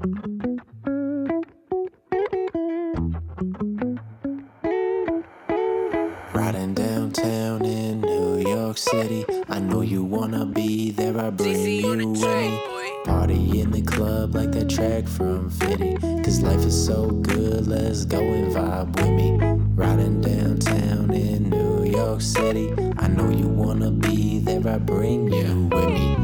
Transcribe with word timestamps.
Riding 0.00 0.60
downtown 6.74 7.64
in 7.64 8.02
New 8.02 8.38
York 8.38 8.78
City. 8.78 9.24
I 9.48 9.58
know 9.58 9.80
you 9.80 10.04
wanna 10.04 10.46
be 10.46 10.92
there, 10.92 11.18
I 11.18 11.30
bring 11.30 11.66
you 11.66 11.88
with 11.88 11.98
me. 11.98 12.62
Party 13.06 13.60
in 13.60 13.72
the 13.72 13.82
club 13.82 14.36
like 14.36 14.52
that 14.52 14.70
track 14.70 15.08
from 15.08 15.50
Fitty. 15.50 15.96
Cause 16.22 16.42
life 16.42 16.64
is 16.64 16.86
so 16.86 17.10
good, 17.10 17.66
let's 17.66 18.04
go 18.04 18.20
and 18.20 18.54
vibe 18.54 18.94
with 18.94 19.10
me. 19.10 19.36
Riding 19.74 20.20
downtown 20.20 21.10
in 21.12 21.50
New 21.50 21.82
York 21.84 22.20
City. 22.20 22.72
I 22.98 23.08
know 23.08 23.30
you 23.30 23.48
wanna 23.48 23.90
be 23.90 24.38
there, 24.38 24.64
I 24.72 24.78
bring 24.78 25.32
you 25.32 25.68
with 25.72 25.88
me. 25.88 26.17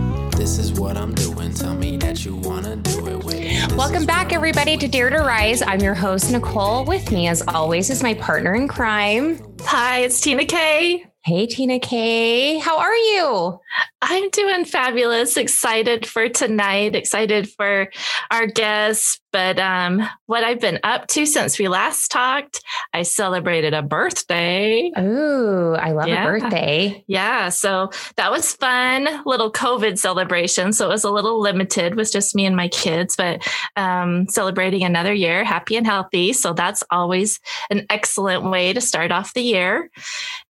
This 0.44 0.58
is 0.58 0.72
what 0.78 0.98
I'm 0.98 1.14
doing, 1.14 1.54
tell 1.54 1.74
me 1.74 1.96
that 1.96 2.26
you 2.26 2.36
wanna 2.36 2.76
do 2.76 3.06
it 3.06 3.24
with 3.24 3.40
me. 3.40 3.58
Welcome 3.78 4.04
back, 4.04 4.34
everybody, 4.34 4.76
to 4.76 4.86
Dare 4.86 5.08
to 5.08 5.20
Rise. 5.20 5.62
I'm 5.62 5.80
your 5.80 5.94
host, 5.94 6.30
Nicole. 6.30 6.84
With 6.84 7.10
me, 7.10 7.28
as 7.28 7.40
always, 7.48 7.88
is 7.88 8.02
my 8.02 8.12
partner 8.12 8.54
in 8.54 8.68
crime. 8.68 9.40
Hi, 9.62 10.00
it's 10.00 10.20
Tina 10.20 10.44
Kay. 10.44 11.06
Hey, 11.24 11.46
Tina 11.46 11.78
K. 11.78 12.58
How 12.58 12.78
are 12.78 12.94
you? 12.94 13.58
I'm 14.06 14.28
doing 14.30 14.64
fabulous. 14.66 15.36
Excited 15.36 16.06
for 16.06 16.28
tonight. 16.28 16.94
Excited 16.94 17.48
for 17.50 17.88
our 18.30 18.46
guests. 18.46 19.20
But 19.32 19.58
um, 19.58 20.00
what 20.26 20.44
I've 20.44 20.60
been 20.60 20.78
up 20.84 21.08
to 21.08 21.26
since 21.26 21.58
we 21.58 21.66
last 21.66 22.08
talked, 22.12 22.62
I 22.92 23.02
celebrated 23.02 23.74
a 23.74 23.82
birthday. 23.82 24.92
Ooh, 24.96 25.74
I 25.74 25.90
love 25.90 26.06
Yeah. 26.06 26.22
a 26.22 26.26
birthday. 26.26 27.04
Yeah, 27.08 27.48
so 27.48 27.90
that 28.16 28.30
was 28.30 28.52
fun. 28.52 29.08
Little 29.26 29.50
COVID 29.50 29.98
celebration, 29.98 30.72
so 30.72 30.86
it 30.86 30.90
was 30.90 31.02
a 31.02 31.10
little 31.10 31.40
limited. 31.40 31.96
Was 31.96 32.12
just 32.12 32.36
me 32.36 32.46
and 32.46 32.54
my 32.54 32.68
kids, 32.68 33.16
but 33.16 33.44
um, 33.74 34.28
celebrating 34.28 34.84
another 34.84 35.12
year, 35.12 35.42
happy 35.42 35.74
and 35.76 35.86
healthy. 35.86 36.32
So 36.32 36.52
that's 36.52 36.84
always 36.92 37.40
an 37.70 37.86
excellent 37.90 38.44
way 38.48 38.72
to 38.72 38.80
start 38.80 39.10
off 39.10 39.34
the 39.34 39.42
year. 39.42 39.90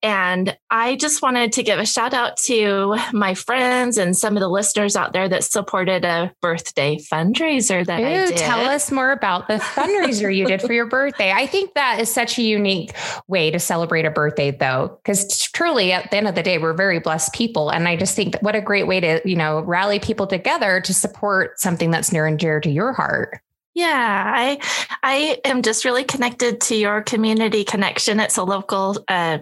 And 0.02 0.58
I 0.69 0.95
just 0.95 1.22
wanted 1.22 1.52
to 1.53 1.64
give 1.64 1.78
a 1.78 1.86
shout 1.86 2.14
out 2.14 2.38
to 2.45 2.97
my 3.11 3.33
friends 3.33 3.97
and 3.97 4.17
some 4.17 4.38
of 4.38 4.42
the 4.42 4.50
listeners 4.50 4.95
out 4.95 5.11
there 5.11 5.28
that 5.28 5.44
supported 5.44 6.05
a 6.05 6.31
birthday 6.42 6.97
fundraiser 6.97 7.86
that 7.86 8.00
I 8.00 8.23
Ooh, 8.23 8.27
did. 8.27 8.38
tell 8.38 8.61
us 8.61 8.92
more 8.92 9.11
about 9.11 9.47
the 9.47 9.55
fundraiser 9.55 10.33
you 10.33 10.45
did 10.45 10.61
for 10.61 10.72
your 10.72 10.86
birthday. 10.86 11.31
I 11.31 11.47
think 11.47 11.73
that 11.73 12.00
is 12.00 12.11
such 12.11 12.38
a 12.38 12.42
unique 12.42 12.94
way 13.27 13.52
to 13.52 13.59
celebrate 13.59 14.05
a 14.05 14.11
birthday, 14.11 14.52
though, 14.52 15.00
because 15.03 15.42
truly, 15.52 15.92
at 15.92 16.11
the 16.11 16.17
end 16.17 16.27
of 16.27 16.36
the 16.36 16.44
day, 16.44 16.58
we're 16.58 16.73
very 16.73 17.00
blessed 17.00 17.33
people, 17.33 17.70
and 17.70 17.88
I 17.88 17.97
just 17.97 18.16
think 18.16 18.33
that 18.33 18.44
what 18.44 18.55
a 18.55 18.61
great 18.61 18.88
way 18.88 19.00
to 19.02 19.22
you 19.25 19.36
know 19.36 19.61
rally 19.61 20.00
people 20.00 20.27
together 20.27 20.80
to 20.81 20.94
support 20.94 21.59
something 21.59 21.92
that's 21.92 22.11
near 22.11 22.25
and 22.25 22.39
dear 22.39 22.61
to 22.61 22.70
your 22.70 22.94
heart. 22.94 23.42
Yeah, 23.80 24.34
I 24.36 24.60
I 25.04 25.40
am 25.46 25.62
just 25.62 25.86
really 25.86 26.04
connected 26.04 26.60
to 26.68 26.76
your 26.76 27.02
community 27.02 27.64
connection. 27.64 28.20
It's 28.20 28.36
a 28.36 28.44
local 28.44 28.98
uh, 29.08 29.38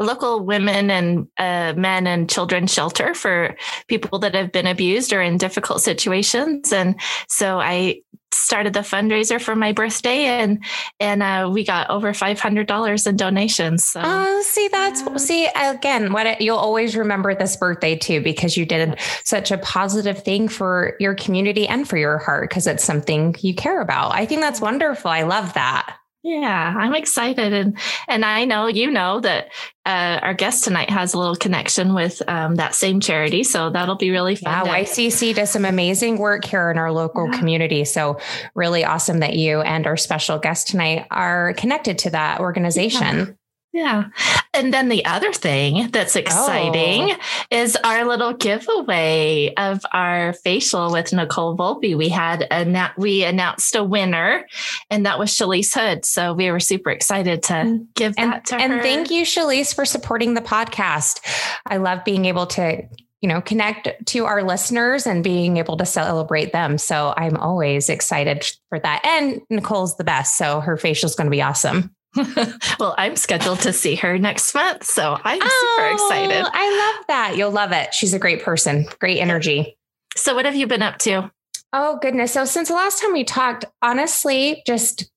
local 0.00 0.44
women 0.44 0.90
and 0.90 1.28
uh, 1.38 1.72
men 1.76 2.08
and 2.08 2.28
children 2.28 2.66
shelter 2.66 3.14
for 3.14 3.56
people 3.86 4.18
that 4.18 4.34
have 4.34 4.50
been 4.50 4.66
abused 4.66 5.12
or 5.12 5.22
in 5.22 5.38
difficult 5.38 5.82
situations, 5.82 6.72
and 6.72 7.00
so 7.28 7.60
I 7.60 8.00
started 8.36 8.72
the 8.72 8.80
fundraiser 8.80 9.40
for 9.40 9.56
my 9.56 9.72
birthday, 9.72 10.24
and 10.24 10.62
and 11.00 11.22
uh, 11.22 11.50
we 11.52 11.64
got 11.64 11.90
over 11.90 12.12
five 12.14 12.40
hundred 12.40 12.66
dollars 12.66 13.06
in 13.06 13.16
donations. 13.16 13.84
So 13.84 14.00
Oh, 14.04 14.42
see, 14.42 14.68
that's 14.68 15.02
Yeah. 15.02 15.16
see 15.16 15.48
again. 15.54 16.12
What 16.12 16.26
it, 16.26 16.40
you'll 16.40 16.56
always 16.58 16.96
remember 16.96 17.34
this 17.34 17.56
birthday 17.56 17.96
too, 17.96 18.20
because 18.20 18.56
you 18.56 18.66
did 18.66 18.98
such 19.24 19.50
a 19.50 19.58
positive 19.58 20.22
thing 20.22 20.48
for 20.48 20.96
your 21.00 21.14
community 21.14 21.66
and 21.66 21.88
for 21.88 21.96
your 21.96 22.18
heart, 22.18 22.48
because 22.50 22.66
it's 22.66 22.84
something 22.84 23.34
you 23.40 23.54
care 23.54 23.80
about. 23.80 24.12
I 24.14 24.26
think 24.26 24.40
that's 24.40 24.60
wonderful. 24.60 25.10
I 25.10 25.22
love 25.22 25.54
that. 25.54 25.96
Yeah, 26.28 26.74
I'm 26.76 26.92
excited, 26.96 27.52
and 27.52 27.78
and 28.08 28.24
I 28.24 28.46
know 28.46 28.66
you 28.66 28.90
know 28.90 29.20
that 29.20 29.52
uh, 29.84 30.18
our 30.20 30.34
guest 30.34 30.64
tonight 30.64 30.90
has 30.90 31.14
a 31.14 31.18
little 31.18 31.36
connection 31.36 31.94
with 31.94 32.20
um, 32.28 32.56
that 32.56 32.74
same 32.74 32.98
charity, 32.98 33.44
so 33.44 33.70
that'll 33.70 33.94
be 33.94 34.10
really 34.10 34.34
Yeah, 34.42 34.64
fun. 34.64 34.66
to- 34.66 34.72
YCC 34.72 35.36
does 35.36 35.50
some 35.50 35.64
amazing 35.64 36.18
work 36.18 36.44
here 36.44 36.68
in 36.72 36.78
our 36.78 36.90
local 36.90 37.28
Yeah. 37.30 37.38
community. 37.38 37.84
So 37.84 38.18
really 38.56 38.84
awesome 38.84 39.20
that 39.20 39.34
you 39.36 39.60
and 39.60 39.86
our 39.86 39.96
special 39.96 40.38
guest 40.40 40.66
tonight 40.66 41.06
are 41.12 41.54
connected 41.56 41.98
to 41.98 42.10
that 42.10 42.40
organization. 42.40 43.38
Yeah. 43.76 44.04
And 44.54 44.72
then 44.72 44.88
the 44.88 45.04
other 45.04 45.34
thing 45.34 45.90
that's 45.90 46.16
exciting 46.16 47.10
oh. 47.10 47.44
is 47.50 47.76
our 47.84 48.06
little 48.06 48.32
giveaway 48.32 49.52
of 49.58 49.84
our 49.92 50.32
facial 50.32 50.90
with 50.90 51.12
Nicole 51.12 51.54
Volpe. 51.54 51.94
We 51.94 52.08
had 52.08 52.46
a 52.50 52.92
we 52.96 53.22
announced 53.22 53.74
a 53.74 53.84
winner 53.84 54.46
and 54.88 55.04
that 55.04 55.18
was 55.18 55.28
Shalise 55.28 55.74
Hood. 55.74 56.06
So 56.06 56.32
we 56.32 56.50
were 56.50 56.58
super 56.58 56.90
excited 56.90 57.42
to 57.44 57.52
mm. 57.52 57.86
give 57.94 58.14
And, 58.16 58.32
that 58.32 58.46
to 58.46 58.56
and 58.56 58.72
her. 58.72 58.80
thank 58.80 59.10
you, 59.10 59.24
Shalise, 59.24 59.74
for 59.74 59.84
supporting 59.84 60.32
the 60.32 60.40
podcast. 60.40 61.20
I 61.66 61.76
love 61.76 62.02
being 62.06 62.24
able 62.24 62.46
to, 62.46 62.82
you 63.20 63.28
know, 63.28 63.42
connect 63.42 64.06
to 64.06 64.24
our 64.24 64.42
listeners 64.42 65.06
and 65.06 65.22
being 65.22 65.58
able 65.58 65.76
to 65.76 65.84
celebrate 65.84 66.52
them. 66.54 66.78
So 66.78 67.12
I'm 67.14 67.36
always 67.36 67.90
excited 67.90 68.50
for 68.70 68.78
that. 68.78 69.04
And 69.04 69.42
Nicole's 69.50 69.98
the 69.98 70.04
best. 70.04 70.38
So 70.38 70.60
her 70.60 70.78
facial 70.78 71.10
is 71.10 71.14
going 71.14 71.26
to 71.26 71.30
be 71.30 71.42
awesome. 71.42 71.94
well, 72.80 72.94
I'm 72.98 73.16
scheduled 73.16 73.60
to 73.60 73.72
see 73.72 73.94
her 73.96 74.18
next 74.18 74.54
month. 74.54 74.84
So 74.84 75.18
I'm 75.22 75.40
super 75.40 75.52
oh, 75.52 75.92
excited. 75.92 76.44
Oh, 76.44 76.50
I 76.52 76.94
love 76.96 77.06
that. 77.08 77.36
You'll 77.36 77.50
love 77.50 77.72
it. 77.72 77.94
She's 77.94 78.14
a 78.14 78.18
great 78.18 78.42
person, 78.42 78.86
great 78.98 79.18
energy. 79.18 79.76
So 80.16 80.34
what 80.34 80.44
have 80.44 80.56
you 80.56 80.66
been 80.66 80.82
up 80.82 80.98
to? 80.98 81.30
Oh, 81.72 81.98
goodness. 82.00 82.32
So, 82.32 82.44
since 82.44 82.68
the 82.68 82.74
last 82.74 83.02
time 83.02 83.12
we 83.12 83.24
talked, 83.24 83.64
honestly, 83.82 84.62
just 84.66 85.10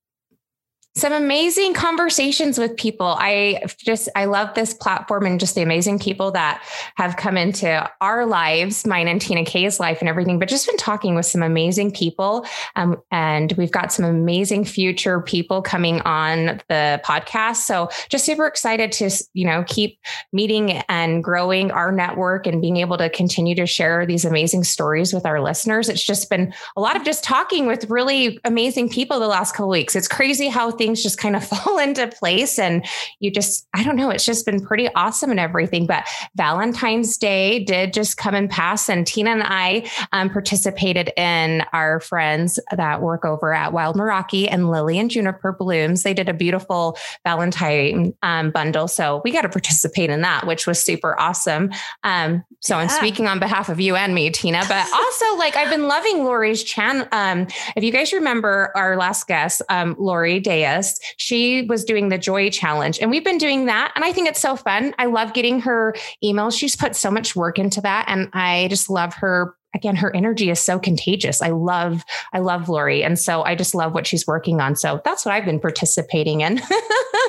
some 1.00 1.14
amazing 1.14 1.74
conversations 1.74 2.58
with 2.58 2.76
people. 2.76 3.16
I 3.18 3.62
just, 3.78 4.10
I 4.16 4.26
love 4.26 4.54
this 4.54 4.74
platform 4.74 5.26
and 5.26 5.40
just 5.40 5.56
the 5.56 5.62
amazing 5.62 6.00
people 6.00 6.32
that 6.32 6.64
have 6.96 7.16
come 7.16 7.38
into 7.38 7.90
our 8.02 8.26
lives, 8.26 8.86
mine 8.86 9.08
and 9.08 9.22
Tina 9.22 9.46
K's 9.46 9.80
life 9.80 10.00
and 10.00 10.10
everything, 10.10 10.40
but 10.40 10.50
just 10.50 10.68
been 10.68 10.78
talking 10.78 11.16
with 11.16 11.26
some 11.26 11.42
amazing 11.42 11.92
people. 11.92 12.46
Um, 12.76 13.02
and 13.12 13.52
we've 13.54 13.72
got 13.72 13.94
some 13.94 14.06
amazing 14.06 14.66
future 14.66 15.22
people 15.22 15.62
coming 15.62 16.02
on 16.02 16.62
the 16.68 17.02
podcast. 17.06 17.58
So, 17.58 17.90
just 18.10 18.26
super 18.26 18.46
excited 18.46 18.92
to, 18.94 19.10
you 19.34 19.46
know, 19.46 19.64
keep 19.68 20.00
meeting 20.34 20.84
and 20.90 21.24
growing 21.24 21.72
our 21.72 21.92
network 21.92 22.48
and 22.48 22.62
being 22.62 22.78
able 22.78 22.98
to 22.98 23.10
continue 23.10 23.56
to 23.56 23.66
share 23.66 24.06
these 24.06 24.26
amazing 24.26 24.64
stories 24.64 25.14
with 25.14 25.26
our 25.26 25.42
listeners. 25.42 25.90
It's 25.90 26.04
just 26.04 26.30
been 26.30 26.54
a 26.76 26.82
lot 26.82 26.96
of 26.96 27.04
just 27.04 27.24
talking 27.24 27.68
with 27.68 27.90
really 27.90 28.40
amazing 28.44 28.90
people 28.90 29.20
the 29.20 29.28
last 29.28 29.54
couple 29.54 29.70
weeks. 29.70 29.96
It's 29.96 30.08
crazy 30.08 30.48
how 30.48 30.72
things 30.72 30.89
just 30.96 31.18
kind 31.18 31.36
of 31.36 31.46
fall 31.48 31.78
into 31.78 32.08
place 32.08 32.60
and 32.60 32.86
you 33.20 33.32
just 33.32 33.68
I 33.74 33.84
don't 33.84 33.96
know, 33.96 34.10
it's 34.10 34.26
just 34.26 34.46
been 34.46 34.66
pretty 34.66 34.90
awesome 34.96 35.32
and 35.32 35.40
everything. 35.40 35.86
But 35.86 36.08
Valentine's 36.36 37.18
Day 37.18 37.64
did 37.64 37.94
just 37.94 38.18
come 38.18 38.36
and 38.36 38.50
pass 38.50 38.90
and 38.90 39.06
Tina 39.06 39.32
and 39.32 39.44
I 39.44 39.90
um, 40.12 40.30
participated 40.30 41.12
in 41.18 41.64
our 41.74 42.00
friends 42.00 42.60
that 42.76 43.02
work 43.02 43.26
over 43.26 43.54
at 43.54 43.74
Wild 43.74 43.96
Meraki 43.96 44.48
and 44.50 44.70
Lily 44.70 45.00
and 45.00 45.10
Juniper 45.10 45.52
Blooms. 45.52 46.04
They 46.04 46.14
did 46.14 46.30
a 46.30 46.34
beautiful 46.34 46.98
Valentine 47.24 48.14
um, 48.24 48.52
bundle. 48.52 48.88
So 48.88 49.22
we 49.24 49.32
got 49.32 49.42
to 49.42 49.50
participate 49.50 50.10
in 50.10 50.22
that, 50.22 50.48
which 50.48 50.68
was 50.68 50.80
super 50.80 51.20
awesome. 51.20 51.72
Um, 52.04 52.44
so 52.62 52.76
I'm 52.76 52.90
speaking 52.90 53.28
on 53.28 53.40
behalf 53.40 53.70
of 53.70 53.80
you 53.80 53.96
and 53.96 54.14
me, 54.14 54.30
Tina, 54.30 54.64
but 54.68 54.92
also 54.94 55.36
like 55.38 55.56
I've 55.56 55.70
been 55.70 55.88
loving 55.88 56.24
Lori's 56.24 56.64
channel. 56.64 57.08
Um, 57.12 57.48
if 57.76 57.84
you 57.84 57.92
guys 57.92 58.14
remember 58.14 58.72
our 58.76 58.98
last 58.98 59.28
guest, 59.28 59.62
um, 59.70 59.96
Lori 59.98 60.40
Deas, 60.78 61.00
she 61.18 61.64
was 61.64 61.84
doing 61.84 62.10
the 62.10 62.18
Joy 62.18 62.50
Challenge, 62.50 63.00
and 63.00 63.10
we've 63.12 63.24
been 63.24 63.38
doing 63.38 63.66
that, 63.66 63.92
and 63.96 64.04
I 64.04 64.12
think 64.12 64.28
it's 64.28 64.40
so 64.40 64.56
fun. 64.56 64.94
I 64.98 65.06
love 65.06 65.34
getting 65.34 65.62
her 65.62 65.96
emails. 66.24 66.58
She's 66.58 66.76
put 66.76 66.96
so 66.96 67.12
much 67.12 67.36
work 67.36 67.60
into 67.60 67.82
that, 67.82 68.06
and 68.08 68.30
I 68.34 68.68
just 68.70 68.90
love 68.90 69.14
her. 69.16 69.56
Again, 69.76 69.96
her 69.98 70.16
energy 70.16 70.50
is 70.50 70.60
so 70.60 70.80
contagious. 70.80 71.44
I 71.44 71.50
love, 71.50 72.04
I 72.34 72.40
love 72.40 72.70
Lori, 72.70 73.04
and 73.04 73.20
so 73.20 73.44
I 73.44 73.56
just 73.56 73.76
love 73.76 73.94
what 73.94 74.08
she's 74.08 74.26
working 74.26 74.62
on. 74.62 74.76
So 74.76 75.02
that's 75.06 75.26
what 75.26 75.34
I've 75.34 75.46
been 75.46 75.60
participating 75.60 76.42
in. 76.42 76.60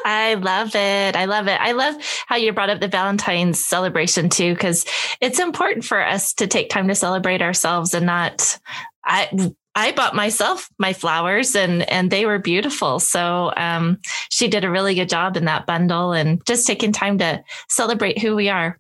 I 0.05 0.39
love 0.41 0.75
it. 0.75 1.17
I 1.17 1.27
love 1.27 1.49
it. 1.49 1.61
I 1.61 1.73
love 1.73 1.97
how 2.27 2.37
you 2.37 2.53
brought 2.53 2.71
up 2.71 2.81
the 2.81 2.89
Valentine's 2.89 3.63
celebration 3.65 4.31
too, 4.31 4.55
because 4.55 4.87
it's 5.21 5.39
important 5.39 5.85
for 5.85 6.05
us 6.05 6.33
to 6.35 6.47
take 6.47 6.71
time 6.71 6.89
to 6.89 6.95
celebrate 6.95 7.43
ourselves 7.43 7.93
and 7.93 8.07
not. 8.07 8.59
I 9.05 9.53
I 9.75 9.93
bought 9.93 10.15
myself 10.15 10.69
my 10.79 10.93
flowers 10.93 11.55
and 11.55 11.89
and 11.91 12.11
they 12.11 12.27
were 12.27 12.39
beautiful. 12.39 12.99
So 13.01 13.53
um, 13.57 13.99
she 14.29 14.49
did 14.49 14.65
a 14.65 14.71
really 14.71 14.95
good 14.95 15.09
job 15.09 15.37
in 15.37 15.45
that 15.45 15.67
bundle 15.67 16.13
and 16.13 16.45
just 16.47 16.67
taking 16.67 16.93
time 16.93 17.19
to 17.19 17.43
celebrate 17.69 18.19
who 18.19 18.35
we 18.35 18.49
are. 18.49 18.79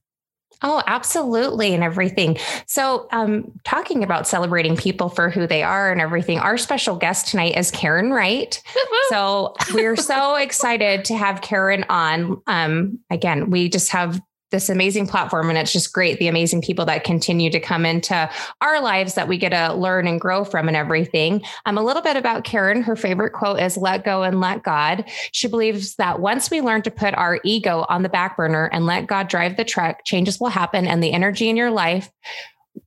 Oh, 0.62 0.82
absolutely. 0.87 1.72
And 1.72 1.82
everything. 1.82 2.37
So, 2.66 3.08
um, 3.12 3.50
talking 3.64 4.04
about 4.04 4.26
celebrating 4.26 4.76
people 4.76 5.08
for 5.08 5.31
who 5.31 5.46
they 5.46 5.62
are 5.62 5.90
and 5.90 6.02
everything, 6.02 6.38
our 6.38 6.58
special 6.58 6.96
guest 6.96 7.28
tonight 7.28 7.56
is 7.56 7.70
Karen 7.70 8.10
Wright. 8.10 8.62
So, 9.08 9.54
we're 9.72 9.96
so 9.96 10.34
excited 10.36 11.06
to 11.06 11.16
have 11.16 11.40
Karen 11.40 11.86
on. 11.88 12.43
Um, 12.46 12.98
again, 13.08 13.48
we 13.48 13.70
just 13.70 13.90
have 13.93 14.20
this 14.50 14.69
amazing 14.69 15.06
platform 15.06 15.49
and 15.49 15.58
it's 15.58 15.73
just 15.73 15.93
great 15.93 16.19
the 16.19 16.29
amazing 16.29 16.62
people 16.62 16.85
that 16.85 17.05
continue 17.05 17.50
to 17.50 17.61
come 17.61 17.87
into 17.87 18.29
our 18.61 18.81
lives 18.81 19.14
that 19.14 19.29
we 19.29 19.38
get 19.38 19.50
to 19.50 19.75
learn 19.75 20.06
and 20.06 20.20
grow 20.20 20.44
from 20.44 20.69
and 20.69 20.76
everything. 20.76 21.43
Um, 21.67 21.79
a 21.79 21.82
little 21.82 22.02
bit 22.02 22.17
about 22.17 22.44
karen. 22.44 22.82
Her 22.82 22.97
favorite 22.97 23.32
quote 23.32 23.61
is 23.61 23.76
let 23.76 24.05
go 24.05 24.23
and 24.23 24.41
let 24.41 24.62
god. 24.62 25.05
She 25.32 25.49
believes 25.49 25.97
that 25.97 26.20
once 26.20 26.50
we 26.50 26.61
learn 26.61 26.82
to 26.82 26.91
put 26.91 27.14
our 27.14 27.41
ego 27.44 27.87
on 27.88 28.02
the 28.02 28.08
back 28.08 28.37
burner 28.37 28.69
and 28.73 28.87
let 28.87 29.06
god 29.06 29.29
drive 29.29 29.56
the 29.56 29.64
truck 29.64 30.05
changes 30.05 30.41
will 30.41 30.49
happen 30.49 30.87
and 30.87 31.03
the 31.03 31.12
energy 31.12 31.49
in 31.49 31.56
your 31.56 31.70
life 31.70 32.11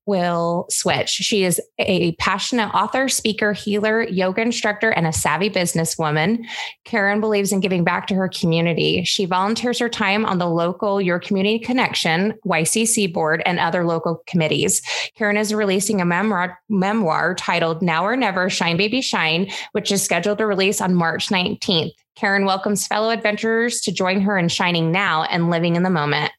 will 0.06 0.66
switch. 0.70 1.10
She 1.10 1.44
is 1.44 1.62
a 1.80 2.14
passionate 2.14 2.70
author, 2.74 3.08
speaker, 3.08 3.54
healer, 3.54 4.04
yoga 4.04 4.42
instructor, 4.42 4.90
and 4.90 5.08
a 5.08 5.14
savvy 5.14 5.50
businesswoman. 5.50 6.44
Karen 6.86 7.22
believes 7.22 7.52
in 7.52 7.60
giving 7.60 7.84
back 7.84 8.08
to 8.08 8.16
her 8.16 8.28
community. 8.28 9.04
She 9.04 9.26
volunteers 9.26 9.80
her 9.80 9.90
time 9.90 10.26
on 10.26 10.38
the 10.38 10.50
local 10.50 11.02
Your 11.02 11.20
Community 11.20 11.60
Connection, 11.60 12.34
YCC 12.46 13.14
board, 13.14 13.42
and 13.46 13.60
other 13.60 13.86
local 13.86 14.22
committees. 14.28 14.82
Karen 15.18 15.38
is 15.38 15.54
releasing 15.54 16.02
a 16.02 16.06
memoir, 16.06 16.60
memoir 16.70 17.36
titled 17.36 17.82
Now 17.82 18.06
or 18.06 18.16
Never 18.16 18.50
Shine 18.50 18.78
Baby 18.78 19.02
Shine, 19.02 19.50
which 19.72 19.92
is 19.92 20.04
scheduled 20.04 20.40
to 20.40 20.46
release 20.46 20.82
on 20.82 20.96
March 20.96 21.30
19th. 21.30 21.92
Karen 22.16 22.46
welcomes 22.46 22.86
fellow 22.86 23.10
adventurers 23.10 23.82
to 23.82 23.92
join 23.92 24.22
her 24.22 24.38
in 24.38 24.48
shining 24.48 24.92
now 24.92 25.24
and 25.24 25.50
living 25.50 25.76
in 25.76 25.84
the 25.84 25.90
moment. 25.90 26.32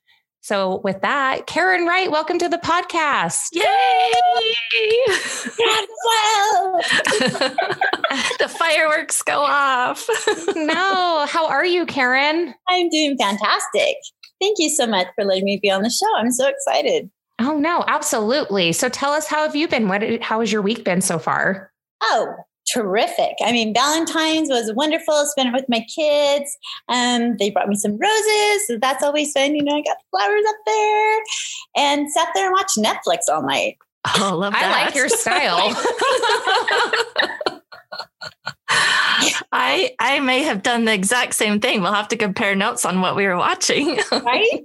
So, 0.45 0.83
with 0.85 1.01
that, 1.01 1.47
Karen 1.47 1.87
Wright, 1.87 2.11
welcome 2.11 2.39
to 2.39 2.51
the 2.51 2.59
podcast. 2.59 3.49
Yay! 3.53 3.63
the 8.39 8.49
fireworks 8.49 9.23
go 9.23 9.39
off. 9.39 10.07
no, 10.55 11.25
how 11.27 11.49
are 11.49 11.65
you, 11.65 11.87
Karen? 11.87 12.55
I'm 12.69 12.91
doing 12.91 13.17
fantastic. 13.17 13.97
Thank 14.39 14.59
you 14.59 14.69
so 14.69 14.87
much 14.87 15.07
for 15.15 15.25
letting 15.25 15.47
me 15.47 15.59
be 15.63 15.71
on 15.71 15.81
the 15.81 15.89
show. 15.89 16.15
I'm 16.15 16.31
so 16.31 16.47
excited. 16.47 17.11
Oh 17.39 17.59
no, 17.59 17.83
absolutely. 17.87 18.75
So 18.75 18.91
tell 18.91 19.13
us 19.13 19.27
how 19.27 19.45
have 19.45 19.57
you 19.57 19.67
been? 19.67 19.89
What 19.89 20.03
how 20.21 20.41
has 20.41 20.53
your 20.53 20.61
week 20.61 20.85
been 20.85 21.01
so 21.01 21.19
far? 21.19 21.73
Oh, 22.03 22.35
terrific. 22.73 23.35
I 23.45 23.53
mean, 23.53 23.75
Valentine's 23.75 24.49
was 24.49 24.73
wonderful. 24.75 25.27
Spent 25.27 25.49
it 25.49 25.53
with 25.53 25.69
my 25.69 25.85
kids. 25.95 26.57
Um, 26.89 27.37
they 27.39 27.51
brought 27.51 27.69
me 27.69 27.77
some 27.77 27.99
roses. 27.99 28.67
So 28.67 28.79
that's 28.81 29.03
always 29.03 29.33
fun. 29.33 29.55
You 29.55 29.63
know, 29.63 29.77
I 29.77 29.83
got 29.83 29.97
flowers 30.11 30.45
up 30.49 30.57
there 30.67 31.19
and 31.77 32.11
sat 32.11 32.29
there 32.35 32.47
and 32.47 32.53
watched 32.53 32.79
Netflix 32.79 33.33
all 33.33 33.43
night. 33.43 33.77
Oh, 34.19 34.37
love 34.37 34.53
that. 34.53 34.65
I 34.65 34.85
like 34.85 34.95
your 34.95 35.09
style. 35.09 35.73
I 39.53 39.95
I 39.99 40.21
may 40.21 40.43
have 40.43 40.63
done 40.63 40.85
the 40.85 40.93
exact 40.93 41.35
same 41.35 41.61
thing. 41.61 41.81
We'll 41.81 41.93
have 41.93 42.09
to 42.09 42.17
compare 42.17 42.55
notes 42.55 42.85
on 42.85 43.01
what 43.01 43.17
we 43.17 43.27
were 43.27 43.37
watching. 43.37 43.99
right? 44.13 44.61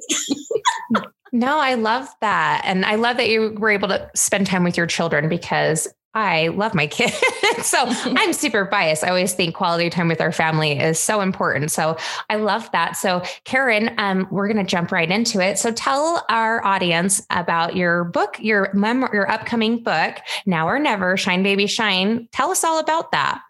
no, 1.31 1.57
I 1.57 1.75
love 1.75 2.09
that. 2.21 2.61
And 2.65 2.85
I 2.85 2.95
love 2.95 3.17
that 3.17 3.29
you 3.29 3.55
were 3.57 3.69
able 3.69 3.87
to 3.89 4.09
spend 4.15 4.47
time 4.47 4.63
with 4.63 4.77
your 4.77 4.87
children 4.87 5.29
because 5.29 5.87
I 6.13 6.47
love 6.49 6.73
my 6.73 6.87
kids. 6.87 7.19
so 7.63 7.77
I'm 7.87 8.33
super 8.33 8.65
biased. 8.65 9.03
I 9.03 9.09
always 9.09 9.33
think 9.33 9.55
quality 9.55 9.89
time 9.89 10.07
with 10.07 10.21
our 10.21 10.31
family 10.31 10.79
is 10.79 10.99
so 10.99 11.21
important. 11.21 11.71
So 11.71 11.97
I 12.29 12.35
love 12.35 12.69
that. 12.71 12.95
So 12.95 13.23
Karen, 13.43 13.93
um, 13.97 14.27
we're 14.31 14.47
going 14.47 14.63
to 14.63 14.69
jump 14.69 14.91
right 14.91 15.09
into 15.09 15.39
it. 15.39 15.57
So 15.59 15.71
tell 15.71 16.25
our 16.29 16.65
audience 16.65 17.21
about 17.29 17.75
your 17.75 18.05
book, 18.05 18.37
your 18.39 18.71
mem- 18.73 19.09
your 19.13 19.29
upcoming 19.29 19.83
book, 19.83 20.17
Now 20.45 20.67
or 20.67 20.79
Never, 20.79 21.17
Shine 21.17 21.43
Baby 21.43 21.67
Shine. 21.67 22.27
Tell 22.31 22.51
us 22.51 22.63
all 22.63 22.79
about 22.79 23.11
that. 23.11 23.41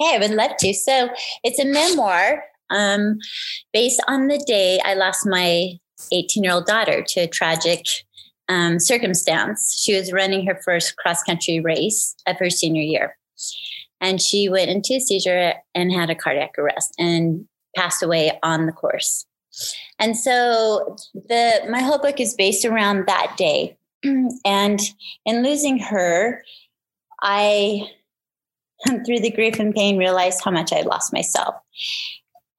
Okay, 0.00 0.14
I 0.14 0.18
would 0.18 0.30
love 0.30 0.52
to. 0.58 0.72
So 0.74 1.08
it's 1.42 1.58
a 1.58 1.64
memoir 1.64 2.44
um, 2.70 3.18
based 3.72 4.02
on 4.06 4.28
the 4.28 4.38
day 4.46 4.78
I 4.84 4.94
lost 4.94 5.26
my 5.26 5.72
18 6.12 6.44
year 6.44 6.52
old 6.52 6.66
daughter 6.66 7.02
to 7.02 7.20
a 7.20 7.26
tragic 7.26 7.84
um, 8.48 8.78
circumstance. 8.78 9.78
She 9.80 9.96
was 9.96 10.12
running 10.12 10.46
her 10.46 10.60
first 10.64 10.96
cross 10.96 11.22
country 11.22 11.60
race 11.60 12.14
of 12.26 12.38
her 12.38 12.50
senior 12.50 12.82
year. 12.82 13.16
And 14.00 14.20
she 14.22 14.48
went 14.48 14.70
into 14.70 14.94
a 14.94 15.00
seizure 15.00 15.54
and 15.74 15.92
had 15.92 16.10
a 16.10 16.14
cardiac 16.14 16.56
arrest 16.58 16.94
and 16.98 17.46
passed 17.76 18.02
away 18.02 18.38
on 18.42 18.66
the 18.66 18.72
course. 18.72 19.26
And 19.98 20.16
so 20.16 20.96
the 21.14 21.66
my 21.68 21.80
whole 21.80 21.98
book 21.98 22.20
is 22.20 22.34
based 22.34 22.64
around 22.64 23.06
that 23.06 23.36
day. 23.36 23.76
and 24.44 24.80
in 25.24 25.42
losing 25.42 25.78
her, 25.78 26.44
I 27.20 27.88
through 29.04 29.20
the 29.20 29.32
grief 29.32 29.58
and 29.58 29.74
pain 29.74 29.98
realized 29.98 30.40
how 30.44 30.52
much 30.52 30.72
I 30.72 30.82
lost 30.82 31.12
myself. 31.12 31.56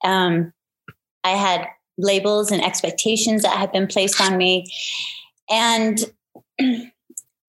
Um, 0.03 0.51
I 1.23 1.31
had 1.31 1.67
labels 1.97 2.51
and 2.51 2.63
expectations 2.63 3.43
that 3.43 3.57
had 3.57 3.71
been 3.71 3.87
placed 3.87 4.21
on 4.21 4.37
me 4.37 4.65
and 5.49 5.99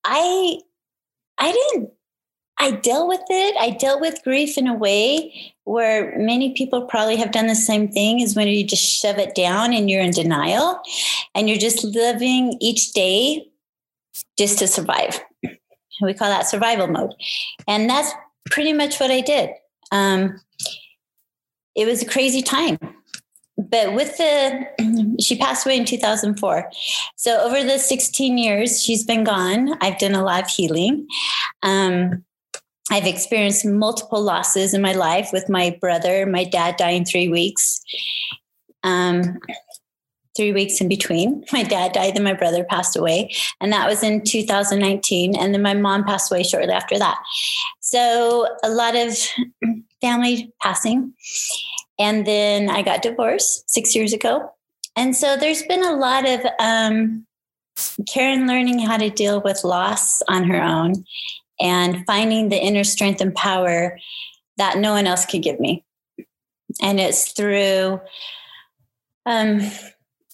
i 0.04 0.58
i 1.38 1.52
didn't 1.52 1.90
i 2.60 2.70
dealt 2.70 3.08
with 3.08 3.22
it. 3.30 3.56
I 3.58 3.70
dealt 3.70 4.00
with 4.00 4.22
grief 4.22 4.58
in 4.58 4.66
a 4.66 4.74
way 4.74 5.54
where 5.64 6.16
many 6.18 6.52
people 6.52 6.82
probably 6.82 7.16
have 7.16 7.32
done 7.32 7.46
the 7.46 7.54
same 7.54 7.88
thing 7.88 8.20
is 8.20 8.36
when 8.36 8.48
you 8.48 8.64
just 8.64 8.82
shove 8.82 9.18
it 9.18 9.34
down 9.34 9.72
and 9.72 9.90
you're 9.90 10.02
in 10.02 10.10
denial 10.10 10.80
and 11.34 11.48
you're 11.48 11.58
just 11.58 11.82
living 11.82 12.56
each 12.60 12.92
day 12.92 13.48
just 14.38 14.58
to 14.58 14.66
survive. 14.66 15.20
We 16.02 16.14
call 16.14 16.28
that 16.28 16.48
survival 16.48 16.86
mode. 16.86 17.14
And 17.66 17.88
that's 17.88 18.12
pretty 18.50 18.72
much 18.72 19.00
what 19.00 19.10
i 19.10 19.20
did. 19.20 19.50
Um, 19.90 20.40
it 21.74 21.86
was 21.86 22.02
a 22.02 22.06
crazy 22.06 22.42
time 22.42 22.78
but 23.68 23.94
with 23.94 24.16
the 24.16 25.16
she 25.20 25.36
passed 25.36 25.66
away 25.66 25.76
in 25.76 25.84
2004 25.84 26.70
so 27.16 27.40
over 27.40 27.62
the 27.62 27.78
16 27.78 28.38
years 28.38 28.82
she's 28.82 29.04
been 29.04 29.24
gone 29.24 29.76
i've 29.80 29.98
done 29.98 30.14
a 30.14 30.24
lot 30.24 30.44
of 30.44 30.48
healing. 30.48 31.06
Um, 31.62 32.24
i've 32.90 33.06
experienced 33.06 33.64
multiple 33.64 34.22
losses 34.22 34.74
in 34.74 34.82
my 34.82 34.92
life 34.92 35.30
with 35.32 35.48
my 35.48 35.76
brother 35.80 36.26
my 36.26 36.44
dad 36.44 36.76
dying 36.76 37.04
three 37.04 37.28
weeks. 37.28 37.80
Um, 38.82 39.38
three 40.36 40.52
weeks 40.52 40.80
in 40.80 40.88
between 40.88 41.44
my 41.52 41.62
dad 41.62 41.92
died 41.92 42.14
then 42.14 42.22
my 42.22 42.32
brother 42.32 42.64
passed 42.64 42.96
away 42.96 43.30
and 43.60 43.72
that 43.72 43.86
was 43.86 44.02
in 44.02 44.24
2019 44.24 45.36
and 45.36 45.52
then 45.52 45.60
my 45.60 45.74
mom 45.74 46.04
passed 46.04 46.32
away 46.32 46.42
shortly 46.42 46.72
after 46.72 46.98
that. 46.98 47.18
So 47.80 48.48
a 48.62 48.70
lot 48.70 48.96
of 48.96 49.18
family 50.00 50.52
passing 50.62 51.12
and 52.00 52.26
then 52.26 52.70
I 52.70 52.80
got 52.80 53.02
divorced 53.02 53.68
six 53.68 53.94
years 53.94 54.14
ago. 54.14 54.50
And 54.96 55.14
so 55.14 55.36
there's 55.36 55.62
been 55.62 55.84
a 55.84 55.92
lot 55.92 56.26
of 56.26 56.40
um, 56.58 57.26
Karen 58.08 58.48
learning 58.48 58.78
how 58.78 58.96
to 58.96 59.10
deal 59.10 59.42
with 59.42 59.64
loss 59.64 60.22
on 60.22 60.44
her 60.44 60.60
own 60.60 61.04
and 61.60 62.04
finding 62.06 62.48
the 62.48 62.56
inner 62.56 62.84
strength 62.84 63.20
and 63.20 63.34
power 63.34 63.98
that 64.56 64.78
no 64.78 64.92
one 64.92 65.06
else 65.06 65.26
could 65.26 65.42
give 65.42 65.60
me. 65.60 65.84
And 66.80 66.98
it's 66.98 67.32
through 67.32 68.00
um, 69.26 69.60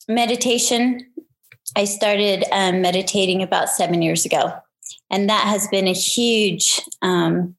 meditation. 0.09 1.05
I 1.75 1.85
started 1.85 2.45
um, 2.53 2.81
meditating 2.81 3.43
about 3.43 3.71
seven 3.71 4.03
years 4.03 4.25
ago. 4.25 4.53
And 5.11 5.29
that 5.29 5.47
has 5.47 5.67
been 5.67 5.89
a 5.89 5.93
huge, 5.93 6.81
um, 7.03 7.57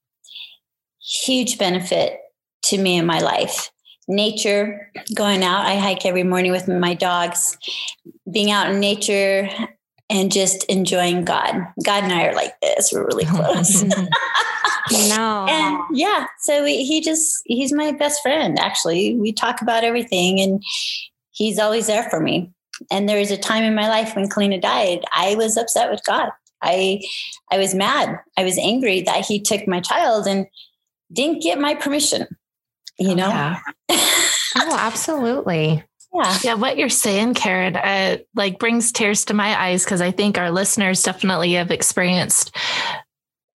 huge 1.02 1.58
benefit 1.58 2.20
to 2.64 2.78
me 2.78 2.98
in 2.98 3.06
my 3.06 3.20
life 3.20 3.70
nature, 4.08 4.92
going 5.14 5.44
out. 5.44 5.66
I 5.66 5.76
hike 5.76 6.06
every 6.06 6.24
morning 6.24 6.52
with 6.52 6.68
my 6.68 6.94
dogs, 6.94 7.58
being 8.32 8.52
out 8.52 8.70
in 8.70 8.80
nature 8.80 9.50
and 10.10 10.32
just 10.32 10.64
enjoying 10.66 11.26
God. 11.26 11.56
God 11.84 12.04
and 12.04 12.14
I 12.14 12.28
are 12.28 12.36
like 12.36 12.60
this. 12.62 12.92
We're 12.94 13.06
really 13.06 13.26
close. 13.30 13.84
no. 13.84 15.46
And 15.50 15.80
yeah, 15.92 16.28
so 16.40 16.64
we, 16.64 16.86
he 16.86 17.02
just, 17.02 17.42
he's 17.46 17.74
my 17.74 17.92
best 17.92 18.22
friend, 18.22 18.58
actually. 18.60 19.16
We 19.16 19.34
talk 19.34 19.62
about 19.62 19.84
everything 19.84 20.40
and 20.40 20.64
he's 21.32 21.60
always 21.60 21.88
there 21.88 22.10
for 22.10 22.20
me. 22.20 22.52
And 22.92 23.10
there 23.10 23.20
was 23.20 23.32
a 23.32 23.38
time 23.38 23.64
in 23.64 23.76
my 23.76 23.90
life 23.90 24.16
when 24.16 24.30
Kalina 24.30 24.62
died, 24.62 25.04
I 25.14 25.36
was 25.36 25.58
upset 25.58 25.90
with 25.90 26.04
God. 26.06 26.30
I 26.62 27.02
I 27.52 27.58
was 27.58 27.76
mad. 27.76 28.20
I 28.38 28.44
was 28.44 28.58
angry 28.58 29.02
that 29.02 29.26
he 29.26 29.40
took 29.40 29.68
my 29.68 29.80
child 29.80 30.28
and 30.28 30.48
didn't 31.12 31.44
get 31.44 31.60
my 31.60 31.76
permission 31.76 32.28
you 33.00 33.16
know? 33.16 33.30
Yeah. 33.30 33.60
oh, 33.90 34.78
absolutely. 34.78 35.84
Yeah. 36.14 36.38
Yeah. 36.44 36.54
What 36.56 36.78
you're 36.78 36.90
saying, 36.90 37.34
Karen, 37.36 37.76
uh, 37.76 38.18
like 38.36 38.60
brings 38.60 38.92
tears 38.92 39.26
to 39.26 39.34
my 39.34 39.60
eyes 39.60 39.84
because 39.84 40.02
I 40.02 40.12
think 40.12 40.38
our 40.38 40.52
listeners 40.52 41.04
definitely 41.04 41.54
have 41.54 41.72
experienced 41.72 42.56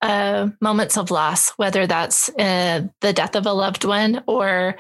uh, 0.03 0.49
moments 0.61 0.99
of 0.99 1.11
loss, 1.11 1.51
whether 1.51 1.87
that's 1.87 2.29
uh, 2.31 2.83
the 3.01 3.13
death 3.13 3.37
of 3.37 3.47
a 3.47 3.53
loved 3.53 3.85
one 3.85 4.23
or 4.27 4.77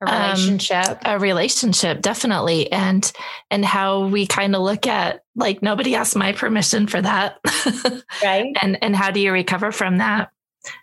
a 0.00 0.04
relationship, 0.04 0.88
um, 0.88 0.98
a 1.04 1.18
relationship, 1.18 2.02
definitely, 2.02 2.70
and 2.72 3.10
and 3.50 3.64
how 3.64 4.06
we 4.06 4.26
kind 4.26 4.54
of 4.56 4.62
look 4.62 4.86
at 4.86 5.22
like 5.36 5.62
nobody 5.62 5.94
asked 5.94 6.16
my 6.16 6.32
permission 6.32 6.88
for 6.88 7.00
that, 7.00 7.38
right? 8.24 8.52
and 8.60 8.76
and 8.82 8.96
how 8.96 9.12
do 9.12 9.20
you 9.20 9.32
recover 9.32 9.70
from 9.70 9.98
that? 9.98 10.30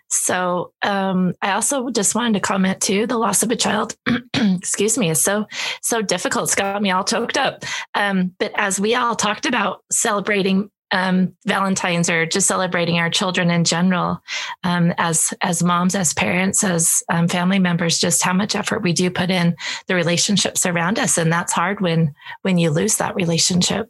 So 0.08 0.72
um, 0.82 1.34
I 1.42 1.52
also 1.52 1.90
just 1.90 2.14
wanted 2.14 2.34
to 2.34 2.40
comment 2.40 2.80
too. 2.80 3.06
The 3.06 3.18
loss 3.18 3.42
of 3.42 3.50
a 3.50 3.56
child, 3.56 3.96
excuse 4.34 4.98
me, 4.98 5.10
is 5.10 5.20
so 5.20 5.46
so 5.80 6.02
difficult. 6.02 6.44
It's 6.44 6.54
got 6.54 6.82
me 6.82 6.90
all 6.90 7.04
choked 7.04 7.36
up. 7.36 7.64
Um, 7.94 8.34
but 8.38 8.52
as 8.56 8.78
we 8.78 8.94
all 8.94 9.16
talked 9.16 9.46
about 9.46 9.82
celebrating 9.90 10.70
um, 10.92 11.34
Valentine's 11.46 12.10
or 12.10 12.26
just 12.26 12.46
celebrating 12.46 12.98
our 12.98 13.10
children 13.10 13.50
in 13.50 13.64
general, 13.64 14.22
um, 14.62 14.92
as 14.98 15.32
as 15.40 15.62
moms, 15.62 15.94
as 15.94 16.12
parents, 16.12 16.62
as 16.62 17.02
um, 17.08 17.26
family 17.26 17.58
members, 17.58 17.98
just 17.98 18.22
how 18.22 18.34
much 18.34 18.54
effort 18.54 18.82
we 18.82 18.92
do 18.92 19.10
put 19.10 19.30
in 19.30 19.56
the 19.86 19.94
relationships 19.94 20.66
around 20.66 20.98
us, 20.98 21.16
and 21.16 21.32
that's 21.32 21.52
hard 21.52 21.80
when 21.80 22.14
when 22.42 22.58
you 22.58 22.70
lose 22.70 22.98
that 22.98 23.14
relationship, 23.14 23.88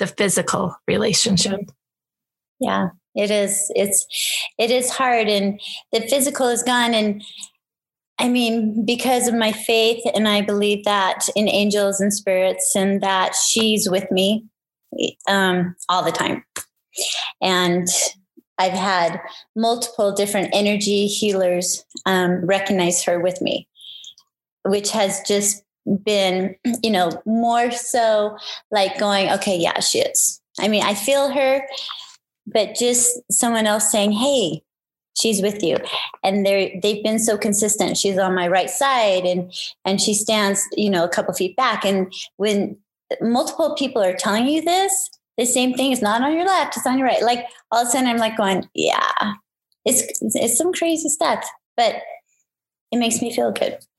the 0.00 0.08
physical 0.08 0.74
relationship. 0.88 1.60
Yeah, 2.58 2.88
it 3.20 3.30
is. 3.30 3.70
It's 3.74 4.06
it 4.58 4.70
is 4.70 4.90
hard, 4.90 5.28
and 5.28 5.60
the 5.92 6.00
physical 6.00 6.48
is 6.48 6.62
gone, 6.62 6.94
and 6.94 7.22
I 8.18 8.28
mean, 8.28 8.84
because 8.84 9.28
of 9.28 9.34
my 9.34 9.52
faith, 9.52 10.02
and 10.14 10.26
I 10.28 10.42
believe 10.42 10.84
that 10.84 11.28
in 11.36 11.48
angels 11.48 12.00
and 12.00 12.12
spirits, 12.12 12.74
and 12.74 13.02
that 13.02 13.34
she's 13.34 13.88
with 13.88 14.10
me 14.10 14.46
um, 15.28 15.76
all 15.88 16.02
the 16.02 16.12
time. 16.12 16.44
And 17.40 17.86
I've 18.58 18.72
had 18.72 19.20
multiple 19.56 20.12
different 20.12 20.50
energy 20.52 21.06
healers 21.06 21.84
um, 22.04 22.44
recognize 22.44 23.02
her 23.04 23.18
with 23.20 23.40
me, 23.40 23.68
which 24.64 24.90
has 24.90 25.20
just 25.26 25.62
been, 26.04 26.56
you 26.82 26.90
know, 26.90 27.10
more 27.24 27.70
so 27.70 28.36
like 28.70 28.98
going, 28.98 29.30
okay, 29.30 29.56
yeah, 29.56 29.80
she 29.80 30.00
is. 30.00 30.40
I 30.58 30.68
mean, 30.68 30.82
I 30.82 30.94
feel 30.94 31.30
her, 31.30 31.62
but 32.52 32.74
just 32.74 33.20
someone 33.30 33.66
else 33.66 33.90
saying, 33.90 34.12
hey, 34.12 34.62
she's 35.16 35.42
with 35.42 35.62
you 35.62 35.76
and 36.22 36.46
they're 36.46 36.70
they've 36.82 37.02
been 37.02 37.18
so 37.18 37.36
consistent 37.36 37.98
she's 37.98 38.16
on 38.16 38.32
my 38.32 38.46
right 38.46 38.70
side 38.70 39.24
and 39.24 39.52
and 39.84 40.00
she 40.00 40.14
stands 40.14 40.64
you 40.76 40.88
know 40.88 41.04
a 41.04 41.08
couple 41.08 41.34
feet 41.34 41.54
back 41.56 41.84
and 41.84 42.10
when 42.36 42.76
multiple 43.20 43.74
people 43.74 44.02
are 44.02 44.14
telling 44.14 44.46
you 44.46 44.62
this, 44.62 45.10
the 45.36 45.46
same 45.46 45.74
thing 45.74 45.92
is 45.92 46.02
not 46.02 46.22
on 46.22 46.32
your 46.34 46.46
left, 46.46 46.76
it's 46.76 46.86
on 46.86 46.98
your 46.98 47.06
right. 47.06 47.22
Like 47.22 47.46
all 47.70 47.82
of 47.82 47.88
a 47.88 47.90
sudden 47.90 48.08
I'm 48.08 48.18
like 48.18 48.36
going, 48.36 48.68
yeah, 48.74 49.10
it's 49.84 50.02
it's 50.20 50.56
some 50.56 50.72
crazy 50.72 51.08
stuff, 51.08 51.44
but 51.76 51.96
it 52.92 52.98
makes 52.98 53.22
me 53.22 53.34
feel 53.34 53.52
good. 53.52 53.78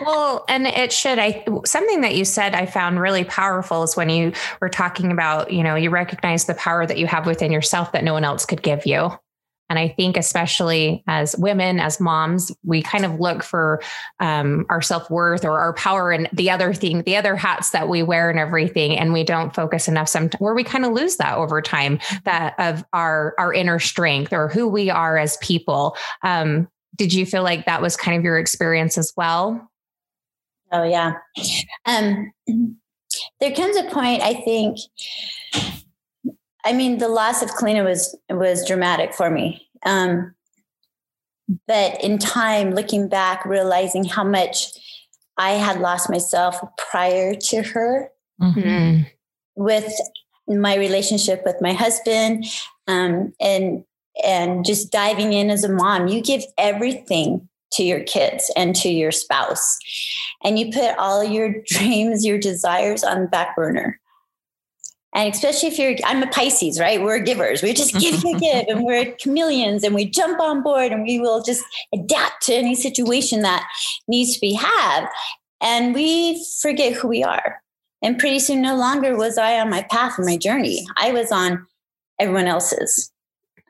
well, 0.00 0.44
and 0.48 0.66
it 0.66 0.92
should. 0.92 1.18
I 1.18 1.44
something 1.64 2.00
that 2.02 2.14
you 2.14 2.24
said 2.24 2.54
I 2.54 2.66
found 2.66 3.00
really 3.00 3.24
powerful 3.24 3.82
is 3.82 3.96
when 3.96 4.10
you 4.10 4.32
were 4.60 4.68
talking 4.68 5.10
about, 5.10 5.52
you 5.52 5.62
know, 5.62 5.74
you 5.74 5.90
recognize 5.90 6.44
the 6.44 6.54
power 6.54 6.86
that 6.86 6.98
you 6.98 7.06
have 7.06 7.26
within 7.26 7.52
yourself 7.52 7.92
that 7.92 8.04
no 8.04 8.12
one 8.12 8.24
else 8.24 8.44
could 8.44 8.62
give 8.62 8.86
you. 8.86 9.10
And 9.68 9.78
I 9.78 9.88
think, 9.88 10.16
especially 10.16 11.02
as 11.08 11.36
women, 11.36 11.80
as 11.80 11.98
moms, 11.98 12.52
we 12.64 12.82
kind 12.82 13.04
of 13.04 13.18
look 13.18 13.42
for 13.42 13.82
um, 14.20 14.64
our 14.68 14.80
self 14.80 15.10
worth 15.10 15.44
or 15.44 15.58
our 15.58 15.72
power 15.72 16.12
and 16.12 16.28
the 16.32 16.50
other 16.50 16.72
thing, 16.72 17.02
the 17.02 17.16
other 17.16 17.34
hats 17.34 17.70
that 17.70 17.88
we 17.88 18.02
wear 18.02 18.30
and 18.30 18.38
everything. 18.38 18.96
And 18.96 19.12
we 19.12 19.24
don't 19.24 19.54
focus 19.54 19.88
enough 19.88 20.08
sometimes 20.08 20.40
where 20.40 20.54
we 20.54 20.62
kind 20.62 20.84
of 20.84 20.92
lose 20.92 21.16
that 21.16 21.36
over 21.36 21.60
time, 21.60 21.98
that 22.24 22.54
of 22.58 22.84
our, 22.92 23.34
our 23.38 23.52
inner 23.52 23.80
strength 23.80 24.32
or 24.32 24.48
who 24.48 24.68
we 24.68 24.88
are 24.88 25.18
as 25.18 25.36
people. 25.38 25.96
Um, 26.22 26.68
did 26.94 27.12
you 27.12 27.26
feel 27.26 27.42
like 27.42 27.66
that 27.66 27.82
was 27.82 27.96
kind 27.96 28.16
of 28.16 28.24
your 28.24 28.38
experience 28.38 28.96
as 28.96 29.12
well? 29.16 29.68
Oh, 30.76 30.82
yeah. 30.82 31.14
Um, 31.86 32.32
there 33.40 33.54
comes 33.54 33.76
a 33.76 33.84
point, 33.84 34.22
I 34.22 34.34
think, 34.34 34.78
I 36.66 36.72
mean, 36.72 36.98
the 36.98 37.08
loss 37.08 37.42
of 37.42 37.50
Kalina 37.50 37.84
was 37.84 38.18
was 38.28 38.66
dramatic 38.66 39.14
for 39.14 39.30
me. 39.30 39.68
Um, 39.84 40.34
but 41.68 42.02
in 42.02 42.18
time, 42.18 42.74
looking 42.74 43.08
back, 43.08 43.44
realizing 43.46 44.04
how 44.04 44.24
much 44.24 44.66
I 45.38 45.52
had 45.52 45.80
lost 45.80 46.10
myself 46.10 46.58
prior 46.90 47.34
to 47.34 47.62
her, 47.62 48.10
mm-hmm. 48.42 49.02
with 49.54 49.92
my 50.48 50.74
relationship 50.74 51.42
with 51.44 51.56
my 51.60 51.72
husband, 51.72 52.46
um, 52.88 53.32
and 53.40 53.84
and 54.24 54.64
just 54.64 54.90
diving 54.90 55.32
in 55.32 55.50
as 55.50 55.62
a 55.62 55.72
mom, 55.72 56.08
you 56.08 56.20
give 56.20 56.42
everything 56.58 57.48
to 57.76 57.84
your 57.84 58.00
kids 58.00 58.50
and 58.56 58.74
to 58.76 58.88
your 58.88 59.12
spouse, 59.12 59.78
and 60.44 60.58
you 60.58 60.72
put 60.72 60.96
all 60.98 61.24
your 61.24 61.62
dreams, 61.66 62.24
your 62.24 62.38
desires 62.38 63.04
on 63.04 63.22
the 63.22 63.28
back 63.28 63.56
burner. 63.56 64.00
And 65.14 65.32
especially 65.32 65.68
if 65.68 65.78
you're, 65.78 65.94
I'm 66.04 66.22
a 66.22 66.26
Pisces, 66.26 66.78
right? 66.78 67.02
We're 67.02 67.20
givers. 67.20 67.62
We 67.62 67.72
just 67.72 67.94
give, 67.94 68.22
give, 68.22 68.38
give, 68.40 68.66
and 68.68 68.84
we're 68.84 69.12
chameleons 69.12 69.82
and 69.82 69.94
we 69.94 70.04
jump 70.04 70.40
on 70.40 70.62
board 70.62 70.92
and 70.92 71.04
we 71.04 71.18
will 71.18 71.42
just 71.42 71.64
adapt 71.94 72.42
to 72.42 72.54
any 72.54 72.74
situation 72.74 73.40
that 73.40 73.66
needs 74.08 74.34
to 74.34 74.40
be 74.40 74.52
had. 74.52 75.08
And 75.62 75.94
we 75.94 76.44
forget 76.60 76.92
who 76.92 77.08
we 77.08 77.24
are. 77.24 77.62
And 78.02 78.18
pretty 78.18 78.40
soon, 78.40 78.60
no 78.60 78.76
longer 78.76 79.16
was 79.16 79.38
I 79.38 79.58
on 79.58 79.70
my 79.70 79.82
path 79.90 80.18
and 80.18 80.26
my 80.26 80.36
journey. 80.36 80.84
I 80.98 81.12
was 81.12 81.32
on 81.32 81.66
everyone 82.20 82.46
else's. 82.46 83.10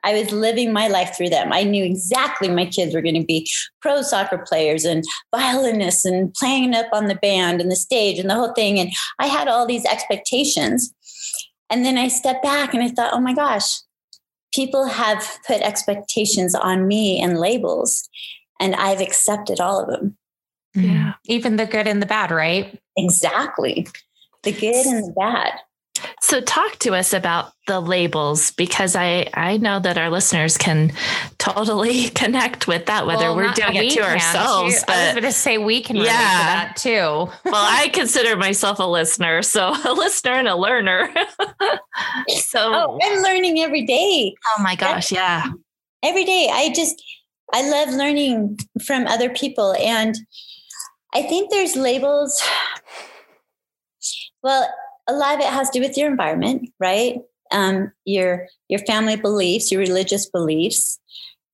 I 0.03 0.13
was 0.13 0.31
living 0.31 0.71
my 0.71 0.87
life 0.87 1.15
through 1.15 1.29
them. 1.29 1.51
I 1.51 1.63
knew 1.63 1.83
exactly 1.83 2.49
my 2.49 2.65
kids 2.65 2.93
were 2.93 3.01
going 3.01 3.19
to 3.19 3.25
be 3.25 3.49
pro 3.81 4.01
soccer 4.01 4.37
players 4.47 4.85
and 4.85 5.03
violinists 5.35 6.05
and 6.05 6.33
playing 6.33 6.75
up 6.75 6.87
on 6.93 7.07
the 7.07 7.15
band 7.15 7.61
and 7.61 7.71
the 7.71 7.75
stage 7.75 8.19
and 8.19 8.29
the 8.29 8.35
whole 8.35 8.53
thing. 8.53 8.79
And 8.79 8.91
I 9.19 9.27
had 9.27 9.47
all 9.47 9.65
these 9.65 9.85
expectations. 9.85 10.93
And 11.69 11.83
then 11.83 11.97
I 11.97 12.07
stepped 12.07 12.43
back 12.43 12.73
and 12.73 12.83
I 12.83 12.89
thought, 12.89 13.13
oh 13.13 13.19
my 13.19 13.33
gosh, 13.33 13.79
people 14.53 14.85
have 14.85 15.39
put 15.45 15.61
expectations 15.61 16.55
on 16.55 16.87
me 16.87 17.21
and 17.21 17.37
labels, 17.37 18.07
and 18.59 18.75
I've 18.75 19.01
accepted 19.01 19.59
all 19.59 19.81
of 19.81 19.87
them. 19.87 20.17
Mm-hmm. 20.75 20.89
Yeah. 20.89 21.13
Even 21.25 21.57
the 21.57 21.65
good 21.65 21.87
and 21.87 22.01
the 22.01 22.05
bad, 22.05 22.31
right? 22.31 22.79
Exactly. 22.95 23.87
The 24.43 24.51
good 24.51 24.85
and 24.85 25.03
the 25.03 25.13
bad. 25.13 25.59
So 26.21 26.41
talk 26.41 26.77
to 26.79 26.93
us 26.93 27.13
about 27.13 27.51
the 27.67 27.79
labels 27.79 28.51
because 28.51 28.95
I 28.95 29.29
I 29.33 29.57
know 29.57 29.79
that 29.79 29.97
our 29.97 30.09
listeners 30.09 30.57
can 30.57 30.91
totally 31.37 32.09
connect 32.15 32.67
with 32.67 32.85
that 32.87 33.05
whether 33.05 33.25
well, 33.25 33.35
we're 33.35 33.53
doing 33.53 33.75
it 33.75 33.91
to 33.91 34.01
ourselves. 34.01 34.83
But, 34.87 34.95
I 34.95 35.05
was 35.05 35.13
going 35.13 35.23
to 35.23 35.31
say 35.31 35.57
we 35.57 35.81
can 35.81 35.97
yeah. 35.97 36.03
that 36.05 36.75
too. 36.77 36.89
well, 36.91 37.31
I 37.45 37.89
consider 37.93 38.35
myself 38.35 38.79
a 38.79 38.83
listener, 38.83 39.41
so 39.41 39.73
a 39.85 39.93
listener 39.93 40.33
and 40.33 40.47
a 40.47 40.55
learner. 40.55 41.09
so 42.27 42.59
oh, 42.59 42.99
I'm 43.01 43.21
learning 43.21 43.59
every 43.59 43.85
day. 43.85 44.33
Oh 44.57 44.63
my 44.63 44.75
gosh, 44.75 45.11
yeah. 45.11 45.45
Every 46.03 46.25
day, 46.25 46.49
I 46.51 46.71
just 46.73 47.01
I 47.53 47.67
love 47.69 47.89
learning 47.89 48.59
from 48.85 49.07
other 49.07 49.29
people, 49.29 49.75
and 49.79 50.15
I 51.13 51.23
think 51.23 51.51
there's 51.51 51.75
labels. 51.75 52.41
Well, 54.43 54.69
a 55.07 55.13
lot 55.13 55.35
of 55.35 55.39
it 55.41 55.47
has 55.47 55.69
to 55.69 55.79
do 55.79 55.85
with 55.85 55.97
your 55.97 56.09
environment, 56.09 56.69
right? 56.79 57.19
Um, 57.51 57.91
your 58.05 58.47
your 58.67 58.79
family 58.79 59.15
beliefs, 59.15 59.71
your 59.71 59.79
religious 59.79 60.29
beliefs, 60.29 60.99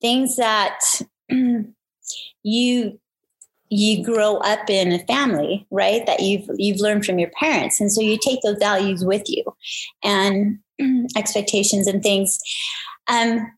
things 0.01 0.35
that 0.37 0.79
you 2.43 2.99
you 3.69 4.03
grow 4.03 4.37
up 4.37 4.69
in 4.69 4.91
a 4.91 4.99
family, 4.99 5.65
right? 5.71 6.05
That 6.05 6.21
you've 6.21 6.47
you've 6.57 6.79
learned 6.79 7.05
from 7.05 7.19
your 7.19 7.31
parents, 7.31 7.81
and 7.81 7.91
so 7.91 8.01
you 8.01 8.17
take 8.17 8.41
those 8.41 8.57
values 8.59 9.03
with 9.03 9.23
you, 9.27 9.43
and 10.03 10.59
expectations 11.15 11.87
and 11.87 12.03
things. 12.03 12.39
Um, 13.07 13.51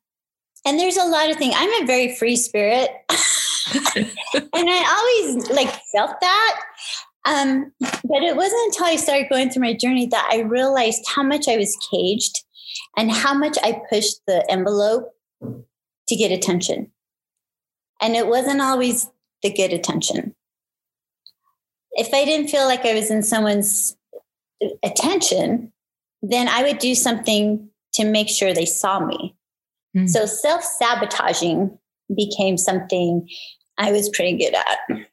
and 0.66 0.80
there's 0.80 0.98
a 0.98 1.06
lot 1.06 1.30
of 1.30 1.38
things. 1.38 1.54
I'm 1.56 1.84
a 1.84 1.86
very 1.86 2.16
free 2.16 2.36
spirit, 2.36 2.90
and 3.96 4.10
I 4.54 5.26
always 5.28 5.50
like 5.50 5.74
felt 5.92 6.20
that. 6.22 6.62
Um, 7.26 7.72
but 7.80 8.22
it 8.22 8.36
wasn't 8.36 8.66
until 8.68 8.86
I 8.86 8.96
started 8.98 9.30
going 9.30 9.50
through 9.50 9.64
my 9.64 9.74
journey 9.74 10.06
that 10.08 10.30
I 10.32 10.42
realized 10.42 11.04
how 11.08 11.24
much 11.24 11.48
I 11.48 11.58
was 11.58 11.76
caged 11.92 12.44
and 12.96 13.12
how 13.12 13.34
much 13.34 13.58
I 13.64 13.82
pushed 13.90 14.20
the 14.28 14.46
envelope 14.50 15.12
to 15.42 16.16
get 16.16 16.32
attention. 16.32 16.92
And 18.02 18.16
it 18.16 18.28
wasn't 18.28 18.62
always 18.62 19.10
the 19.42 19.52
good 19.52 19.74
attention. 19.74 20.36
If 21.94 22.14
I 22.14 22.26
didn't 22.26 22.50
feel 22.50 22.66
like 22.66 22.86
I 22.86 22.94
was 22.94 23.10
in 23.10 23.24
someone's 23.24 23.96
attention, 24.84 25.72
then 26.22 26.48
I 26.48 26.64
would 26.64 26.78
do 26.78 26.94
something 26.94 27.70
to 27.94 28.06
make 28.06 28.30
sure 28.30 28.54
they 28.54 28.66
saw 28.66 29.00
me. 29.00 29.36
Mm. 29.98 30.10
So 30.10 30.26
self 30.26 30.64
sabotaging 30.64 31.78
became 32.16 32.58
something 32.58 33.28
I 33.78 33.92
was 33.92 34.10
pretty 34.10 34.38
good 34.38 34.54
at. 34.54 34.78
And 34.90 35.06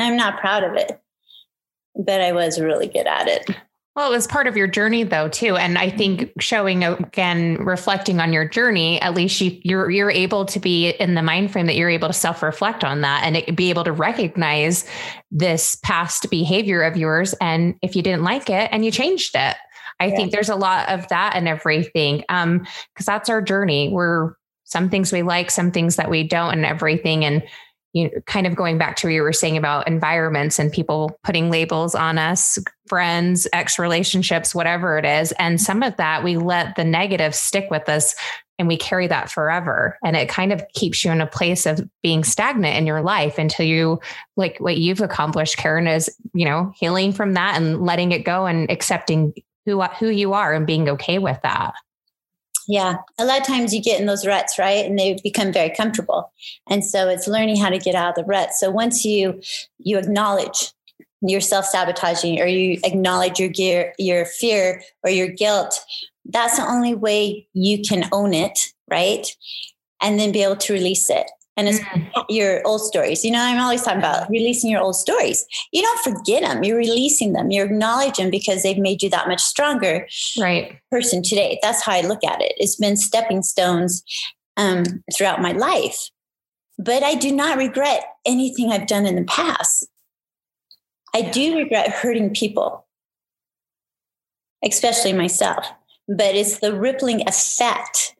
I'm 0.00 0.16
not 0.16 0.40
proud 0.40 0.64
of 0.64 0.74
it 0.74 1.01
but 1.94 2.20
I 2.20 2.32
was 2.32 2.60
really 2.60 2.88
good 2.88 3.06
at 3.06 3.28
it. 3.28 3.50
Well, 3.94 4.10
it 4.10 4.14
was 4.14 4.26
part 4.26 4.46
of 4.46 4.56
your 4.56 4.66
journey 4.66 5.02
though, 5.02 5.28
too. 5.28 5.56
And 5.56 5.76
I 5.76 5.90
think 5.90 6.32
showing 6.40 6.82
again, 6.82 7.56
reflecting 7.56 8.20
on 8.20 8.32
your 8.32 8.48
journey, 8.48 8.98
at 9.02 9.12
least 9.12 9.38
you, 9.42 9.60
you're, 9.62 9.90
you're 9.90 10.10
able 10.10 10.46
to 10.46 10.58
be 10.58 10.92
in 10.92 11.14
the 11.14 11.22
mind 11.22 11.52
frame 11.52 11.66
that 11.66 11.76
you're 11.76 11.90
able 11.90 12.08
to 12.08 12.14
self-reflect 12.14 12.84
on 12.84 13.02
that 13.02 13.22
and 13.24 13.36
it, 13.36 13.54
be 13.54 13.68
able 13.68 13.84
to 13.84 13.92
recognize 13.92 14.86
this 15.30 15.74
past 15.82 16.30
behavior 16.30 16.82
of 16.82 16.96
yours. 16.96 17.34
And 17.38 17.74
if 17.82 17.94
you 17.94 18.00
didn't 18.00 18.22
like 18.22 18.48
it 18.48 18.70
and 18.72 18.82
you 18.82 18.90
changed 18.90 19.34
it, 19.34 19.56
I 20.00 20.06
yeah. 20.06 20.16
think 20.16 20.32
there's 20.32 20.48
a 20.48 20.56
lot 20.56 20.88
of 20.88 21.06
that 21.08 21.34
and 21.36 21.46
everything. 21.46 22.24
Um, 22.30 22.66
cause 22.96 23.04
that's 23.04 23.28
our 23.28 23.42
journey. 23.42 23.90
We're 23.90 24.32
some 24.64 24.88
things 24.88 25.12
we 25.12 25.20
like, 25.20 25.50
some 25.50 25.70
things 25.70 25.96
that 25.96 26.08
we 26.08 26.26
don't, 26.26 26.54
and 26.54 26.64
everything. 26.64 27.26
And 27.26 27.42
you 27.92 28.04
know, 28.04 28.20
kind 28.26 28.46
of 28.46 28.56
going 28.56 28.78
back 28.78 28.96
to 28.96 29.06
what 29.06 29.12
you 29.12 29.22
were 29.22 29.32
saying 29.32 29.56
about 29.56 29.86
environments 29.86 30.58
and 30.58 30.72
people 30.72 31.18
putting 31.24 31.50
labels 31.50 31.94
on 31.94 32.18
us, 32.18 32.58
friends, 32.86 33.46
ex 33.52 33.78
relationships, 33.78 34.54
whatever 34.54 34.98
it 34.98 35.04
is. 35.04 35.32
And 35.32 35.60
some 35.60 35.82
of 35.82 35.96
that 35.96 36.24
we 36.24 36.36
let 36.36 36.76
the 36.76 36.84
negative 36.84 37.34
stick 37.34 37.70
with 37.70 37.88
us 37.88 38.14
and 38.58 38.68
we 38.68 38.76
carry 38.76 39.06
that 39.08 39.30
forever. 39.30 39.98
And 40.04 40.16
it 40.16 40.28
kind 40.28 40.52
of 40.52 40.62
keeps 40.74 41.04
you 41.04 41.10
in 41.10 41.20
a 41.20 41.26
place 41.26 41.66
of 41.66 41.88
being 42.02 42.22
stagnant 42.22 42.76
in 42.76 42.86
your 42.86 43.02
life 43.02 43.38
until 43.38 43.66
you, 43.66 44.00
like 44.36 44.58
what 44.58 44.78
you've 44.78 45.00
accomplished, 45.00 45.56
Karen, 45.56 45.86
is, 45.86 46.14
you 46.32 46.44
know, 46.44 46.72
healing 46.76 47.12
from 47.12 47.34
that 47.34 47.56
and 47.56 47.82
letting 47.82 48.12
it 48.12 48.24
go 48.24 48.46
and 48.46 48.70
accepting 48.70 49.34
who, 49.66 49.82
who 49.82 50.08
you 50.08 50.32
are 50.32 50.54
and 50.54 50.66
being 50.66 50.88
okay 50.90 51.18
with 51.18 51.40
that. 51.42 51.74
Yeah. 52.68 52.96
A 53.18 53.24
lot 53.24 53.40
of 53.40 53.46
times 53.46 53.74
you 53.74 53.82
get 53.82 54.00
in 54.00 54.06
those 54.06 54.26
ruts, 54.26 54.58
right? 54.58 54.84
And 54.84 54.98
they 54.98 55.18
become 55.22 55.52
very 55.52 55.70
comfortable. 55.70 56.32
And 56.68 56.84
so 56.84 57.08
it's 57.08 57.26
learning 57.26 57.56
how 57.56 57.70
to 57.70 57.78
get 57.78 57.94
out 57.94 58.10
of 58.10 58.14
the 58.14 58.24
rut. 58.24 58.52
So 58.54 58.70
once 58.70 59.04
you 59.04 59.40
you 59.78 59.98
acknowledge 59.98 60.72
your 61.20 61.40
self-sabotaging 61.40 62.40
or 62.40 62.46
you 62.46 62.78
acknowledge 62.84 63.38
your 63.38 63.48
gear, 63.48 63.94
your 63.98 64.24
fear 64.24 64.82
or 65.04 65.10
your 65.10 65.28
guilt, 65.28 65.84
that's 66.24 66.56
the 66.56 66.68
only 66.68 66.94
way 66.94 67.46
you 67.52 67.82
can 67.82 68.08
own 68.12 68.34
it, 68.34 68.58
right? 68.90 69.26
And 70.00 70.18
then 70.18 70.32
be 70.32 70.42
able 70.42 70.56
to 70.56 70.72
release 70.72 71.08
it 71.10 71.30
and 71.56 71.68
it's 71.68 71.80
mm. 71.80 72.24
your 72.28 72.66
old 72.66 72.80
stories. 72.80 73.24
You 73.24 73.30
know, 73.30 73.40
I'm 73.40 73.60
always 73.60 73.82
talking 73.82 73.98
about 73.98 74.28
releasing 74.30 74.70
your 74.70 74.80
old 74.80 74.96
stories. 74.96 75.46
You 75.72 75.82
don't 75.82 76.00
forget 76.00 76.42
them. 76.42 76.64
You're 76.64 76.78
releasing 76.78 77.32
them. 77.32 77.50
You 77.50 77.64
acknowledge 77.64 78.16
them 78.16 78.30
because 78.30 78.62
they've 78.62 78.78
made 78.78 79.02
you 79.02 79.10
that 79.10 79.28
much 79.28 79.42
stronger, 79.42 80.06
right? 80.38 80.78
Person 80.90 81.22
today. 81.22 81.58
That's 81.62 81.82
how 81.82 81.92
I 81.92 82.00
look 82.00 82.24
at 82.24 82.40
it. 82.40 82.52
It's 82.56 82.76
been 82.76 82.96
stepping 82.96 83.42
stones 83.42 84.02
um, 84.56 84.84
throughout 85.14 85.42
my 85.42 85.52
life, 85.52 86.10
but 86.78 87.02
I 87.02 87.14
do 87.14 87.32
not 87.32 87.58
regret 87.58 88.04
anything 88.24 88.70
I've 88.70 88.86
done 88.86 89.06
in 89.06 89.16
the 89.16 89.24
past. 89.24 89.86
I 91.14 91.22
do 91.22 91.56
regret 91.58 91.90
hurting 91.90 92.32
people, 92.32 92.86
especially 94.64 95.12
myself. 95.12 95.66
But 96.08 96.34
it's 96.34 96.58
the 96.58 96.74
rippling 96.74 97.28
effect 97.28 98.14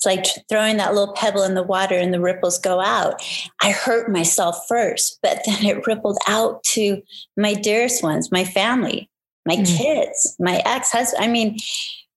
it's 0.00 0.06
like 0.06 0.24
throwing 0.48 0.78
that 0.78 0.94
little 0.94 1.12
pebble 1.12 1.42
in 1.42 1.52
the 1.52 1.62
water 1.62 1.94
and 1.94 2.14
the 2.14 2.22
ripples 2.22 2.58
go 2.58 2.80
out. 2.80 3.22
I 3.62 3.70
hurt 3.70 4.10
myself 4.10 4.56
first, 4.66 5.18
but 5.22 5.42
then 5.46 5.62
it 5.66 5.86
rippled 5.86 6.16
out 6.26 6.62
to 6.72 7.02
my 7.36 7.52
dearest 7.52 8.02
ones, 8.02 8.32
my 8.32 8.44
family, 8.44 9.10
my 9.44 9.56
mm. 9.56 9.76
kids, 9.76 10.36
my 10.40 10.62
ex 10.64 10.90
husband. 10.90 11.22
I 11.22 11.28
mean, 11.28 11.58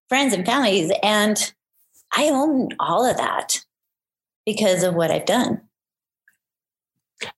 friends 0.08 0.34
and 0.34 0.46
families. 0.46 0.94
And 1.04 1.52
I 2.14 2.30
own 2.30 2.70
all 2.80 3.06
of 3.06 3.18
that 3.18 3.60
because 4.46 4.84
of 4.84 4.96
what 4.96 5.12
I've 5.12 5.26
done. 5.26 5.60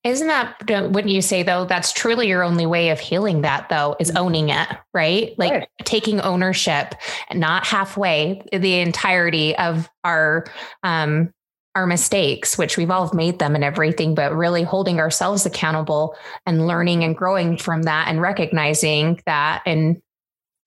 Isn't 0.04 0.28
that, 0.28 0.56
wouldn't 0.68 1.10
you 1.10 1.22
say 1.22 1.44
though, 1.44 1.66
that's 1.66 1.92
truly 1.92 2.28
your 2.28 2.44
only 2.44 2.66
way 2.66 2.90
of 2.90 3.00
healing 3.00 3.42
that 3.42 3.70
though, 3.70 3.96
is 4.00 4.10
mm-hmm. 4.10 4.18
owning 4.18 4.50
it, 4.50 4.68
right? 4.94 5.38
Like 5.38 5.52
sure. 5.52 5.68
taking 5.84 6.22
ownership, 6.22 6.96
not 7.34 7.66
halfway, 7.66 8.42
the 8.52 8.80
entirety 8.80 9.56
of 9.58 9.90
our, 10.04 10.46
um, 10.84 11.34
our 11.76 11.86
mistakes, 11.86 12.58
which 12.58 12.78
we've 12.78 12.92
all 12.92 13.12
made 13.14 13.40
them 13.40 13.54
and 13.54 13.64
everything, 13.64 14.16
but 14.16 14.34
really 14.34 14.64
holding 14.64 15.00
ourselves 15.00 15.46
accountable 15.46 16.16
and 16.46 16.68
learning 16.68 17.04
and 17.04 17.18
growing 17.18 17.58
from 17.58 17.84
that 17.84 18.08
and 18.08 18.22
recognizing 18.22 19.22
that 19.26 19.62
and 19.66 20.02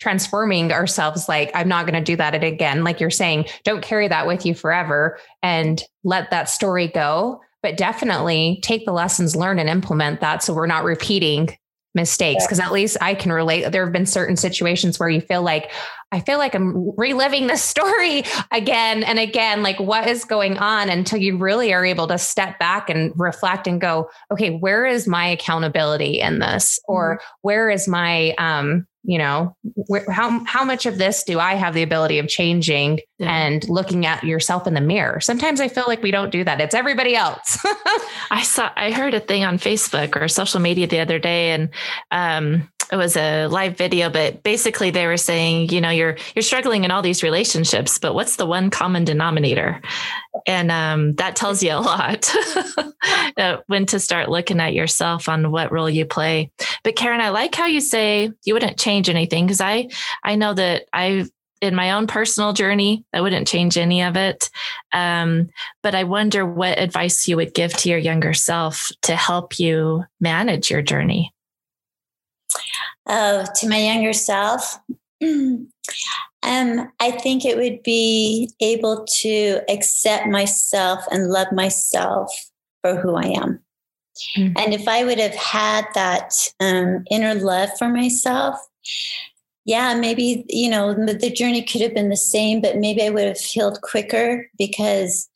transforming 0.01 0.73
ourselves 0.73 1.29
like 1.29 1.51
i'm 1.55 1.69
not 1.69 1.85
going 1.85 1.99
to 1.99 2.01
do 2.01 2.17
that 2.17 2.33
again 2.43 2.85
like 2.85 3.01
you're 3.01 3.11
saying 3.11 3.45
don't 3.65 3.83
carry 3.83 4.07
that 4.07 4.27
with 4.27 4.47
you 4.47 4.55
forever 4.55 5.19
and 5.43 5.83
let 6.05 6.31
that 6.31 6.49
story 6.49 6.87
go 6.87 7.41
but 7.63 7.77
definitely 7.77 8.61
take 8.63 8.85
the 8.85 8.93
lessons 8.93 9.37
learned 9.37 9.61
and 9.61 9.69
implement 9.69 10.21
that 10.21 10.43
so 10.43 10.55
we're 10.55 10.67
not 10.67 10.85
repeating 10.85 11.57
mistakes 11.95 12.45
because 12.45 12.61
at 12.61 12.73
least 12.73 12.97
I 13.01 13.15
can 13.15 13.33
relate. 13.33 13.71
There 13.73 13.85
have 13.85 13.93
been 13.93 14.07
certain 14.07 14.37
situations 14.37 14.99
where 14.99 15.09
you 15.09 15.21
feel 15.21 15.43
like 15.43 15.71
I 16.11 16.21
feel 16.21 16.39
like 16.39 16.55
I'm 16.55 16.93
reliving 16.97 17.49
the 17.49 17.57
story 17.57 18.25
again 18.51 19.03
and 19.03 19.19
again. 19.19 19.63
Like, 19.63 19.79
what 19.79 20.07
is 20.07 20.25
going 20.25 20.57
on 20.59 20.89
until 20.89 21.19
you 21.19 21.37
really 21.37 21.73
are 21.73 21.85
able 21.85 22.07
to 22.09 22.19
step 22.19 22.59
back 22.59 22.89
and 22.89 23.13
reflect 23.17 23.67
and 23.67 23.81
go, 23.81 24.09
okay, 24.31 24.51
where 24.51 24.87
is 24.87 25.07
my 25.07 25.27
accountability 25.27 26.21
in 26.21 26.39
this? 26.39 26.79
Or 26.87 27.17
mm-hmm. 27.17 27.25
where 27.43 27.71
is 27.71 27.89
my 27.89 28.35
um, 28.39 28.87
you 29.09 29.17
know 29.17 29.57
wh- 29.91 30.07
how 30.11 30.45
how 30.45 30.63
much 30.63 30.85
of 30.85 30.99
this 30.99 31.25
do 31.25 31.41
i 31.41 31.55
have 31.55 31.73
the 31.73 31.83
ability 31.83 32.19
of 32.19 32.29
changing 32.29 33.01
yeah. 33.19 33.35
and 33.35 33.67
looking 33.69 34.05
at 34.05 34.23
yourself 34.23 34.67
in 34.67 34.75
the 34.75 34.83
mirror? 34.83 35.19
Sometimes 35.19 35.61
i 35.61 35.69
feel 35.69 35.87
like 35.89 36.03
we 36.03 36.11
don't 36.11 36.31
do 36.31 36.45
that. 36.45 36.61
It's 36.61 36.75
everybody 36.75 37.17
else. 37.17 37.59
I 38.31 38.43
saw 38.43 38.71
i 38.77 38.91
heard 38.91 39.15
a 39.15 39.21
thing 39.21 39.45
on 39.45 39.59
facebook 39.59 40.15
or 40.15 40.29
social 40.29 40.61
media 40.61 40.87
the 40.87 41.01
other 41.01 41.19
day 41.19 41.53
and 41.53 41.71
um 42.11 42.69
it 42.91 42.97
was 42.97 43.17
a 43.17 43.47
live 43.47 43.77
video 43.77 44.09
but 44.11 44.43
basically 44.43 44.91
they 44.91 45.07
were 45.07 45.17
saying 45.17 45.69
you 45.71 45.81
know 45.81 45.91
you're 45.91 46.17
you're 46.35 46.43
struggling 46.43 46.85
in 46.85 46.91
all 46.91 47.03
these 47.03 47.23
relationships 47.23 47.99
but 47.99 48.15
what's 48.15 48.37
the 48.37 48.47
one 48.47 48.71
common 48.71 49.05
denominator? 49.05 49.81
And 50.47 50.71
um, 50.71 51.15
that 51.17 51.37
tells 51.37 51.63
you 51.63 51.73
a 51.73 51.81
lot. 51.81 52.33
Uh, 53.37 53.59
when 53.69 53.87
to 53.87 54.01
start 54.01 54.29
looking 54.29 54.59
at 54.59 54.75
yourself 54.75 55.29
on 55.29 55.53
what 55.53 55.71
role 55.71 55.89
you 55.89 56.05
play. 56.05 56.51
But 56.83 56.97
karen 56.97 57.21
i 57.21 57.29
like 57.29 57.55
how 57.55 57.67
you 57.67 57.81
say 57.81 58.33
you 58.45 58.53
wouldn't 58.53 58.79
change 58.79 59.09
anything 59.09 59.47
because 59.47 59.61
i 59.61 59.89
i 60.25 60.35
know 60.35 60.55
that 60.55 60.87
i 60.93 61.25
in 61.61 61.77
my 61.77 61.93
own 61.93 62.09
personal 62.09 62.53
journey 62.53 63.05
i 63.13 63.21
wouldn't 63.21 63.47
change 63.47 63.79
any 63.79 64.03
of 64.03 64.17
it. 64.17 64.51
Um, 64.93 65.51
but 65.85 65.95
i 65.95 66.03
wonder 66.03 66.45
what 66.45 66.79
advice 66.79 67.29
you 67.29 67.37
would 67.37 67.55
give 67.55 67.73
to 67.75 67.89
your 67.89 67.99
younger 67.99 68.35
self 68.35 68.91
to 69.03 69.15
help 69.15 69.61
you 69.61 70.05
manage 70.21 70.69
your 70.69 70.83
journey 70.83 71.33
uh, 73.09 73.47
to 73.57 73.69
my 73.69 73.79
younger 73.79 74.13
self, 74.13 74.79
um, 75.23 75.73
I 76.43 77.11
think 77.11 77.45
it 77.45 77.57
would 77.57 77.83
be 77.83 78.51
able 78.61 79.07
to 79.21 79.61
accept 79.69 80.27
myself 80.27 81.05
and 81.11 81.31
love 81.31 81.49
myself 81.53 82.31
for 82.83 82.97
who 82.97 83.15
I 83.15 83.27
am. 83.27 83.61
Mm-hmm. 84.37 84.57
And 84.57 84.75
if 84.75 84.89
I 84.89 85.05
would 85.05 85.19
have 85.19 85.35
had 85.35 85.87
that 85.95 86.35
um, 86.61 87.05
inner 87.11 87.35
love 87.35 87.71
for 87.79 87.89
myself, 87.89 88.57
yeah, 89.65 89.95
maybe, 89.95 90.45
you 90.49 90.71
know, 90.71 90.95
the 90.95 91.31
journey 91.31 91.63
could 91.63 91.83
have 91.83 91.95
been 91.95 92.09
the 92.09 92.17
same, 92.17 92.61
but 92.61 92.79
maybe 92.79 93.03
I 93.03 93.11
would 93.11 93.27
have 93.27 93.39
healed 93.39 93.81
quicker 93.83 94.49
because 94.57 95.29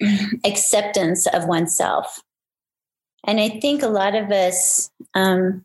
acceptance 0.44 1.26
of 1.28 1.46
oneself. 1.46 2.20
And 3.24 3.38
I 3.38 3.60
think 3.60 3.82
a 3.82 3.88
lot 3.88 4.16
of 4.16 4.32
us, 4.32 4.90
um, 5.14 5.64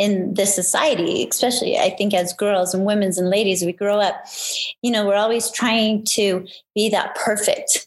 in 0.00 0.32
this 0.32 0.54
society, 0.54 1.28
especially 1.30 1.78
I 1.78 1.90
think 1.90 2.14
as 2.14 2.32
girls 2.32 2.72
and 2.72 2.86
women's 2.86 3.18
and 3.18 3.28
ladies, 3.28 3.62
we 3.62 3.72
grow 3.72 4.00
up, 4.00 4.24
you 4.80 4.90
know, 4.90 5.06
we're 5.06 5.14
always 5.14 5.50
trying 5.50 6.04
to 6.12 6.46
be 6.74 6.88
that 6.88 7.14
perfect, 7.16 7.86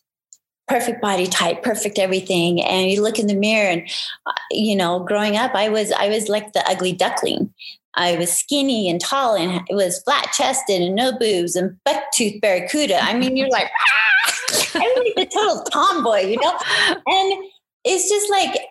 perfect 0.67 1.01
body 1.01 1.25
type, 1.25 1.63
perfect 1.63 1.97
everything. 1.97 2.61
And 2.61 2.91
you 2.91 3.01
look 3.01 3.17
in 3.17 3.25
the 3.25 3.33
mirror 3.33 3.67
and, 3.67 3.89
uh, 4.27 4.31
you 4.51 4.75
know, 4.75 4.99
growing 4.99 5.37
up, 5.37 5.55
I 5.55 5.69
was, 5.69 5.91
I 5.91 6.07
was 6.07 6.29
like 6.29 6.53
the 6.53 6.63
ugly 6.69 6.93
duckling. 6.93 7.51
I 7.95 8.15
was 8.15 8.31
skinny 8.31 8.91
and 8.91 9.01
tall 9.01 9.35
and 9.35 9.67
it 9.67 9.73
was 9.73 10.03
flat 10.03 10.31
chested 10.33 10.83
and 10.83 10.95
no 10.95 11.17
boobs 11.17 11.55
and 11.55 11.75
buck 11.83 12.03
tooth 12.13 12.39
barracuda. 12.41 13.03
I 13.03 13.15
mean, 13.15 13.35
you're 13.35 13.49
like, 13.49 13.71
ah! 13.71 14.33
I'm 14.75 15.03
like 15.03 15.15
the 15.15 15.25
total 15.33 15.63
tomboy, 15.63 16.27
you 16.27 16.37
know? 16.39 16.59
And 17.07 17.43
it's 17.83 18.07
just 18.07 18.29
like 18.29 18.61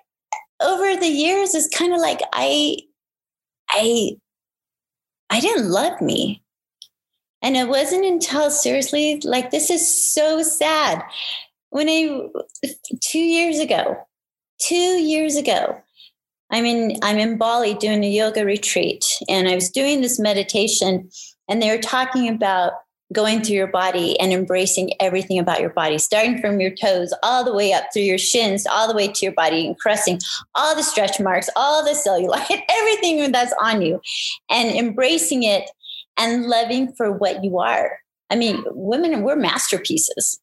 over 0.61 0.97
the 0.97 1.09
years, 1.09 1.57
it's 1.57 1.69
kind 1.77 1.93
of 1.93 2.01
like 2.01 2.21
I 2.33 2.79
I 3.73 4.13
I 5.31 5.41
didn't 5.41 5.71
love 5.71 6.01
me. 6.01 6.43
And 7.43 7.57
it 7.57 7.69
wasn't 7.69 8.05
until 8.05 8.51
seriously, 8.51 9.21
like 9.25 9.51
this 9.51 9.71
is 9.71 10.13
so 10.13 10.43
sad. 10.43 11.03
When 11.71 11.89
I 11.89 12.29
two 13.01 13.19
years 13.19 13.59
ago, 13.59 13.97
two 14.61 14.75
years 14.77 15.37
ago, 15.37 15.81
I'm 16.51 16.67
in 16.67 16.99
I'm 17.03 17.19
in 17.19 17.39
Bali 17.39 17.75
doing 17.75 18.05
a 18.05 18.11
yoga 18.11 18.45
retreat, 18.45 19.19
and 19.29 19.49
I 19.49 19.55
was 19.55 19.71
doing 19.71 20.03
this 20.03 20.21
meditation, 20.21 21.11
and 21.49 21.61
they 21.63 21.75
were 21.75 21.83
talking 21.83 22.29
about 22.29 22.75
going 23.13 23.43
through 23.43 23.57
your 23.57 23.67
body 23.67 24.19
and 24.19 24.33
embracing 24.33 24.93
everything 25.01 25.39
about 25.39 25.61
your 25.61 25.71
body, 25.71 25.99
starting 25.99 26.41
from 26.41 26.61
your 26.61 26.71
toes 26.71 27.13
all 27.23 27.45
the 27.45 27.55
way 27.55 27.73
up 27.73 27.85
through 27.93 28.03
your 28.03 28.19
shins, 28.19 28.67
all 28.67 28.89
the 28.89 28.95
way 28.95 29.09
to 29.09 29.27
your 29.27 29.35
body, 29.35 29.67
and 29.67 29.79
caressing 29.79 30.21
all 30.55 30.75
the 30.75 30.83
stretch 30.83 31.21
marks, 31.21 31.49
all 31.57 31.85
the 31.85 31.91
cellulite, 31.91 32.63
everything 32.69 33.31
that's 33.33 33.55
on 33.61 33.83
you, 33.83 34.01
and 34.51 34.71
embracing 34.77 35.43
it 35.43 35.71
and 36.17 36.47
loving 36.47 36.93
for 36.93 37.13
what 37.13 37.43
you 37.45 37.59
are. 37.59 37.99
I 38.31 38.37
mean, 38.37 38.65
women, 38.71 39.23
we're 39.23 39.37
masterpieces. 39.37 40.41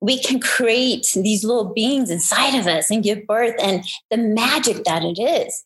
We 0.00 0.20
can 0.20 0.40
create 0.40 1.12
these 1.14 1.44
little 1.44 1.72
beings 1.72 2.10
inside 2.10 2.58
of 2.58 2.66
us 2.66 2.90
and 2.90 3.04
give 3.04 3.24
birth 3.24 3.54
and 3.62 3.84
the 4.10 4.16
magic 4.16 4.82
that 4.82 5.04
it 5.04 5.20
is. 5.20 5.62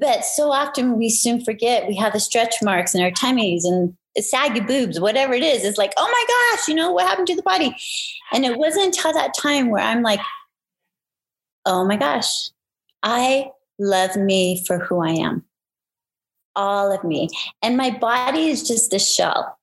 But 0.00 0.24
so 0.24 0.50
often 0.50 0.98
we 0.98 1.08
soon 1.08 1.44
forget 1.44 1.86
we 1.86 1.94
have 1.94 2.12
the 2.12 2.18
stretch 2.18 2.56
marks 2.62 2.94
and 2.94 3.04
our 3.04 3.12
tummies 3.12 3.64
and 3.64 3.94
saggy 4.18 4.60
boobs, 4.60 5.00
whatever 5.00 5.32
it 5.34 5.42
is. 5.42 5.64
It's 5.64 5.78
like, 5.78 5.92
oh 5.96 6.06
my 6.06 6.56
gosh, 6.56 6.68
you 6.68 6.74
know, 6.74 6.90
what 6.90 7.06
happened 7.06 7.28
to 7.28 7.36
the 7.36 7.42
body? 7.42 7.74
And 8.32 8.44
it 8.44 8.56
wasn't 8.56 8.86
until 8.86 9.12
that 9.12 9.34
time 9.34 9.70
where 9.70 9.82
I'm 9.82 10.02
like, 10.02 10.20
oh 11.66 11.84
my 11.84 11.96
gosh, 11.96 12.50
I 13.02 13.50
love 13.78 14.16
me 14.16 14.62
for 14.66 14.78
who 14.78 15.00
I 15.00 15.10
am. 15.10 15.44
All 16.56 16.92
of 16.92 17.04
me. 17.04 17.28
And 17.62 17.76
my 17.76 17.90
body 17.90 18.48
is 18.48 18.66
just 18.66 18.92
a 18.92 18.98
shell. 18.98 19.56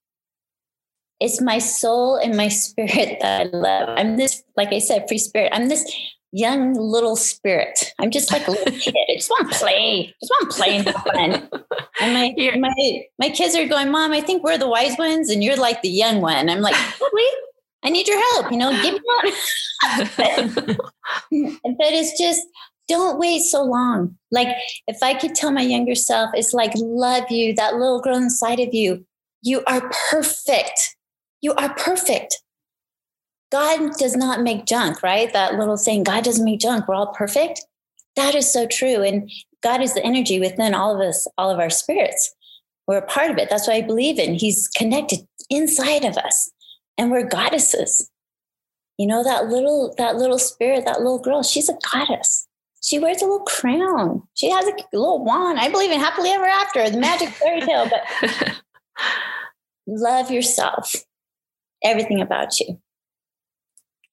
It's 1.20 1.42
my 1.42 1.60
soul 1.60 2.16
and 2.16 2.38
my 2.38 2.48
spirit 2.50 3.18
that 3.22 3.42
I 3.42 3.44
love. 3.46 3.90
I'm 3.98 4.18
this, 4.18 4.44
like 4.56 4.72
I 4.72 4.80
said, 4.80 5.08
free 5.08 5.18
spirit. 5.18 5.52
I'm 5.54 5.68
this 5.68 5.86
young 6.32 6.74
little 6.74 7.16
spirit. 7.16 7.94
I'm 8.00 8.12
just 8.12 8.32
like 8.32 8.48
a 8.48 8.52
little 8.52 8.74
kid. 8.80 8.96
I 9.10 9.16
just 9.16 9.30
want 9.30 9.52
to 9.52 9.58
play. 9.58 10.08
I 10.10 10.14
Just 10.22 10.32
want 10.32 10.52
to 10.52 10.58
play 10.58 10.78
and 10.78 10.86
have 10.88 11.04
fun. 11.04 11.50
And 12.00 12.14
my 12.14 12.58
my 12.58 13.04
my 13.20 13.30
kids 13.30 13.56
are 13.56 13.68
going, 13.68 13.92
Mom, 13.92 14.12
I 14.12 14.22
think 14.22 14.44
we're 14.44 14.58
the 14.58 14.68
wise 14.68 14.98
ones, 14.98 15.30
and 15.30 15.44
you're 15.44 15.58
like 15.58 15.82
the 15.82 15.90
young 15.90 16.22
one. 16.22 16.50
I'm 16.50 16.62
like, 16.62 16.76
really? 17.02 17.42
I 17.84 17.90
need 17.90 18.08
your 18.08 18.20
help. 18.34 18.52
You 18.52 18.58
know, 18.58 18.72
give 18.82 18.96
me 18.96 19.02
one. 19.04 20.08
but, 20.18 20.66
but 21.78 21.94
it's 21.94 22.18
just 22.18 22.42
don't 22.88 23.20
wait 23.20 23.42
so 23.42 23.64
long. 23.64 24.18
Like 24.32 24.48
if 24.88 24.98
I 25.02 25.14
could 25.14 25.36
tell 25.36 25.52
my 25.52 25.62
younger 25.62 25.96
self, 25.96 26.32
it's 26.34 26.54
like 26.54 26.72
love 26.76 27.30
you, 27.30 27.54
that 27.56 27.76
little 27.76 28.02
girl 28.02 28.18
inside 28.18 28.60
of 28.60 28.74
you. 28.74 29.06
You 29.42 29.64
are 29.68 29.90
perfect. 30.10 30.96
You 31.42 31.54
are 31.54 31.74
perfect. 31.76 32.42
God 33.52 33.94
does 33.98 34.16
not 34.16 34.42
make 34.42 34.66
junk, 34.66 35.02
right? 35.02 35.32
That 35.32 35.56
little 35.56 35.78
saying, 35.78 36.04
God 36.04 36.24
doesn't 36.24 36.44
make 36.44 36.60
junk. 36.60 36.88
We're 36.88 36.96
all 36.96 37.14
perfect. 37.14 37.62
That 38.16 38.36
is 38.36 38.52
so 38.52 38.68
true. 38.68 39.04
And 39.04 39.32
God 39.64 39.82
is 39.82 39.94
the 39.94 40.04
energy 40.04 40.40
within 40.40 40.74
all 40.74 40.96
of 40.96 41.08
us, 41.08 41.28
all 41.38 41.50
of 41.50 41.60
our 41.60 41.70
spirits. 41.70 42.34
We're 42.88 42.98
a 42.98 43.06
part 43.06 43.32
of 43.32 43.38
it. 43.38 43.50
That's 43.50 43.68
what 43.68 43.76
I 43.76 43.82
believe 43.82 44.20
in. 44.20 44.34
He's 44.34 44.68
connected 44.68 45.20
inside 45.50 46.04
of 46.04 46.18
us. 46.18 46.52
And 46.98 47.12
we're 47.12 47.28
goddesses. 47.28 48.10
You 48.98 49.08
know, 49.08 49.24
that 49.24 49.48
little, 49.48 49.94
that 49.98 50.16
little 50.16 50.40
spirit, 50.40 50.86
that 50.86 51.00
little 51.00 51.20
girl, 51.20 51.44
she's 51.44 51.70
a 51.70 51.78
goddess. 51.92 52.48
She 52.82 53.00
wears 53.00 53.22
a 53.22 53.26
little 53.26 53.46
crown. 53.46 54.24
She 54.34 54.50
has 54.50 54.66
a 54.66 54.74
little 54.94 55.24
wand. 55.24 55.60
I 55.60 55.70
believe 55.70 55.92
in 55.92 56.00
happily 56.00 56.30
ever 56.30 56.46
after, 56.46 56.90
the 56.90 56.98
magic 56.98 57.30
fairy 57.30 57.62
tale, 57.62 57.90
but 57.90 58.62
love 59.88 60.32
yourself, 60.32 60.96
everything 61.84 62.22
about 62.22 62.60
you. 62.60 62.80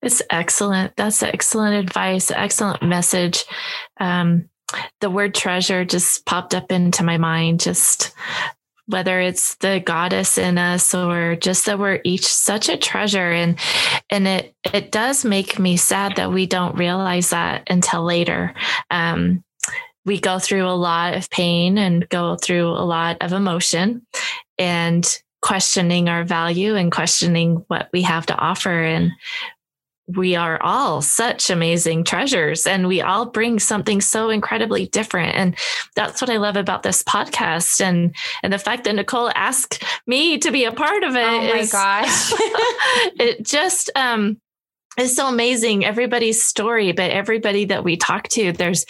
It's 0.05 0.21
excellent. 0.29 0.95
That's 0.97 1.23
excellent 1.23 1.77
advice, 1.77 2.31
excellent 2.31 2.83
message. 2.83 3.45
Um, 3.99 4.51
the 5.01 5.11
word 5.11 5.35
treasure 5.35 5.85
just 5.85 6.27
popped 6.27 6.55
up 6.55 6.71
into 6.71 7.03
my 7.05 7.17
mind, 7.17 7.61
just 7.61 8.13
whether 8.87 9.19
it's 9.19 9.55
the 9.57 9.83
goddess 9.85 10.37
in 10.37 10.59
us 10.59 10.95
or 10.95 11.37
just 11.37 11.65
that 11.67 11.79
we're 11.79 12.01
each 12.05 12.27
such 12.27 12.69
a 12.69 12.77
treasure 12.77 13.33
and 13.33 13.59
and 14.11 14.29
it 14.29 14.55
it 14.75 14.93
does 14.93 15.25
make 15.25 15.59
me 15.59 15.79
sad 15.79 16.17
that 16.17 16.31
we 16.31 16.45
don't 16.45 16.77
realize 16.77 17.31
that 17.31 17.63
until 17.71 18.05
later 18.05 18.55
um, 18.91 19.43
we 20.05 20.21
go 20.21 20.39
through 20.39 20.67
a 20.67 20.77
lot 20.77 21.15
of 21.15 21.31
pain 21.31 21.79
and 21.79 22.07
go 22.11 22.37
through 22.37 22.69
a 22.69 22.85
lot 22.85 23.17
of 23.23 23.33
emotion 23.33 24.07
and 24.59 25.19
questioning 25.41 26.09
our 26.09 26.25
value 26.25 26.75
and 26.75 26.93
questioning 26.93 27.65
what 27.69 27.89
we 27.93 28.03
have 28.03 28.27
to 28.27 28.37
offer 28.37 28.83
and 28.83 29.13
we 30.07 30.37
are 30.37 30.63
all 30.63 31.01
such 31.01 31.49
amazing 31.49 32.05
treasures 32.05 32.67
and 32.67 32.87
we 32.87 33.01
all 33.01 33.27
bring 33.27 33.59
something 33.59 34.01
so 34.01 34.29
incredibly 34.29 34.87
different 34.89 35.35
and 35.35 35.57
that's 35.97 36.21
what 36.21 36.31
i 36.31 36.37
love 36.37 36.57
about 36.57 36.83
this 36.83 37.03
podcast 37.03 37.81
and 37.81 38.15
and 38.43 38.53
the 38.53 38.59
fact 38.59 38.85
that 38.85 38.95
nicole 38.95 39.31
asked 39.35 39.83
me 40.07 40.37
to 40.37 40.51
be 40.51 40.65
a 40.65 40.73
part 40.73 41.03
of 41.05 41.17
it 41.17 41.25
oh 41.25 41.39
my 41.39 41.59
is, 41.59 41.73
gosh. 41.73 42.33
it 43.19 43.45
just 43.45 43.91
um 43.97 44.39
is 44.99 45.17
so 45.17 45.27
amazing 45.27 45.85
everybody's 45.85 46.45
story 46.45 46.93
but 46.93 47.11
everybody 47.11 47.65
that 47.65 47.83
we 47.83 47.97
talk 47.97 48.29
to 48.29 48.53
there's 48.53 48.85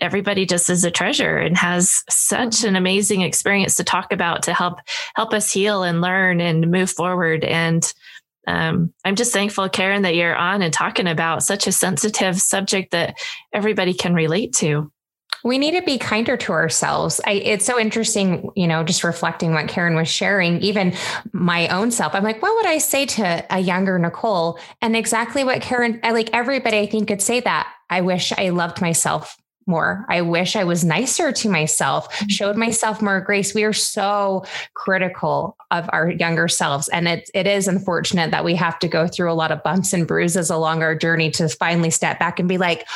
everybody 0.00 0.44
just 0.44 0.68
is 0.68 0.84
a 0.84 0.90
treasure 0.90 1.38
and 1.38 1.56
has 1.56 2.02
such 2.08 2.64
an 2.64 2.76
amazing 2.76 3.22
experience 3.22 3.76
to 3.76 3.84
talk 3.84 4.12
about 4.12 4.42
to 4.42 4.52
help 4.52 4.78
help 5.14 5.32
us 5.32 5.52
heal 5.52 5.82
and 5.82 6.00
learn 6.00 6.40
and 6.40 6.70
move 6.70 6.90
forward 6.90 7.44
and 7.44 7.94
um, 8.46 8.92
I'm 9.04 9.16
just 9.16 9.32
thankful, 9.32 9.68
Karen, 9.68 10.02
that 10.02 10.14
you're 10.14 10.36
on 10.36 10.62
and 10.62 10.72
talking 10.72 11.06
about 11.06 11.42
such 11.42 11.66
a 11.66 11.72
sensitive 11.72 12.38
subject 12.40 12.92
that 12.92 13.18
everybody 13.52 13.92
can 13.92 14.14
relate 14.14 14.52
to. 14.54 14.90
We 15.44 15.58
need 15.58 15.72
to 15.72 15.82
be 15.82 15.98
kinder 15.98 16.36
to 16.38 16.52
ourselves. 16.52 17.20
I, 17.24 17.32
it's 17.32 17.64
so 17.64 17.78
interesting, 17.78 18.50
you 18.56 18.66
know, 18.66 18.82
just 18.82 19.04
reflecting 19.04 19.52
what 19.52 19.68
Karen 19.68 19.94
was 19.94 20.08
sharing, 20.08 20.60
even 20.60 20.94
my 21.32 21.68
own 21.68 21.90
self. 21.90 22.14
I'm 22.14 22.24
like, 22.24 22.42
what 22.42 22.54
would 22.56 22.66
I 22.66 22.78
say 22.78 23.06
to 23.06 23.44
a 23.50 23.58
younger 23.60 23.98
Nicole? 23.98 24.58
And 24.82 24.96
exactly 24.96 25.44
what 25.44 25.62
Karen, 25.62 26.00
I 26.02 26.12
like 26.12 26.30
everybody, 26.32 26.78
I 26.78 26.86
think 26.86 27.08
could 27.08 27.22
say 27.22 27.40
that. 27.40 27.72
I 27.90 28.00
wish 28.00 28.32
I 28.32 28.48
loved 28.48 28.80
myself 28.80 29.36
more. 29.66 30.04
I 30.08 30.22
wish 30.22 30.56
I 30.56 30.64
was 30.64 30.84
nicer 30.84 31.32
to 31.32 31.48
myself, 31.48 32.10
mm-hmm. 32.10 32.28
showed 32.28 32.56
myself 32.56 33.02
more 33.02 33.20
grace. 33.20 33.54
We 33.54 33.64
are 33.64 33.72
so 33.72 34.44
critical 34.74 35.56
of 35.70 35.88
our 35.92 36.10
younger 36.10 36.48
selves. 36.48 36.88
And 36.88 37.08
it, 37.08 37.30
it 37.34 37.46
is 37.46 37.68
unfortunate 37.68 38.30
that 38.30 38.44
we 38.44 38.54
have 38.54 38.78
to 38.80 38.88
go 38.88 39.06
through 39.06 39.30
a 39.30 39.34
lot 39.34 39.52
of 39.52 39.62
bumps 39.62 39.92
and 39.92 40.06
bruises 40.06 40.50
along 40.50 40.82
our 40.82 40.94
journey 40.94 41.30
to 41.32 41.48
finally 41.48 41.90
step 41.90 42.18
back 42.18 42.38
and 42.38 42.48
be 42.48 42.58
like, 42.58 42.86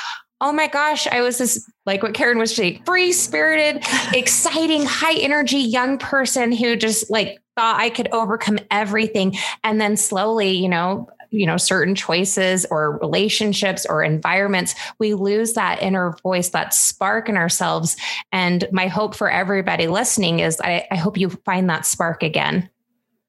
oh 0.40 0.52
my 0.52 0.68
gosh, 0.68 1.06
I 1.06 1.20
was 1.20 1.38
this, 1.38 1.70
like 1.84 2.02
what 2.02 2.14
Karen 2.14 2.38
was 2.38 2.54
saying, 2.54 2.82
free 2.84 3.12
spirited, 3.12 3.84
exciting, 4.14 4.84
high 4.86 5.18
energy 5.18 5.58
young 5.58 5.98
person 5.98 6.52
who 6.52 6.76
just 6.76 7.10
like 7.10 7.40
thought 7.56 7.78
I 7.78 7.90
could 7.90 8.08
overcome 8.12 8.58
everything. 8.70 9.36
And 9.64 9.80
then 9.80 9.96
slowly, 9.96 10.52
you 10.52 10.68
know, 10.68 11.10
you 11.30 11.46
know 11.46 11.56
certain 11.56 11.94
choices 11.94 12.66
or 12.70 12.98
relationships 12.98 13.86
or 13.86 14.02
environments 14.02 14.74
we 14.98 15.14
lose 15.14 15.54
that 15.54 15.82
inner 15.82 16.14
voice 16.22 16.50
that 16.50 16.74
spark 16.74 17.28
in 17.28 17.36
ourselves. 17.36 17.96
And 18.32 18.66
my 18.72 18.86
hope 18.86 19.14
for 19.14 19.30
everybody 19.30 19.86
listening 19.86 20.40
is 20.40 20.60
i, 20.60 20.86
I 20.90 20.96
hope 20.96 21.16
you 21.16 21.30
find 21.30 21.68
that 21.70 21.86
spark 21.86 22.22
again. 22.22 22.68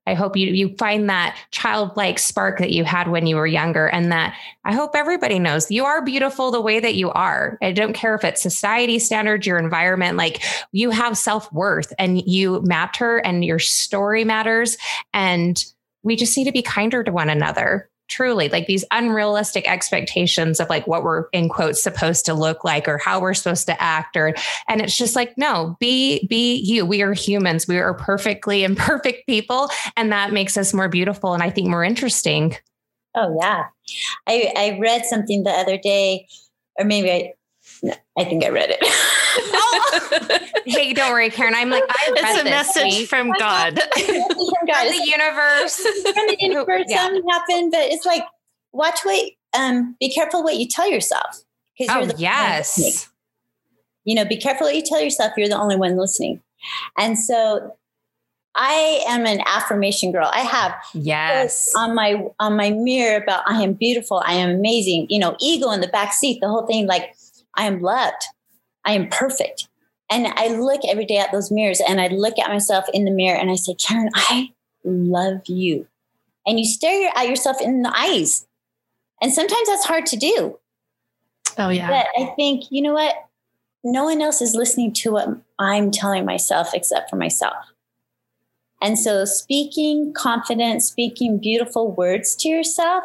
I 0.08 0.16
hope 0.16 0.36
you 0.36 0.48
you 0.48 0.76
find 0.78 1.10
that 1.10 1.38
childlike 1.52 2.18
spark 2.18 2.58
that 2.58 2.72
you 2.72 2.84
had 2.84 3.08
when 3.08 3.28
you 3.28 3.36
were 3.36 3.46
younger 3.46 3.88
and 3.88 4.12
that 4.12 4.36
I 4.66 4.74
hope 4.74 4.96
everybody 4.96 5.38
knows 5.38 5.70
you 5.70 5.86
are 5.86 6.04
beautiful 6.04 6.50
the 6.50 6.62
way 6.62 6.80
that 6.80 6.96
you 6.96 7.12
are. 7.12 7.58
I 7.62 7.72
don't 7.72 7.94
care 7.94 8.16
if 8.16 8.24
it's 8.24 8.42
society 8.42 8.98
standards, 8.98 9.46
your 9.46 9.60
environment, 9.60 10.18
like 10.18 10.44
you 10.72 10.90
have 10.90 11.18
self-worth 11.18 11.94
and 12.00 12.20
you 12.28 12.62
matter 12.64 13.18
and 13.18 13.46
your 13.46 13.60
story 13.60 14.24
matters. 14.24 14.76
And 15.14 15.64
we 16.02 16.16
just 16.16 16.36
need 16.36 16.46
to 16.46 16.52
be 16.52 16.64
kinder 16.64 17.04
to 17.04 17.12
one 17.12 17.30
another 17.30 17.91
truly 18.12 18.50
like 18.50 18.68
these 18.68 18.86
unrealistic 18.92 19.68
expectations 19.70 20.60
of 20.60 20.70
like 20.70 20.86
what 20.86 21.04
we're 21.04 21.28
in 21.30 21.50
quotes 21.50 21.82
supposed 21.82 22.26
to 22.26 22.34
look 22.34 22.64
like 22.64 22.88
or 22.88 22.98
how 22.98 23.20
we're 23.20 23.34
supposed 23.34 23.66
to 23.66 23.82
act 23.82 24.18
or 24.18 24.36
and 24.68 24.82
it's 24.82 24.98
just 24.98 25.16
like 25.16 25.36
no 25.38 25.76
be 25.80 26.28
be 26.28 26.56
you. 26.56 26.86
We 26.86 27.02
are 27.02 27.14
humans. 27.14 27.68
We 27.68 27.78
are 27.78 27.94
perfectly 27.94 28.64
imperfect 28.72 29.26
people 29.26 29.70
and 29.98 30.12
that 30.12 30.34
makes 30.34 30.58
us 30.58 30.74
more 30.74 30.90
beautiful 30.90 31.34
and 31.34 31.42
i 31.42 31.50
think 31.50 31.68
more 31.68 31.84
interesting. 31.84 32.56
Oh 33.16 33.36
yeah. 33.42 33.64
I 34.28 34.54
i 34.56 34.80
read 34.80 35.06
something 35.06 35.44
the 35.44 35.52
other 35.52 35.78
day 35.78 36.28
or 36.78 36.86
maybe 36.86 37.12
i 37.12 37.34
I 38.18 38.24
think 38.26 38.44
I 38.44 38.50
read 38.50 38.70
it. 38.70 38.80
oh. 39.38 40.10
Hey, 40.66 40.94
don't 40.94 41.12
worry, 41.12 41.30
Karen. 41.30 41.56
I'm 41.56 41.70
like, 41.70 41.84
I 41.90 42.12
it's 42.16 42.42
a 42.42 42.44
message 42.44 42.84
week. 42.84 43.10
from 43.10 43.32
God. 43.32 43.80
from 43.80 43.96
God. 44.68 44.88
From 44.88 44.98
the 44.98 45.04
universe. 45.06 45.76
From 45.76 46.28
the 46.28 46.38
universe. 46.40 46.86
yeah. 46.88 47.04
Something 47.04 47.30
happened, 47.30 47.72
but 47.72 47.82
it's 47.82 48.06
like, 48.06 48.24
watch 48.72 49.00
what, 49.04 49.32
um, 49.58 49.96
be 50.00 50.14
careful 50.14 50.44
what 50.44 50.58
you 50.58 50.68
tell 50.68 50.90
yourself. 50.90 51.44
Because 51.78 52.12
oh, 52.12 52.16
yes. 52.18 53.10
You 54.06 54.16
know, 54.16 54.26
be 54.26 54.38
careful 54.38 54.68
what 54.68 54.76
you 54.76 54.84
tell 54.84 55.02
yourself. 55.02 55.34
You're 55.36 55.50
the 55.50 55.60
only 55.60 55.76
one 55.76 55.98
listening. 55.98 56.42
And 56.98 57.18
so 57.18 57.76
I 58.56 59.04
am 59.08 59.26
an 59.26 59.42
affirmation 59.46 60.12
girl. 60.12 60.30
I 60.32 60.42
have 60.42 60.74
yes 60.94 61.74
on 61.76 61.96
my 61.96 62.28
on 62.40 62.56
my 62.56 62.72
mirror 62.72 63.22
about 63.22 63.44
I 63.48 63.62
am 63.64 63.74
beautiful, 63.74 64.22
I 64.26 64.34
am 64.34 64.50
amazing. 64.50 65.08
You 65.10 65.20
know, 65.20 65.36
ego 65.40 65.72
in 65.72 65.82
the 65.82 65.88
back 65.88 66.14
seat, 66.14 66.40
the 66.42 66.50
whole 66.50 66.66
thing. 66.66 66.86
Like 66.86 67.16
I 67.56 67.66
am 67.66 67.82
loved. 67.82 68.22
I 68.86 68.94
am 68.94 69.10
perfect. 69.10 69.68
And 70.10 70.28
I 70.28 70.48
look 70.48 70.82
every 70.88 71.06
day 71.06 71.18
at 71.18 71.32
those 71.32 71.52
mirrors 71.52 71.82
and 71.88 72.02
I 72.02 72.08
look 72.08 72.38
at 72.38 72.50
myself 72.50 72.86
in 72.94 73.06
the 73.06 73.12
mirror 73.12 73.38
and 73.38 73.50
I 73.50 73.56
say, 73.56 73.74
Karen, 73.76 74.10
I 74.14 74.52
love 74.84 75.42
you. 75.48 75.88
And 76.46 76.60
you 76.60 76.66
stare 76.66 77.12
at 77.16 77.30
yourself 77.30 77.62
in 77.62 77.82
the 77.82 77.94
eyes. 77.98 78.46
And 79.22 79.32
sometimes 79.32 79.68
that's 79.68 79.86
hard 79.86 80.06
to 80.08 80.18
do. 80.18 80.60
Oh, 81.58 81.70
yeah. 81.70 81.88
But 81.88 82.08
I 82.22 82.34
think, 82.36 82.66
you 82.72 82.82
know 82.82 82.94
what? 82.94 83.16
No 83.84 84.04
one 84.04 84.22
else 84.22 84.42
is 84.42 84.54
listening 84.54 84.94
to 84.94 85.12
what 85.12 85.30
I'm 85.60 85.92
telling 85.92 86.26
myself 86.26 86.74
except 86.74 87.10
for 87.10 87.16
myself. 87.16 87.56
And 88.82 88.98
so 88.98 89.26
speaking 89.26 90.14
confident, 90.14 90.82
speaking 90.84 91.38
beautiful 91.38 91.92
words 91.92 92.36
to 92.38 92.50
yourself 92.50 93.04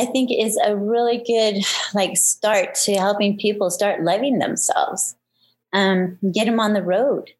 I 0.00 0.06
think 0.06 0.30
is 0.32 0.58
a 0.64 0.74
really 0.74 1.18
good 1.26 1.62
like 1.94 2.16
start 2.16 2.74
to 2.86 2.94
helping 2.94 3.38
people 3.38 3.70
start 3.70 4.02
loving 4.02 4.38
themselves. 4.38 5.14
Um, 5.72 6.18
get 6.32 6.46
them 6.46 6.58
on 6.58 6.72
the 6.72 6.82
road. 6.82 7.30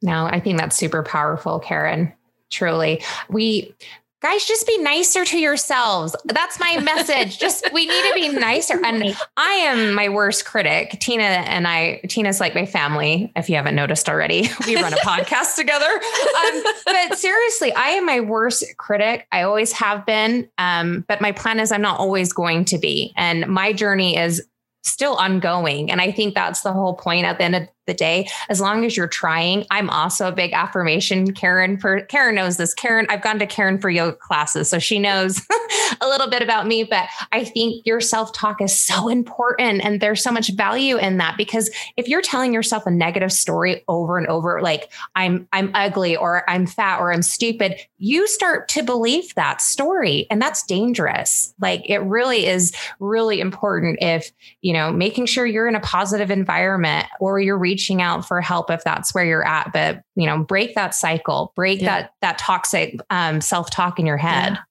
No, 0.00 0.24
I 0.24 0.40
think 0.40 0.58
that's 0.58 0.76
super 0.76 1.02
powerful, 1.02 1.60
Karen. 1.60 2.12
Truly. 2.50 3.02
We 3.28 3.74
guys 4.20 4.44
just 4.44 4.66
be 4.66 4.78
nicer 4.78 5.24
to 5.24 5.38
yourselves. 5.38 6.16
That's 6.24 6.58
my 6.58 6.78
message. 6.80 7.38
Just 7.38 7.72
we 7.72 7.86
need 7.86 8.02
to 8.02 8.12
be 8.14 8.28
nicer. 8.30 8.84
And 8.84 9.16
i 9.36 9.52
am 9.52 9.94
my 9.94 10.08
worst 10.08 10.44
critic. 10.44 10.98
Tina 11.00 11.22
and 11.22 11.68
i 11.68 12.00
tina's 12.08 12.40
like 12.40 12.54
my 12.54 12.66
family 12.66 13.32
if 13.36 13.48
you 13.48 13.56
haven't 13.56 13.74
noticed 13.74 14.08
already. 14.08 14.48
We 14.66 14.76
run 14.76 14.92
a 14.92 14.96
podcast 15.04 15.56
together. 15.56 15.86
Um, 15.86 16.62
but 16.84 17.18
seriously 17.18 17.72
i 17.72 17.90
am 17.90 18.06
my 18.06 18.20
worst 18.20 18.64
critic. 18.76 19.26
I 19.32 19.42
always 19.42 19.72
have 19.72 20.04
been. 20.04 20.48
Um, 20.58 21.04
but 21.08 21.20
my 21.20 21.32
plan 21.32 21.60
is 21.60 21.72
i'm 21.72 21.82
not 21.82 22.00
always 22.00 22.32
going 22.32 22.64
to 22.66 22.78
be. 22.78 23.12
And 23.16 23.46
my 23.46 23.72
journey 23.72 24.16
is 24.16 24.42
still 24.82 25.14
ongoing. 25.14 25.90
And 25.90 26.00
i 26.00 26.10
think 26.10 26.34
that's 26.34 26.62
the 26.62 26.72
whole 26.72 26.94
point 26.94 27.24
at 27.24 27.38
the 27.38 27.44
end 27.44 27.56
of 27.56 27.68
the 27.88 27.94
day. 27.94 28.28
As 28.48 28.60
long 28.60 28.84
as 28.84 28.96
you're 28.96 29.08
trying 29.08 29.66
i'm 29.70 29.90
also 29.90 30.28
a 30.28 30.32
big 30.32 30.52
affirmation 30.52 31.32
karen 31.32 31.78
for 31.78 32.02
karen 32.02 32.36
knows 32.36 32.56
this. 32.56 32.74
Karen 32.74 33.06
i've 33.08 33.22
gone 33.22 33.38
to 33.38 33.46
karen 33.46 33.78
for 33.78 33.90
yoga 33.90 34.16
classes 34.16 34.68
so 34.68 34.78
she 34.78 34.98
knows 34.98 35.40
a 36.00 36.06
little 36.06 36.30
bit 36.30 36.42
about 36.42 36.66
me 36.66 36.84
but 36.84 37.08
i 37.32 37.42
think 37.42 37.84
your 37.84 38.00
self-talk 38.00 38.60
is 38.60 38.76
so 38.76 39.08
important 39.08 39.84
and 39.84 40.00
there's 40.00 40.22
so 40.22 40.30
much 40.30 40.52
value 40.52 40.96
in 40.96 41.16
that 41.16 41.36
because 41.36 41.70
if 41.96 42.06
you're 42.06 42.22
telling 42.22 42.54
yourself 42.54 42.86
a 42.86 42.90
negative 42.90 43.32
story 43.32 43.82
over 43.88 44.18
and 44.18 44.26
over 44.28 44.60
like 44.60 44.92
i'm 45.16 45.48
i'm 45.52 45.70
ugly 45.74 46.16
or 46.16 46.48
i'm 46.48 46.66
fat 46.66 47.00
or 47.00 47.12
i'm 47.12 47.22
stupid 47.22 47.74
you 47.98 48.28
start 48.28 48.68
to 48.68 48.82
believe 48.82 49.34
that 49.34 49.60
story 49.60 50.26
and 50.30 50.40
that's 50.40 50.62
dangerous. 50.62 51.52
Like 51.60 51.82
it 51.88 51.98
really 51.98 52.46
is 52.46 52.72
really 53.00 53.40
important 53.40 53.98
if 54.00 54.30
you 54.62 54.72
know 54.72 54.92
making 54.92 55.26
sure 55.26 55.46
you're 55.46 55.68
in 55.68 55.74
a 55.74 55.80
positive 55.80 56.30
environment 56.30 57.06
or 57.20 57.40
you're 57.40 57.58
reaching 57.58 57.77
reaching 57.78 58.02
out 58.02 58.26
for 58.26 58.40
help 58.40 58.70
if 58.70 58.82
that's 58.82 59.14
where 59.14 59.24
you're 59.24 59.46
at 59.46 59.72
but 59.72 60.02
you 60.16 60.26
know 60.26 60.42
break 60.42 60.74
that 60.74 60.94
cycle 60.94 61.52
break 61.54 61.80
yeah. 61.80 62.02
that 62.02 62.12
that 62.20 62.38
toxic 62.38 62.98
um, 63.10 63.40
self-talk 63.40 63.98
in 63.98 64.06
your 64.06 64.16
head 64.16 64.54
yeah. 64.54 64.62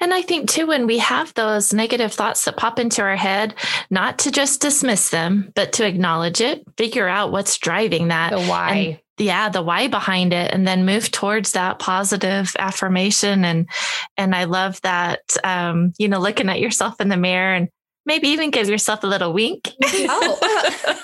And 0.00 0.12
I 0.12 0.22
think 0.22 0.50
too, 0.50 0.66
when 0.66 0.88
we 0.88 0.98
have 0.98 1.32
those 1.34 1.72
negative 1.72 2.12
thoughts 2.12 2.44
that 2.44 2.56
pop 2.56 2.80
into 2.80 3.02
our 3.02 3.14
head, 3.14 3.54
not 3.88 4.18
to 4.20 4.32
just 4.32 4.60
dismiss 4.60 5.10
them, 5.10 5.52
but 5.54 5.72
to 5.74 5.86
acknowledge 5.86 6.40
it, 6.40 6.64
figure 6.76 7.06
out 7.06 7.30
what's 7.30 7.56
driving 7.56 8.08
that. 8.08 8.32
The 8.32 8.40
why. 8.40 8.74
And, 8.74 9.00
yeah, 9.18 9.48
the 9.48 9.62
why 9.62 9.86
behind 9.86 10.32
it, 10.32 10.52
and 10.52 10.66
then 10.66 10.86
move 10.86 11.12
towards 11.12 11.52
that 11.52 11.78
positive 11.78 12.52
affirmation. 12.58 13.44
And 13.44 13.68
and 14.16 14.34
I 14.34 14.44
love 14.44 14.80
that 14.80 15.20
um, 15.44 15.92
you 15.98 16.08
know, 16.08 16.18
looking 16.18 16.48
at 16.48 16.58
yourself 16.58 17.00
in 17.00 17.08
the 17.08 17.16
mirror 17.16 17.54
and 17.54 17.68
maybe 18.06 18.28
even 18.28 18.50
give 18.50 18.68
yourself 18.68 19.04
a 19.04 19.06
little 19.06 19.32
wink. 19.32 19.70
Oh. 19.82 20.96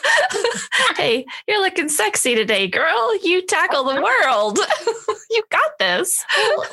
hey, 0.96 1.24
you're 1.46 1.60
looking 1.60 1.88
sexy 1.88 2.34
today, 2.34 2.68
girl. 2.68 3.16
You 3.22 3.44
tackle 3.46 3.84
the 3.84 4.00
world. 4.00 4.58
you 5.30 5.42
got 5.50 5.78
this. 5.78 6.24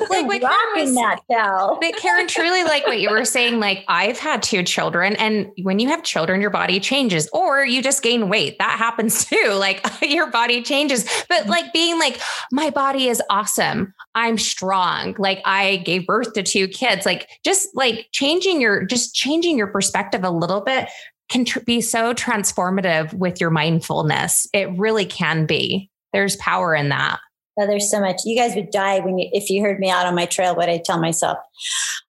like 0.09 0.27
what 0.27 0.41
Karen 0.41 0.95
that 0.95 1.19
Cal. 1.29 1.77
But 1.79 1.95
Karen, 1.97 2.27
truly 2.27 2.63
like 2.63 2.85
what 2.87 2.99
you 2.99 3.09
were 3.09 3.25
saying, 3.25 3.59
like 3.59 3.83
I've 3.87 4.19
had 4.19 4.43
two 4.43 4.63
children, 4.63 5.15
and 5.17 5.51
when 5.61 5.79
you 5.79 5.87
have 5.89 6.03
children, 6.03 6.41
your 6.41 6.49
body 6.49 6.79
changes, 6.79 7.29
or 7.33 7.65
you 7.65 7.81
just 7.81 8.01
gain 8.03 8.29
weight. 8.29 8.57
That 8.59 8.77
happens 8.77 9.25
too. 9.29 9.53
Like 9.53 9.85
your 10.01 10.29
body 10.29 10.61
changes. 10.61 11.03
But 11.29 11.41
mm-hmm. 11.41 11.49
like 11.49 11.73
being 11.73 11.99
like, 11.99 12.19
my 12.51 12.69
body 12.69 13.07
is 13.07 13.21
awesome. 13.29 13.93
I'm 14.15 14.37
strong. 14.37 15.15
Like 15.17 15.41
I 15.45 15.77
gave 15.77 16.05
birth 16.05 16.33
to 16.33 16.43
two 16.43 16.67
kids. 16.67 17.05
Like 17.05 17.29
just 17.43 17.75
like 17.75 18.07
changing 18.11 18.61
your 18.61 18.85
just 18.85 19.15
changing 19.15 19.57
your 19.57 19.67
perspective 19.67 20.12
a 20.21 20.29
little 20.29 20.61
bit 20.61 20.89
can 21.29 21.45
tr- 21.45 21.61
be 21.61 21.81
so 21.81 22.13
transformative 22.13 23.13
with 23.13 23.41
your 23.41 23.49
mindfulness. 23.49 24.47
It 24.53 24.77
really 24.77 25.05
can 25.05 25.45
be. 25.45 25.89
There's 26.11 26.35
power 26.35 26.75
in 26.75 26.89
that. 26.89 27.19
Oh, 27.59 27.67
there's 27.67 27.91
so 27.91 27.99
much. 27.99 28.21
You 28.25 28.35
guys 28.35 28.55
would 28.55 28.71
die 28.71 28.99
when 28.99 29.19
you 29.19 29.29
if 29.31 29.49
you 29.49 29.61
heard 29.61 29.79
me 29.79 29.89
out 29.89 30.07
on 30.07 30.15
my 30.15 30.25
trail. 30.25 30.55
What 30.55 30.69
I 30.69 30.81
tell 30.83 30.99
myself. 30.99 31.37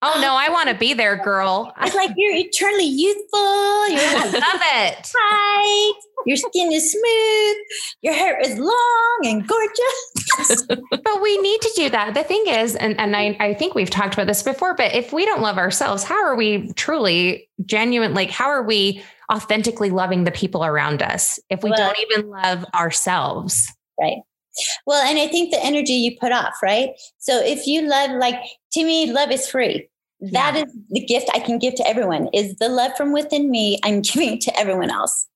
Oh 0.00 0.18
no, 0.20 0.35
I 0.35 0.48
want 0.48 0.70
to 0.70 0.74
be 0.74 0.94
there, 0.94 1.16
girl. 1.16 1.72
I 1.76 1.85
was 1.85 1.94
like, 1.94 2.12
you're 2.16 2.35
eternally 2.35 2.87
youthful. 2.87 3.88
You're 3.88 4.00
I 4.00 4.24
love 4.33 4.62
it. 4.74 5.04
Tight. 5.04 6.00
Your 6.26 6.37
skin 6.38 6.72
is 6.72 6.90
smooth. 6.90 7.57
Your 8.00 8.14
hair 8.14 8.40
is 8.40 8.59
long 8.59 9.20
and 9.24 9.46
gorgeous. 9.46 10.62
but 10.90 11.22
we 11.22 11.38
need 11.38 11.61
to 11.61 11.72
do 11.76 11.90
that. 11.90 12.14
The 12.14 12.24
thing 12.24 12.44
is, 12.46 12.76
and, 12.76 12.98
and 12.98 13.14
I, 13.14 13.37
I 13.40 13.54
think 13.54 13.74
we've 13.74 13.90
talked 13.90 14.14
about 14.14 14.26
this 14.26 14.42
before, 14.42 14.74
but 14.74 14.94
if 14.94 15.12
we 15.12 15.26
don't 15.26 15.42
love 15.42 15.59
ourselves, 15.59 16.02
how 16.02 16.22
are 16.24 16.35
we 16.35 16.72
truly 16.72 17.50
genuine? 17.66 18.14
Like, 18.14 18.30
how 18.30 18.46
are 18.46 18.62
we 18.62 19.02
authentically 19.30 19.90
loving 19.90 20.24
the 20.24 20.30
people 20.30 20.64
around 20.64 21.02
us 21.02 21.38
if 21.50 21.62
we 21.62 21.70
well, 21.70 21.78
don't 21.78 21.98
even 22.11 22.30
love 22.30 22.64
ourselves? 22.74 23.70
Right. 24.00 24.22
Well, 24.87 25.03
and 25.05 25.19
I 25.19 25.29
think 25.29 25.51
the 25.51 25.64
energy 25.64 25.95
you 25.95 26.17
put 26.19 26.33
off, 26.33 26.55
right? 26.62 26.90
So 27.19 27.40
if 27.43 27.67
you 27.67 27.83
love, 27.83 28.12
like 28.12 28.38
to 28.73 28.85
me, 28.85 29.11
love 29.12 29.31
is 29.31 29.49
free. 29.49 29.88
That 30.21 30.55
yeah. 30.55 30.64
is 30.64 30.73
the 30.90 31.05
gift 31.05 31.29
I 31.35 31.40
can 31.40 31.59
give 31.59 31.75
to 31.77 31.87
everyone 31.87 32.29
is 32.33 32.55
the 32.57 32.69
love 32.69 32.93
from 32.97 33.12
within 33.12 33.51
me. 33.51 33.79
I'm 33.85 34.01
giving 34.03 34.38
to 34.40 34.59
everyone 34.59 34.90
else 34.90 35.29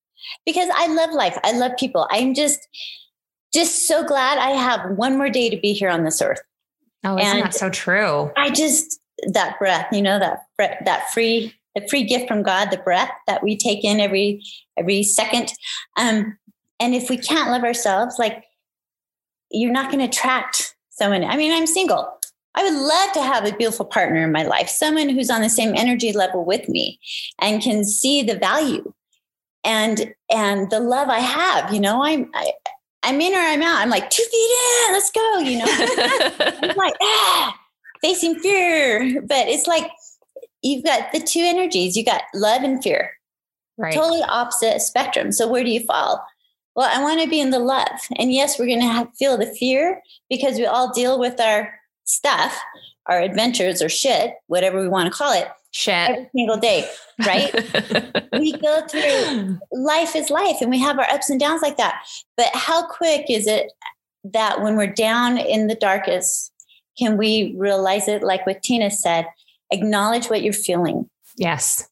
because 0.46 0.68
I 0.74 0.87
love 0.88 1.11
life. 1.11 1.38
I 1.44 1.52
love 1.52 1.72
people. 1.78 2.07
I'm 2.11 2.35
just, 2.35 2.61
just 3.52 3.87
so 3.87 4.04
glad 4.04 4.38
I 4.38 4.50
have 4.50 4.96
one 4.96 5.16
more 5.16 5.31
day 5.31 5.50
to 5.50 5.57
be 5.57 5.72
here 5.72 5.90
on 5.90 6.04
this 6.04 6.22
earth. 6.22 6.40
Oh, 7.04 7.16
isn't 7.16 7.37
and 7.37 7.44
that 7.44 7.54
so 7.54 7.70
true? 7.70 8.31
I 8.37 8.50
just, 8.50 9.00
that 9.33 9.59
breath, 9.59 9.87
you 9.92 10.02
know, 10.02 10.18
that, 10.18 10.40
that 10.59 11.11
free, 11.11 11.54
the 11.74 11.87
free 11.88 12.04
gift 12.04 12.28
from 12.28 12.42
God, 12.42 12.70
the 12.70 12.78
breath 12.78 13.11
that 13.26 13.42
we 13.42 13.57
take 13.57 13.85
in 13.85 14.00
every, 14.00 14.42
every 14.76 15.02
second. 15.02 15.52
Um, 15.96 16.37
and 16.81 16.94
if 16.94 17.11
we 17.11 17.16
can't 17.16 17.50
love 17.50 17.62
ourselves, 17.62 18.18
like 18.18 18.44
you're 19.50 19.72
not 19.72 19.90
going 19.90 20.00
to 20.00 20.06
attract 20.06 20.74
someone. 20.90 21.24
I 21.24 21.37
mean, 21.37 21.52
I'm 21.52 21.66
single. 21.66 22.18
I 22.54 22.64
would 22.64 22.74
love 22.74 23.12
to 23.12 23.22
have 23.22 23.44
a 23.44 23.56
beautiful 23.56 23.87
partner 23.87 24.22
in 24.24 24.32
my 24.32 24.42
life, 24.42 24.68
someone 24.68 25.08
who's 25.08 25.30
on 25.30 25.42
the 25.42 25.48
same 25.48 25.74
energy 25.76 26.12
level 26.12 26.44
with 26.44 26.68
me 26.68 26.98
and 27.40 27.62
can 27.62 27.84
see 27.84 28.22
the 28.22 28.37
value 28.37 28.92
and 29.64 30.12
and 30.30 30.70
the 30.70 30.80
love 30.80 31.08
I 31.08 31.20
have. 31.20 31.72
You 31.72 31.80
know, 31.80 32.02
I'm 32.02 32.30
I, 32.34 32.52
I'm 33.02 33.20
in 33.20 33.32
or 33.32 33.38
I'm 33.38 33.62
out. 33.62 33.78
I'm 33.78 33.90
like 33.90 34.11
two 34.11 34.24
feet 34.24 34.87
in. 34.87 34.92
Let's 34.92 35.11
go. 35.11 35.38
You 35.38 35.58
know, 35.58 35.66
I'm 36.70 36.76
like 36.76 36.94
ah, 37.00 37.56
facing 38.02 38.38
fear, 38.40 39.22
but 39.22 39.46
it's 39.46 39.66
like 39.66 39.90
you've 40.62 40.84
got 40.84 41.12
the 41.12 41.20
two 41.20 41.42
energies. 41.42 41.96
You 41.96 42.04
got 42.04 42.22
love 42.34 42.62
and 42.62 42.82
fear, 42.82 43.12
right? 43.76 43.94
Totally 43.94 44.22
opposite 44.22 44.80
spectrum. 44.80 45.30
So 45.32 45.46
where 45.46 45.62
do 45.62 45.70
you 45.70 45.84
fall? 45.84 46.24
Well, 46.78 46.88
I 46.94 47.02
want 47.02 47.20
to 47.20 47.28
be 47.28 47.40
in 47.40 47.50
the 47.50 47.58
love. 47.58 47.88
And 48.14 48.32
yes, 48.32 48.56
we're 48.56 48.68
going 48.68 48.78
to 48.78 48.86
have, 48.86 49.12
feel 49.16 49.36
the 49.36 49.46
fear 49.46 50.00
because 50.30 50.58
we 50.58 50.64
all 50.64 50.92
deal 50.92 51.18
with 51.18 51.40
our 51.40 51.74
stuff, 52.04 52.56
our 53.06 53.20
adventures 53.20 53.82
or 53.82 53.88
shit, 53.88 54.34
whatever 54.46 54.80
we 54.80 54.86
want 54.86 55.12
to 55.12 55.18
call 55.18 55.32
it. 55.32 55.48
Shit. 55.72 56.08
Every 56.08 56.30
single 56.36 56.56
day, 56.56 56.88
right? 57.26 57.52
we 58.32 58.52
go 58.52 58.86
through 58.86 59.58
life 59.72 60.14
is 60.14 60.30
life 60.30 60.58
and 60.60 60.70
we 60.70 60.78
have 60.78 61.00
our 61.00 61.10
ups 61.10 61.28
and 61.30 61.40
downs 61.40 61.62
like 61.62 61.78
that. 61.78 62.00
But 62.36 62.50
how 62.54 62.86
quick 62.86 63.28
is 63.28 63.48
it 63.48 63.72
that 64.22 64.62
when 64.62 64.76
we're 64.76 64.86
down 64.86 65.36
in 65.36 65.66
the 65.66 65.74
darkest, 65.74 66.52
can 66.96 67.16
we 67.16 67.56
realize 67.58 68.06
it 68.06 68.22
like 68.22 68.46
what 68.46 68.62
Tina 68.62 68.92
said? 68.92 69.26
Acknowledge 69.72 70.30
what 70.30 70.44
you're 70.44 70.52
feeling. 70.52 71.10
Yes. 71.36 71.88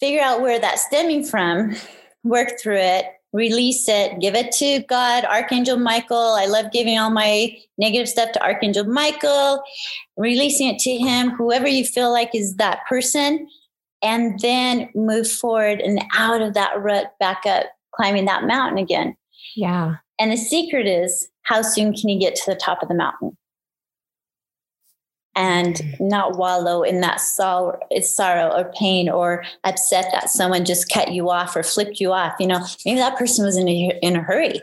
Figure 0.00 0.20
out 0.20 0.42
where 0.42 0.60
that's 0.60 0.84
stemming 0.84 1.24
from, 1.24 1.76
work 2.22 2.60
through 2.60 2.76
it, 2.76 3.06
release 3.32 3.88
it, 3.88 4.20
give 4.20 4.34
it 4.34 4.52
to 4.52 4.82
God, 4.88 5.24
Archangel 5.24 5.78
Michael. 5.78 6.36
I 6.38 6.46
love 6.46 6.72
giving 6.72 6.98
all 6.98 7.10
my 7.10 7.56
negative 7.78 8.08
stuff 8.08 8.32
to 8.32 8.42
Archangel 8.42 8.84
Michael, 8.84 9.62
releasing 10.16 10.68
it 10.68 10.78
to 10.80 10.96
him, 10.96 11.30
whoever 11.30 11.68
you 11.68 11.84
feel 11.84 12.10
like 12.10 12.34
is 12.34 12.56
that 12.56 12.80
person, 12.88 13.48
and 14.02 14.38
then 14.40 14.88
move 14.94 15.30
forward 15.30 15.80
and 15.80 16.02
out 16.16 16.42
of 16.42 16.54
that 16.54 16.80
rut, 16.80 17.14
back 17.20 17.42
up, 17.46 17.66
climbing 17.94 18.24
that 18.24 18.44
mountain 18.44 18.78
again. 18.78 19.16
Yeah. 19.56 19.96
And 20.18 20.32
the 20.32 20.36
secret 20.36 20.86
is 20.86 21.28
how 21.42 21.62
soon 21.62 21.94
can 21.94 22.08
you 22.08 22.18
get 22.18 22.34
to 22.36 22.50
the 22.50 22.56
top 22.56 22.82
of 22.82 22.88
the 22.88 22.94
mountain? 22.94 23.36
And 25.36 25.76
mm. 25.76 26.00
not 26.00 26.36
wallow 26.36 26.82
in 26.82 27.00
that 27.00 27.20
sorrow, 27.20 27.78
sorrow 28.00 28.50
or 28.56 28.72
pain 28.78 29.08
or 29.08 29.44
upset 29.64 30.06
that 30.12 30.30
someone 30.30 30.64
just 30.64 30.90
cut 30.90 31.12
you 31.12 31.30
off 31.30 31.54
or 31.54 31.62
flipped 31.62 32.00
you 32.00 32.12
off. 32.12 32.34
You 32.40 32.46
know, 32.46 32.60
maybe 32.84 32.98
that 32.98 33.16
person 33.16 33.44
was 33.44 33.56
in 33.56 33.68
a, 33.68 33.98
in 34.02 34.16
a 34.16 34.22
hurry. 34.22 34.60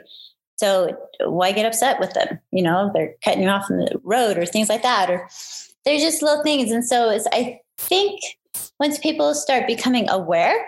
So 0.58 0.97
why 1.23 1.51
get 1.51 1.65
upset 1.65 1.99
with 1.99 2.13
them? 2.13 2.39
You 2.51 2.63
know, 2.63 2.91
they're 2.93 3.13
cutting 3.23 3.43
you 3.43 3.49
off 3.49 3.69
on 3.69 3.77
the 3.77 3.99
road 4.03 4.38
or 4.38 4.45
things 4.45 4.69
like 4.69 4.82
that, 4.84 5.10
or 5.10 5.30
they're 5.86 5.99
just 5.99 6.21
little 6.21 6.43
things. 6.43 6.71
And 6.71 6.86
so 6.86 7.10
it's, 7.10 7.27
I 7.32 7.62
think 7.77 8.19
once 8.80 8.97
people 8.97 9.34
start 9.34 9.67
becoming 9.67 10.10
aware 10.10 10.65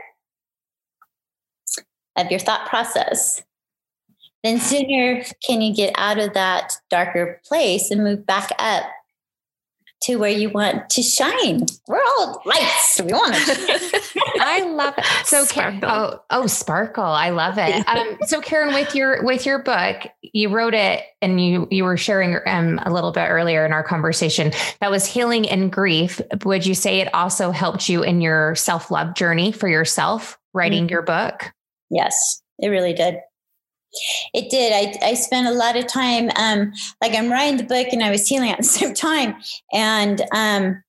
of 2.15 2.29
your 2.29 2.39
thought 2.39 2.67
process, 2.69 3.43
then 4.43 4.59
sooner 4.59 5.23
can 5.45 5.61
you 5.61 5.73
get 5.73 5.93
out 5.97 6.19
of 6.19 6.33
that 6.33 6.73
darker 6.89 7.41
place 7.45 7.91
and 7.91 8.03
move 8.03 8.25
back 8.25 8.51
up 8.59 8.85
to 10.01 10.15
where 10.15 10.31
you 10.31 10.49
want 10.49 10.89
to 10.89 11.01
shine. 11.01 11.65
We're 11.87 12.01
all 12.17 12.41
lights. 12.45 13.01
We 13.03 13.11
want 13.11 13.35
to. 13.35 14.01
I 14.39 14.63
love 14.63 14.93
it. 14.97 15.05
So 15.25 15.45
Karen, 15.45 15.81
oh, 15.83 16.21
oh, 16.29 16.47
sparkle. 16.47 17.03
I 17.03 17.29
love 17.29 17.57
it. 17.57 17.87
Um, 17.87 18.17
so 18.25 18.41
Karen, 18.41 18.73
with 18.73 18.95
your 18.95 19.23
with 19.23 19.45
your 19.45 19.59
book, 19.59 20.07
you 20.21 20.49
wrote 20.49 20.73
it 20.73 21.03
and 21.21 21.43
you 21.43 21.67
you 21.69 21.83
were 21.83 21.97
sharing 21.97 22.37
um, 22.45 22.79
a 22.85 22.91
little 22.91 23.11
bit 23.11 23.27
earlier 23.27 23.65
in 23.65 23.73
our 23.73 23.83
conversation 23.83 24.51
that 24.79 24.91
was 24.91 25.05
healing 25.05 25.49
and 25.49 25.71
grief. 25.71 26.21
Would 26.43 26.65
you 26.65 26.75
say 26.75 27.01
it 27.01 27.13
also 27.13 27.51
helped 27.51 27.89
you 27.89 28.03
in 28.03 28.21
your 28.21 28.55
self-love 28.55 29.15
journey 29.15 29.51
for 29.51 29.67
yourself 29.67 30.37
writing 30.53 30.85
mm-hmm. 30.85 30.93
your 30.93 31.01
book? 31.01 31.51
Yes, 31.89 32.41
it 32.59 32.69
really 32.69 32.93
did. 32.93 33.17
It 34.33 34.49
did. 34.49 34.73
I, 34.73 35.09
I 35.09 35.13
spent 35.15 35.47
a 35.47 35.51
lot 35.51 35.75
of 35.75 35.87
time, 35.87 36.29
um, 36.35 36.71
like 37.01 37.13
I'm 37.15 37.31
writing 37.31 37.57
the 37.57 37.63
book 37.63 37.87
and 37.91 38.03
I 38.03 38.11
was 38.11 38.27
healing 38.27 38.51
at 38.51 38.57
the 38.57 38.63
same 38.63 38.93
time. 38.93 39.35
And 39.73 40.21
um, 40.33 40.83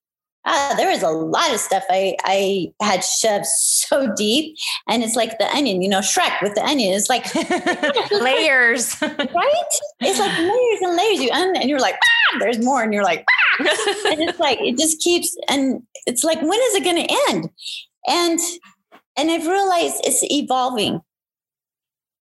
uh, 0.44 0.74
there 0.76 0.90
was 0.90 1.02
a 1.02 1.10
lot 1.10 1.52
of 1.52 1.60
stuff 1.60 1.84
I, 1.90 2.16
I 2.24 2.72
had 2.82 3.04
shoved 3.04 3.46
so 3.46 4.12
deep. 4.14 4.56
And 4.88 5.02
it's 5.02 5.14
like 5.14 5.38
the 5.38 5.54
onion, 5.54 5.82
you 5.82 5.88
know, 5.88 6.00
Shrek 6.00 6.42
with 6.42 6.54
the 6.54 6.64
onion. 6.64 6.94
It's 6.94 7.10
like 7.10 7.34
layers, 8.10 9.00
right? 9.02 9.70
It's 10.00 10.18
like 10.18 10.38
layers 10.38 10.80
and 10.82 10.96
layers. 10.96 11.22
You 11.22 11.30
un- 11.32 11.56
and 11.56 11.68
you're 11.68 11.80
like, 11.80 11.96
ah, 11.96 12.38
there's 12.38 12.58
more. 12.58 12.82
And 12.82 12.94
you're 12.94 13.04
like, 13.04 13.24
ah. 13.60 13.64
and 14.06 14.20
it's 14.20 14.38
like, 14.38 14.58
it 14.60 14.78
just 14.78 15.00
keeps, 15.00 15.36
and 15.48 15.82
it's 16.06 16.24
like, 16.24 16.40
when 16.40 16.52
is 16.52 16.74
it 16.74 16.84
going 16.84 17.06
to 17.06 17.16
end? 17.28 17.50
And, 18.06 18.38
and 19.16 19.30
I've 19.30 19.46
realized 19.46 20.00
it's 20.04 20.24
evolving 20.24 21.02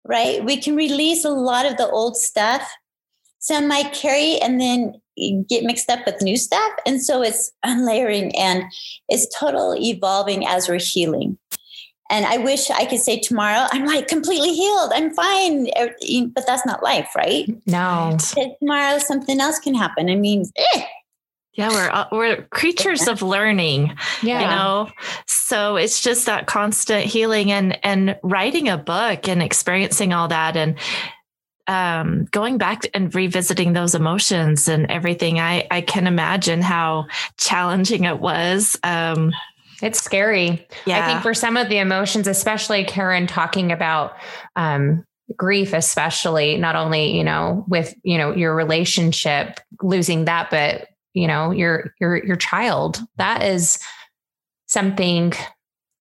right? 0.06 0.44
We 0.44 0.58
can 0.58 0.76
release 0.76 1.26
a 1.26 1.30
lot 1.30 1.66
of 1.66 1.78
the 1.78 1.90
old 1.90 2.18
stuff. 2.18 2.70
Some 3.40 3.68
might 3.68 3.94
carry 3.94 4.38
and 4.40 4.60
then 4.60 5.02
get 5.48 5.64
mixed 5.64 5.90
up 5.90 6.06
with 6.06 6.22
new 6.22 6.38
stuff. 6.38 6.72
And 6.86 7.02
so 7.02 7.22
it's 7.22 7.52
unlayering 7.66 8.36
and 8.36 8.64
it's 9.08 9.28
total 9.38 9.76
evolving 9.76 10.46
as 10.48 10.68
we're 10.68 10.80
healing. 10.80 11.38
And 12.12 12.26
I 12.26 12.38
wish 12.38 12.72
I 12.72 12.86
could 12.86 13.00
say 13.00 13.20
tomorrow, 13.20 13.68
I'm 13.72 13.86
like 13.86 14.08
completely 14.08 14.54
healed. 14.54 14.92
I'm 14.96 15.14
fine. 15.14 15.70
But 16.34 16.48
that's 16.48 16.66
not 16.66 16.82
life, 16.82 17.10
right? 17.16 17.48
No. 17.68 18.18
Tomorrow, 18.60 18.98
something 18.98 19.40
else 19.40 19.60
can 19.60 19.76
happen. 19.76 20.10
I 20.10 20.16
mean, 20.16 20.46
eh, 20.58 20.82
yeah, 21.60 21.69
we're 21.72 21.89
uh, 21.89 22.06
we're 22.10 22.41
creatures 22.43 23.10
of 23.10 23.22
learning. 23.22 23.93
Yeah. 24.24 24.39
You 24.39 24.48
know. 24.48 24.91
So 25.28 25.76
it's 25.76 26.02
just 26.02 26.26
that 26.26 26.48
constant 26.48 27.06
healing 27.06 27.52
and 27.52 27.78
and 27.84 28.17
writing 28.24 28.69
a 28.69 28.78
book 28.78 29.28
and 29.28 29.43
experiencing 29.43 30.13
all 30.13 30.30
that 30.30 30.56
and 30.56 30.78
um, 31.67 32.26
going 32.32 32.58
back 32.58 32.84
and 32.93 33.13
revisiting 33.13 33.74
those 33.74 33.93
emotions 33.93 34.69
and 34.69 34.89
everything. 34.89 35.41
I 35.41 35.67
I 35.69 35.82
can 35.82 36.08
imagine 36.08 36.62
how 36.62 37.08
challenging 37.38 38.06
it 38.06 38.22
was. 38.22 38.80
Um, 38.82 39.34
it's 39.82 40.02
scary. 40.02 40.65
Yeah. 40.86 41.04
I 41.04 41.08
think 41.08 41.22
for 41.22 41.34
some 41.34 41.58
of 41.58 41.67
the 41.67 41.80
emotions, 41.80 42.28
especially 42.28 42.86
Karen 42.86 43.28
talking 43.28 43.74
about 43.74 44.13
um, 44.56 45.04
grief 45.36 45.74
especially 45.74 46.58
not 46.58 46.76
only 46.76 47.15
you 47.15 47.24
know 47.24 47.63
with 47.67 47.93
you 48.04 48.17
know 48.17 48.34
your 48.34 48.56
relationship 48.56 49.60
losing 49.82 50.26
that 50.26 50.50
but 50.50 50.88
you 51.13 51.28
know 51.28 51.52
your 51.52 51.93
your 52.00 52.24
your 52.24 52.36
child 52.36 53.00
that 53.17 53.43
is 53.43 53.80
something 54.67 55.34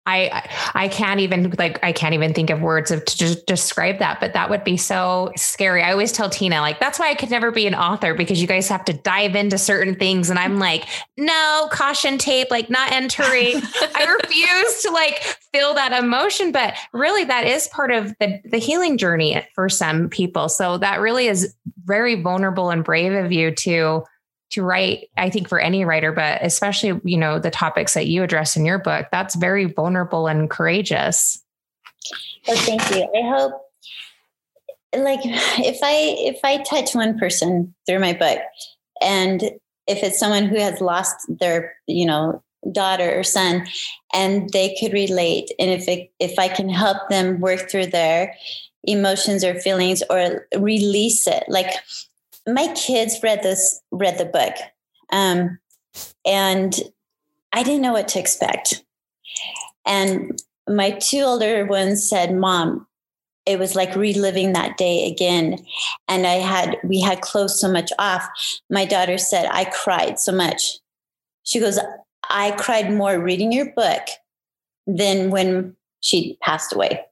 I 0.08 0.48
I 0.76 0.88
can't 0.88 1.20
even 1.20 1.56
like 1.58 1.84
I 1.84 1.92
can't 1.92 2.14
even 2.14 2.34
think 2.34 2.52
of 2.52 2.62
words 2.62 2.92
of 2.92 3.04
to 3.06 3.18
just 3.18 3.48
describe 3.48 3.98
that, 4.00 4.20
but 4.20 4.34
that 4.34 4.52
would 4.52 4.64
be 4.64 4.78
so 4.78 5.32
scary. 5.36 5.82
I 5.82 5.92
always 5.92 6.12
tell 6.12 6.30
Tina 6.30 6.62
like 6.62 6.80
that's 6.80 7.00
why 7.00 7.10
I 7.10 7.16
could 7.16 7.32
never 7.32 7.50
be 7.50 7.66
an 7.66 7.74
author 7.74 8.14
because 8.14 8.40
you 8.40 8.48
guys 8.48 8.68
have 8.68 8.86
to 8.86 8.94
dive 8.94 9.36
into 9.36 9.58
certain 9.58 9.96
things, 9.96 10.30
and 10.30 10.38
I'm 10.38 10.60
like, 10.60 10.86
no 11.18 11.68
caution 11.72 12.20
tape, 12.20 12.52
like 12.52 12.70
not 12.70 12.92
entering. 12.92 13.56
I 13.96 14.18
refuse 14.22 14.84
to 14.84 14.92
like 14.92 15.24
feel 15.52 15.74
that 15.74 15.92
emotion, 15.92 16.52
but 16.52 16.76
really 16.94 17.24
that 17.24 17.48
is 17.48 17.68
part 17.70 17.92
of 17.92 18.14
the 18.20 18.40
the 18.46 18.60
healing 18.60 19.00
journey 19.00 19.44
for 19.56 19.70
some 19.70 20.08
people. 20.10 20.50
So 20.50 20.78
that 20.78 21.00
really 21.00 21.26
is 21.26 21.56
very 21.84 22.22
vulnerable 22.22 22.70
and 22.70 22.84
brave 22.84 23.14
of 23.14 23.32
you 23.32 23.50
to 23.56 24.04
to 24.52 24.64
write 24.64 25.10
i 25.18 25.30
think 25.30 25.50
for 25.50 25.60
any 25.60 25.86
writer 25.86 26.12
but 26.12 26.40
especially 26.42 27.00
you 27.04 27.18
know 27.18 27.40
the 27.40 27.52
topics 27.52 27.94
that 27.94 28.08
you 28.08 28.24
address 28.24 28.56
in 28.56 28.66
your 28.66 28.80
book 28.80 29.08
that's 29.12 29.36
very 29.36 29.66
vulnerable 29.66 30.28
and 30.28 30.50
courageous. 30.50 31.42
Well 32.48 32.58
thank 32.58 32.90
you. 32.92 33.04
I 33.16 33.38
hope 33.38 33.62
like 34.96 35.20
if 35.24 35.80
i 35.84 36.16
if 36.20 36.40
i 36.44 36.58
touch 36.64 36.96
one 36.96 37.18
person 37.18 37.74
through 37.86 38.00
my 38.00 38.14
book 38.14 38.40
and 39.02 39.44
if 39.88 40.04
it's 40.04 40.20
someone 40.20 40.46
who 40.46 40.58
has 40.58 40.82
lost 40.82 41.16
their 41.28 41.76
you 41.88 42.06
know 42.06 42.42
daughter 42.72 43.20
or 43.20 43.24
son 43.24 43.66
and 44.14 44.50
they 44.52 44.76
could 44.80 44.92
relate 44.92 45.52
and 45.60 45.70
if 45.70 45.88
it, 45.88 46.12
if 46.20 46.38
i 46.40 46.48
can 46.48 46.70
help 46.70 46.98
them 47.10 47.40
work 47.40 47.70
through 47.70 47.86
their 47.86 48.34
emotions 48.86 49.44
or 49.44 49.60
feelings 49.60 50.02
or 50.10 50.48
release 50.58 51.28
it 51.28 51.44
like 51.48 51.72
my 52.48 52.74
kids 52.76 53.20
read 53.24 53.42
this 53.44 53.82
read 53.92 54.18
the 54.18 54.26
book 54.26 54.54
um, 55.12 55.58
and 56.26 56.82
i 57.54 57.64
didn't 57.64 57.82
know 57.82 57.94
what 57.94 58.08
to 58.10 58.20
expect. 58.20 58.84
And 59.86 60.42
my 60.68 60.92
two 60.92 61.20
older 61.20 61.66
ones 61.66 62.08
said 62.08 62.36
mom 62.36 62.88
it 63.46 63.60
was 63.60 63.76
like 63.76 63.96
reliving 63.96 64.54
that 64.54 64.76
day 64.78 65.08
again. 65.08 65.64
And 66.08 66.26
i 66.26 66.36
had 66.36 66.78
we 66.84 67.00
had 67.02 67.22
closed 67.22 67.58
so 67.58 67.72
much 67.72 67.92
off. 68.00 68.28
My 68.70 68.86
daughter 68.86 69.18
said 69.18 69.48
i 69.52 69.66
cried 69.66 70.20
so 70.20 70.32
much. 70.32 70.80
She 71.44 71.60
goes 71.60 71.80
i 72.30 72.52
cried 72.52 72.92
more 72.92 73.20
reading 73.20 73.52
your 73.52 73.72
book 73.74 74.02
than 74.88 75.30
when 75.30 75.76
she 76.02 76.38
passed 76.42 76.74
away. 76.74 77.06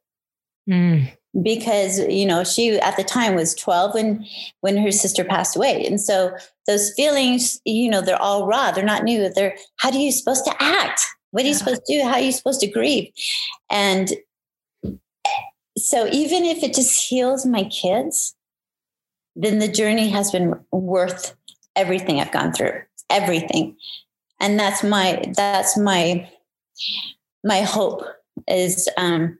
Mm 0.69 1.12
because 1.41 2.00
you 2.00 2.26
know 2.26 2.43
she 2.43 2.80
at 2.80 2.96
the 2.96 3.04
time 3.04 3.36
was 3.36 3.56
12 3.56 3.93
when 3.93 4.26
when 4.62 4.78
her 4.78 4.91
sister 4.91 5.24
passed 5.24 5.56
away. 5.56 5.86
And 5.86 6.00
so 6.00 6.36
those 6.67 6.93
feelings 6.93 7.60
you 7.65 7.89
know 7.89 8.02
they're 8.02 8.22
all 8.22 8.46
raw. 8.46 8.72
They're 8.72 8.84
not 8.84 9.04
new. 9.04 9.30
They're 9.34 9.56
how 9.78 9.91
do 9.91 10.00
you 10.00 10.12
supposed 10.12 10.46
to 10.46 10.56
act? 10.60 11.02
What 11.32 11.46
are 11.46 11.48
you 11.48 11.56
supposed 11.56 11.86
to 11.86 11.93
do? 11.98 12.04
How 12.04 12.13
are 12.13 12.19
you 12.19 12.32
supposed 12.32 12.60
to 12.62 12.67
grieve? 12.67 13.12
And 13.69 14.10
so 15.78 16.08
even 16.12 16.46
if 16.46 16.63
it 16.63 16.74
just 16.74 17.10
heals 17.10 17.46
my 17.46 17.63
kids 17.63 18.36
then 19.36 19.58
the 19.58 19.67
journey 19.67 20.10
has 20.10 20.32
been 20.32 20.54
worth 20.72 21.36
everything 21.76 22.19
i've 22.19 22.32
gone 22.32 22.54
through 22.54 22.80
everything. 23.13 23.78
And 24.39 24.60
that's 24.60 24.84
my 24.84 25.24
that's 25.36 25.78
my 25.78 26.30
my 27.43 27.62
hope 27.62 28.04
is 28.48 28.89
um 28.98 29.38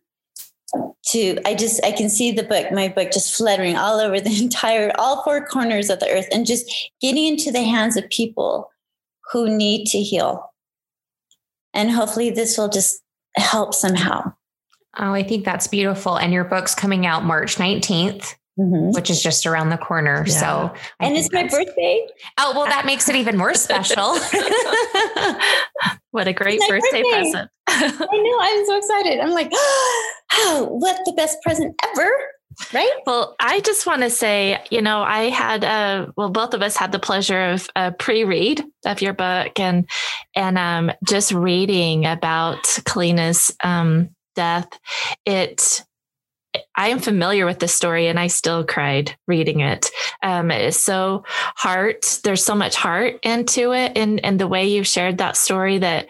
to 1.06 1.38
i 1.46 1.54
just 1.54 1.84
i 1.84 1.92
can 1.92 2.10
see 2.10 2.32
the 2.32 2.44
book 2.44 2.72
my 2.72 2.88
book 2.88 3.12
just 3.12 3.36
fluttering 3.36 3.76
all 3.76 4.00
over 4.00 4.20
the 4.20 4.42
entire 4.42 4.92
all 4.98 5.24
four 5.24 5.46
corners 5.46 5.90
of 5.90 6.00
the 6.00 6.10
earth 6.10 6.28
and 6.32 6.46
just 6.46 6.72
getting 7.02 7.26
into 7.26 7.52
the 7.52 7.64
hands 7.64 7.98
of 7.98 8.08
people 8.10 8.70
who 9.32 9.50
need 9.56 9.86
to 9.86 10.00
heal 10.00 10.52
and 11.74 11.92
hopefully 11.92 12.30
this 12.30 12.58
will 12.58 12.70
just 12.70 13.02
help 13.36 13.74
somehow 13.74 14.32
oh 15.00 15.14
i 15.14 15.24
think 15.24 15.46
that's 15.46 15.68
beautiful 15.68 16.16
and 16.18 16.34
your 16.34 16.44
book's 16.44 16.76
coming 16.76 17.06
out 17.06 17.24
march 17.24 17.56
19th 17.56 18.36
Mm-hmm. 18.60 18.92
which 18.92 19.10
is 19.10 19.20
just 19.20 19.48
around 19.48 19.70
the 19.70 19.80
corner. 19.80 20.24
Yeah. 20.28 20.32
So, 20.32 20.74
I 21.00 21.08
and 21.08 21.18
it's 21.18 21.32
my 21.32 21.48
birthday. 21.48 22.06
Oh, 22.38 22.54
well, 22.56 22.68
that 22.68 22.86
makes 22.86 23.10
it 23.10 23.16
even 23.16 23.36
more 23.36 23.56
special. 23.56 24.04
what 26.12 26.28
a 26.28 26.34
great 26.34 26.60
birthday, 26.70 27.02
birthday, 27.02 27.04
present. 27.10 27.50
I 28.12 28.18
know. 28.18 28.38
I'm 28.42 28.66
so 28.66 28.78
excited. 28.78 29.20
I'm 29.20 29.32
like, 29.32 29.50
oh, 29.54 30.68
what 30.70 31.00
the 31.06 31.14
best 31.14 31.42
present 31.42 31.76
ever. 31.92 32.10
Right. 32.74 32.92
Well, 33.06 33.36
I 33.40 33.62
just 33.62 33.88
want 33.88 34.02
to 34.04 34.10
say, 34.10 34.62
you 34.70 34.82
know, 34.82 35.02
I 35.02 35.30
had, 35.30 35.64
uh, 35.64 36.12
well, 36.16 36.30
both 36.30 36.54
of 36.54 36.62
us 36.62 36.76
had 36.76 36.92
the 36.92 37.00
pleasure 37.00 37.50
of 37.50 37.68
a 37.76 37.92
pre-read 37.92 38.64
of 38.86 39.02
your 39.02 39.14
book 39.14 39.60
and, 39.60 39.90
and, 40.36 40.58
um, 40.58 40.92
just 41.08 41.32
reading 41.32 42.06
about 42.06 42.64
Kalina's, 42.64 43.56
um, 43.64 44.10
death. 44.36 44.68
It, 45.26 45.84
I 46.76 46.90
am 46.90 47.00
familiar 47.00 47.46
with 47.46 47.60
this 47.60 47.74
story 47.74 48.08
and 48.08 48.20
I 48.20 48.28
still 48.28 48.64
cried 48.64 49.16
reading 49.28 49.62
it. 49.62 49.90
Um, 50.22 50.52
it 50.52 50.62
is 50.62 50.80
so 50.80 51.24
heart, 51.56 52.20
there's 52.24 52.44
so 52.44 52.56
much 52.56 52.76
heart 52.76 53.20
into 53.24 53.74
it 53.74 53.94
and, 53.96 54.24
and 54.24 54.40
the 54.40 54.48
way 54.48 54.68
you 54.68 54.84
shared 54.84 55.18
that 55.18 55.38
story 55.38 55.80
that 55.80 56.08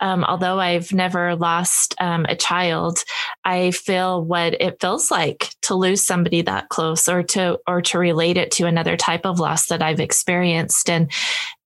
um, 0.00 0.24
although 0.24 0.60
I've 0.60 0.92
never 0.92 1.34
lost 1.36 1.94
um, 2.00 2.26
a 2.28 2.36
child, 2.36 3.04
I 3.44 3.70
feel 3.72 4.24
what 4.24 4.60
it 4.60 4.80
feels 4.80 5.10
like 5.10 5.50
to 5.62 5.74
lose 5.74 6.04
somebody 6.04 6.42
that 6.42 6.68
close, 6.68 7.08
or 7.08 7.22
to 7.24 7.58
or 7.66 7.82
to 7.82 7.98
relate 7.98 8.36
it 8.36 8.50
to 8.52 8.66
another 8.66 8.96
type 8.96 9.26
of 9.26 9.40
loss 9.40 9.66
that 9.66 9.82
I've 9.82 10.00
experienced, 10.00 10.88
and 10.88 11.10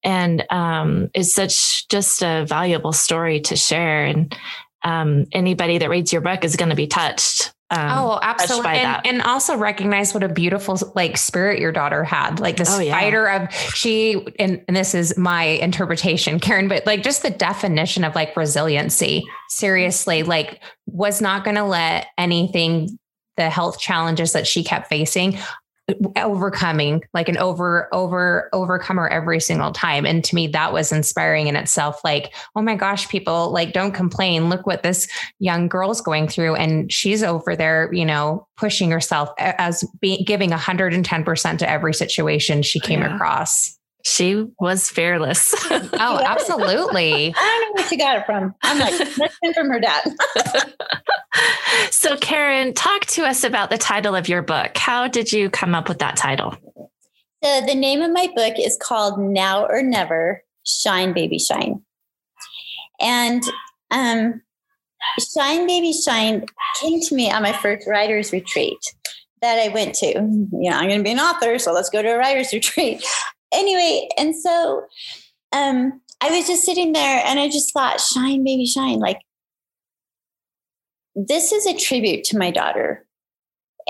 and 0.03 0.45
um, 0.51 1.11
it's 1.15 1.35
such 1.35 1.89
just 1.89 2.23
a 2.23 2.45
valuable 2.47 2.93
story 2.93 3.41
to 3.43 3.57
share. 3.57 4.05
And 4.07 4.37
um, 4.85 5.27
anybody 5.33 5.79
that 5.79 5.91
reads 5.91 6.13
your 6.13 6.23
book 6.23 6.45
is 6.45 6.57
going 6.57 6.71
to 6.71 6.77
be 6.77 6.87
touched 6.89 7.53
Um, 7.73 7.99
oh, 7.99 8.19
absolutely. 8.23 8.71
And, 8.73 9.07
and 9.07 9.23
also 9.23 9.57
recognize 9.57 10.13
what 10.13 10.23
a 10.23 10.29
beautiful 10.29 10.79
like 10.95 11.17
spirit 11.17 11.59
your 11.59 11.73
daughter 11.73 12.05
had. 12.05 12.39
Like 12.39 12.57
this 12.59 12.69
Oh, 12.71 12.81
yeah. 12.81 12.93
fighter 12.93 13.27
of 13.29 13.53
she 13.75 14.27
and, 14.39 14.63
and 14.69 14.77
this 14.77 14.95
is 14.95 15.17
my 15.17 15.45
interpretation, 15.45 16.39
Karen, 16.39 16.69
but 16.69 16.85
like 16.85 17.03
just 17.03 17.23
the 17.23 17.31
definition 17.31 18.05
of 18.05 18.15
like 18.15 18.37
resiliency. 18.37 19.23
Seriously, 19.49 20.23
like 20.23 20.63
was 20.87 21.21
not 21.23 21.45
gonna 21.45 21.67
let 21.67 22.09
anything 22.19 22.99
the 23.39 23.49
health 23.49 23.81
challenges 23.81 24.33
that 24.33 24.47
she 24.47 24.63
kept 24.63 24.89
facing 24.89 25.39
overcoming 26.17 27.03
like 27.13 27.29
an 27.29 27.37
over 27.39 27.89
over 27.93 28.49
overcomer 28.53 29.09
every 29.09 29.41
single 29.41 29.73
time. 29.73 30.07
And 30.07 30.25
to 30.25 30.35
me 30.35 30.47
that 30.49 30.73
was 30.73 30.93
inspiring 30.93 31.49
in 31.49 31.57
itself. 31.57 32.01
Like 32.05 32.33
oh 32.55 32.63
my 32.63 32.77
gosh 32.77 33.09
people 33.09 33.51
like 33.51 33.73
don't 33.73 33.93
complain. 33.93 34.49
Look 34.49 34.67
what 34.67 34.83
this 34.83 35.09
young 35.41 35.69
girl's 35.69 36.01
going 36.01 36.29
through. 36.29 36.55
And 36.55 36.91
she's 36.93 37.23
over 37.23 37.57
there 37.57 37.93
you 37.93 38.05
know 38.05 38.47
pushing 38.57 38.91
herself 38.91 39.31
as 39.39 39.85
be, 40.01 40.23
giving 40.25 40.51
110% 40.51 41.59
to 41.59 41.69
every 41.71 41.95
situation 41.95 42.63
she 42.63 42.81
oh, 42.81 42.87
came 42.87 43.01
Yeah. 43.01 43.15
across 43.15 43.79
she 44.05 44.47
was 44.59 44.89
fearless. 44.89 45.55
oh 45.71 46.21
absolutely 46.25 47.35
I 47.39 47.61
don't 47.61 47.77
know 47.77 47.83
where 47.83 47.89
she 47.89 47.97
got 47.97 48.19
it 48.19 48.27
from. 48.27 48.55
I'm 48.63 48.79
like, 48.79 48.97
that's 49.17 49.39
been 49.41 49.55
from 49.55 49.71
her 49.71 49.81
dad. 49.81 50.15
so, 51.91 52.17
Karen, 52.17 52.75
talk 52.75 53.07
to 53.07 53.25
us 53.25 53.45
about 53.45 53.71
the 53.71 53.79
title 53.79 54.15
of 54.15 54.29
your 54.29 54.43
book. 54.43 54.77
How 54.77 55.09
did 55.09 55.33
you 55.33 55.51
come 55.51 55.75
up 55.75 55.89
with 55.89 55.99
that 56.01 56.17
title? 56.17 56.57
So 57.43 57.61
the 57.67 57.75
name 57.75 58.03
of 58.03 58.13
my 58.13 58.29
book 58.35 58.55
is 58.59 58.79
called 58.81 59.19
Now 59.19 59.67
or 59.67 59.83
Never 59.83 60.43
Shine 60.65 61.13
Baby 61.13 61.39
Shine. 61.39 61.83
And 63.01 63.43
um, 63.91 64.43
Shine 65.35 65.67
Baby 65.67 65.93
Shine 65.93 66.47
came 66.81 67.01
to 67.01 67.15
me 67.15 67.31
on 67.31 67.43
my 67.43 67.53
first 67.53 67.87
writer's 67.89 68.33
retreat 68.33 68.79
that 69.41 69.59
I 69.59 69.69
went 69.69 69.95
to. 69.97 70.07
You 70.07 70.71
know, 70.71 70.77
I'm 70.77 70.89
going 70.89 71.01
to 71.01 71.05
be 71.05 71.11
an 71.11 71.19
author, 71.19 71.59
so 71.59 71.73
let's 71.73 71.91
go 71.91 72.01
to 72.01 72.15
a 72.15 72.19
writer's 72.19 72.53
retreat. 72.53 73.05
Anyway, 73.53 74.09
and 74.19 74.35
so 74.35 74.85
um, 75.53 76.01
I 76.21 76.31
was 76.31 76.47
just 76.47 76.65
sitting 76.65 76.93
there 76.93 77.23
and 77.27 77.39
I 77.39 77.49
just 77.49 77.73
thought, 77.73 78.01
Shine 78.01 78.45
Baby 78.45 78.67
Shine. 78.67 78.99
Like, 78.99 79.21
this 81.15 81.53
is 81.53 81.67
a 81.67 81.77
tribute 81.77 82.25
to 82.25 82.39
my 82.39 82.51
daughter. 82.51 83.07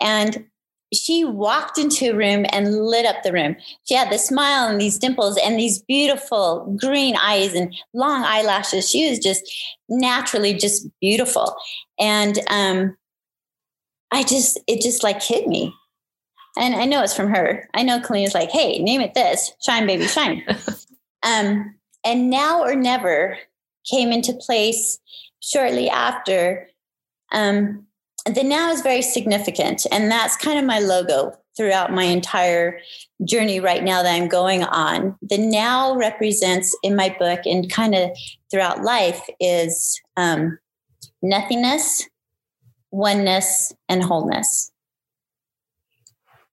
And 0.01 0.47
she 0.93 1.25
walked 1.25 1.79
into 1.79 2.11
a 2.11 2.17
room 2.17 2.45
and 2.51 2.85
lit 2.87 3.07
up 3.07 3.23
the 3.23 3.33
room. 3.33 3.57
She 3.85 3.95
had 3.95 4.11
the 4.11 4.19
smile 4.19 4.69
and 4.69 4.81
these 4.81 4.99
dimples 4.99 5.39
and 5.43 5.59
these 5.59 5.83
beautiful 5.83 6.77
green 6.79 7.17
eyes 7.17 7.55
and 7.55 7.75
long 7.95 8.23
eyelashes. 8.25 8.91
She 8.91 9.09
was 9.09 9.19
just 9.19 9.43
naturally 9.89 10.55
just 10.55 10.87
beautiful. 11.01 11.55
And 11.99 12.39
um, 12.49 12.97
I 14.11 14.23
just, 14.23 14.59
it 14.67 14.83
just 14.83 15.03
like 15.03 15.23
hit 15.23 15.47
me. 15.47 15.75
And 16.57 16.75
I 16.75 16.85
know 16.85 17.03
it's 17.03 17.15
from 17.15 17.29
her. 17.29 17.69
I 17.75 17.83
know 17.83 18.01
Kalena's 18.01 18.35
like, 18.35 18.51
hey, 18.51 18.79
name 18.79 19.01
it 19.01 19.15
this 19.15 19.53
Shine 19.65 19.87
Baby 19.87 20.07
Shine. 20.07 20.45
um, 21.23 21.75
and 22.05 22.31
now 22.31 22.63
or 22.63 22.75
never 22.75 23.39
came 23.91 24.13
into 24.13 24.35
place 24.35 24.99
shortly 25.41 25.89
after. 25.89 26.69
Um, 27.33 27.87
the 28.27 28.45
now 28.45 28.71
is 28.71 28.83
very 28.83 29.03
significant 29.03 29.87
and 29.91 30.11
that's 30.11 30.37
kind 30.37 30.59
of 30.59 30.65
my 30.65 30.79
logo 30.79 31.33
throughout 31.57 31.93
my 31.93 32.05
entire 32.05 32.79
journey 33.25 33.59
right 33.59 33.83
now 33.83 34.03
that 34.03 34.15
i'm 34.15 34.29
going 34.29 34.63
on 34.65 35.17
the 35.23 35.39
now 35.39 35.95
represents 35.97 36.77
in 36.83 36.95
my 36.95 37.15
book 37.19 37.41
and 37.45 37.71
kind 37.71 37.95
of 37.95 38.11
throughout 38.51 38.83
life 38.83 39.29
is 39.41 40.01
um, 40.17 40.59
nothingness 41.21 42.09
oneness 42.91 43.73
and 43.89 44.05
wholeness 44.05 44.72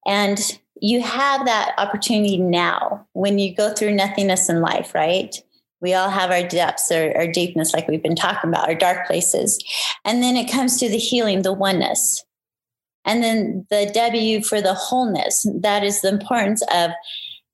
and 0.06 0.60
you 0.82 1.02
have 1.02 1.46
that 1.46 1.74
opportunity 1.78 2.38
now 2.38 3.06
when 3.14 3.38
you 3.38 3.54
go 3.54 3.74
through 3.74 3.94
nothingness 3.94 4.50
in 4.50 4.62
life 4.62 4.96
right 4.96 5.44
we 5.82 5.94
all 5.94 6.10
have 6.10 6.32
our 6.32 6.46
depths 6.48 6.92
or 6.92 7.16
our 7.16 7.28
deepness 7.28 7.74
like 7.74 7.88
we've 7.88 8.04
been 8.04 8.16
talking 8.16 8.50
about 8.50 8.68
our 8.68 8.76
dark 8.76 9.08
places 9.08 9.64
and 10.06 10.24
then 10.24 10.36
it 10.36 10.52
comes 10.52 10.78
to 10.80 10.90
the 10.90 10.98
healing, 10.98 11.42
the 11.42 11.54
oneness. 11.54 12.24
And 13.06 13.24
then 13.24 13.66
the 13.70 13.90
W 13.94 14.44
for 14.44 14.62
the 14.62 14.74
wholeness. 14.74 15.46
That 15.62 15.84
is 15.84 16.02
the 16.02 16.10
importance 16.10 16.62
of 16.74 16.92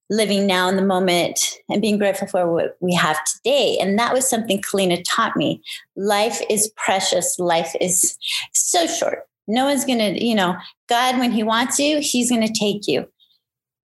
living 0.10 0.46
now 0.46 0.68
in 0.68 0.76
the 0.76 0.86
moment 0.86 1.40
and 1.70 1.82
being 1.82 1.98
grateful 1.98 2.28
for 2.28 2.52
what 2.52 2.78
we 2.80 2.94
have 2.94 3.18
today. 3.26 3.78
And 3.80 3.98
that 3.98 4.14
was 4.14 4.28
something 4.28 4.62
Kalina 4.62 5.04
taught 5.08 5.36
me. 5.36 5.62
Life 5.96 6.42
is 6.50 6.72
precious. 6.76 7.40
Life 7.40 7.76
is 7.80 8.18
so 8.54 8.88
short. 8.88 9.28
No 9.48 9.66
one's 9.66 9.86
going 9.86 10.00
to, 10.00 10.24
you 10.24 10.36
know, 10.36 10.56
God, 10.88 11.18
when 11.20 11.32
He 11.32 11.44
wants 11.44 11.80
you, 11.80 12.00
He's 12.00 12.30
going 12.30 12.46
to 12.46 12.54
take 12.54 12.88
you. 12.88 13.08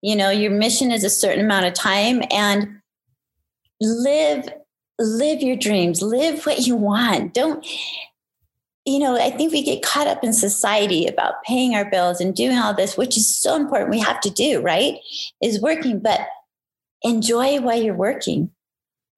You 0.02 0.16
know, 0.16 0.30
your 0.30 0.52
mission 0.52 0.92
is 0.92 1.04
a 1.04 1.10
certain 1.10 1.46
amount 1.46 1.66
of 1.66 1.74
time 1.74 2.22
and 2.32 2.80
live 3.82 4.48
live 5.00 5.44
your 5.44 5.56
dreams 5.56 6.02
live 6.02 6.44
what 6.48 6.66
you 6.66 6.76
want 6.76 7.32
don't 7.32 7.64
you 8.88 9.00
know, 9.00 9.18
I 9.20 9.32
think 9.32 9.52
we 9.52 9.64
get 9.64 9.84
caught 9.84 10.08
up 10.08 10.24
in 10.24 10.32
society 10.32 11.08
about 11.08 11.44
paying 11.44 11.76
our 11.76 11.84
bills 11.84 12.22
and 12.22 12.34
doing 12.34 12.58
all 12.58 12.74
this, 12.74 12.96
which 12.96 13.18
is 13.18 13.38
so 13.38 13.58
important. 13.58 13.90
We 13.90 14.00
have 14.00 14.22
to 14.22 14.30
do, 14.30 14.62
right? 14.62 15.00
Is 15.44 15.62
working, 15.62 16.00
but 16.00 16.22
enjoy 17.02 17.60
while 17.60 17.82
you're 17.82 17.94
working. 17.94 18.50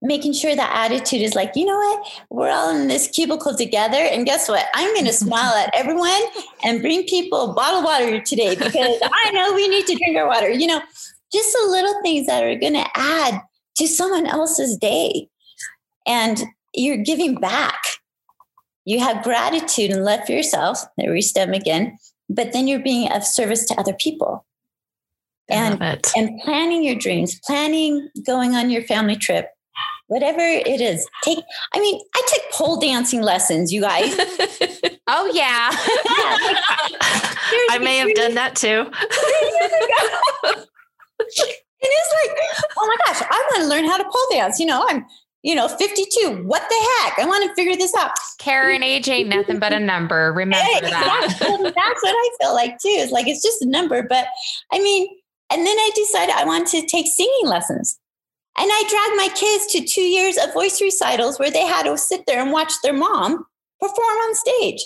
Making 0.01 0.33
sure 0.33 0.55
that 0.55 0.91
attitude 0.91 1.21
is 1.21 1.35
like, 1.35 1.51
you 1.55 1.65
know 1.65 1.77
what? 1.77 2.07
We're 2.29 2.51
all 2.51 2.69
in 2.75 2.87
this 2.87 3.09
cubicle 3.09 3.55
together. 3.55 3.97
And 3.97 4.25
guess 4.25 4.47
what? 4.47 4.65
I'm 4.73 4.93
going 4.93 5.05
to 5.07 5.13
smile 5.13 5.53
at 5.55 5.73
everyone 5.75 6.21
and 6.63 6.81
bring 6.81 7.03
people 7.03 7.51
a 7.51 7.53
bottle 7.53 7.79
of 7.79 7.85
water 7.85 8.21
today 8.21 8.55
because 8.55 8.99
I 9.03 9.31
know 9.31 9.53
we 9.53 9.67
need 9.67 9.85
to 9.87 9.95
drink 9.95 10.17
our 10.17 10.27
water. 10.27 10.49
You 10.49 10.67
know, 10.67 10.81
just 11.33 11.51
the 11.51 11.67
little 11.69 12.01
things 12.01 12.27
that 12.27 12.43
are 12.43 12.55
going 12.55 12.73
to 12.73 12.87
add 12.95 13.41
to 13.77 13.87
someone 13.87 14.25
else's 14.25 14.77
day. 14.77 15.27
And 16.07 16.41
you're 16.73 16.97
giving 16.97 17.35
back 17.35 17.79
you 18.89 18.99
have 19.01 19.23
gratitude 19.23 19.91
and 19.91 20.03
love 20.03 20.21
for 20.25 20.31
yourself. 20.31 20.83
There 20.97 21.11
we 21.11 21.21
stem 21.21 21.53
again. 21.53 21.99
But 22.27 22.53
then 22.53 22.67
you're 22.67 22.79
being 22.79 23.11
of 23.11 23.23
service 23.23 23.63
to 23.67 23.79
other 23.79 23.93
people. 23.93 24.47
And 25.47 25.79
and 26.15 26.41
planning 26.41 26.83
your 26.83 26.95
dreams, 26.95 27.39
planning 27.45 28.09
going 28.25 28.55
on 28.55 28.71
your 28.71 28.81
family 28.81 29.15
trip, 29.15 29.49
whatever 30.09 30.41
it 30.41 30.81
is. 30.81 31.07
Take 31.23 31.39
I 31.73 31.79
mean, 31.79 31.99
I 32.15 32.21
took 32.27 32.51
pole 32.51 32.79
dancing 32.79 33.21
lessons, 33.21 33.71
you 33.71 33.81
guys. 33.81 34.13
oh 35.07 35.31
yeah 35.33 35.69
I 37.71 37.79
may 37.79 37.97
have 37.97 38.13
done 38.13 38.35
that 38.35 38.55
too. 38.55 38.85
And 41.81 41.89
it's 41.91 42.13
like, 42.25 42.37
oh 42.77 42.87
my 42.87 42.97
gosh, 43.05 43.21
I 43.21 43.49
want 43.51 43.63
to 43.63 43.69
learn 43.69 43.85
how 43.85 43.97
to 43.97 44.03
pole 44.03 44.27
dance. 44.31 44.59
You 44.59 44.65
know, 44.65 44.85
I'm, 44.89 45.05
you 45.43 45.55
know, 45.55 45.69
52. 45.69 46.43
What 46.43 46.61
the 46.67 46.75
heck? 46.75 47.19
I 47.19 47.25
want 47.25 47.47
to 47.47 47.55
figure 47.55 47.77
this 47.77 47.95
out. 47.95 48.11
karen 48.37 48.83
age 48.83 49.07
ain't 49.07 49.29
nothing 49.29 49.59
but 49.59 49.71
a 49.71 49.79
number 49.79 50.33
remember 50.33 50.65
Hey, 50.65 50.81
that 50.81 51.37
That's, 51.39 51.39
that's 51.39 52.03
what 52.03 52.11
I 52.11 52.29
feel 52.41 52.53
like 52.53 52.71
too. 52.79 52.89
It's 52.89 53.11
like 53.13 53.27
it's 53.27 53.41
just 53.41 53.61
a 53.61 53.69
number. 53.69 54.03
But 54.03 54.27
I 54.73 54.79
mean, 54.79 55.07
and 55.51 55.65
then 55.65 55.77
I 55.77 55.91
decided 55.95 56.35
I 56.35 56.45
want 56.45 56.67
to 56.69 56.85
take 56.85 57.07
singing 57.07 57.45
lessons. 57.45 57.98
And 58.59 58.69
I 58.71 58.83
dragged 58.89 59.17
my 59.17 59.29
kids 59.39 59.65
to 59.73 59.85
two 59.85 60.01
years 60.01 60.37
of 60.37 60.53
voice 60.53 60.81
recitals 60.81 61.39
where 61.39 61.49
they 61.51 61.65
had 61.65 61.83
to 61.83 61.97
sit 61.97 62.25
there 62.27 62.41
and 62.41 62.51
watch 62.51 62.73
their 62.83 62.93
mom 62.93 63.45
perform 63.79 64.17
on 64.17 64.35
stage. 64.35 64.81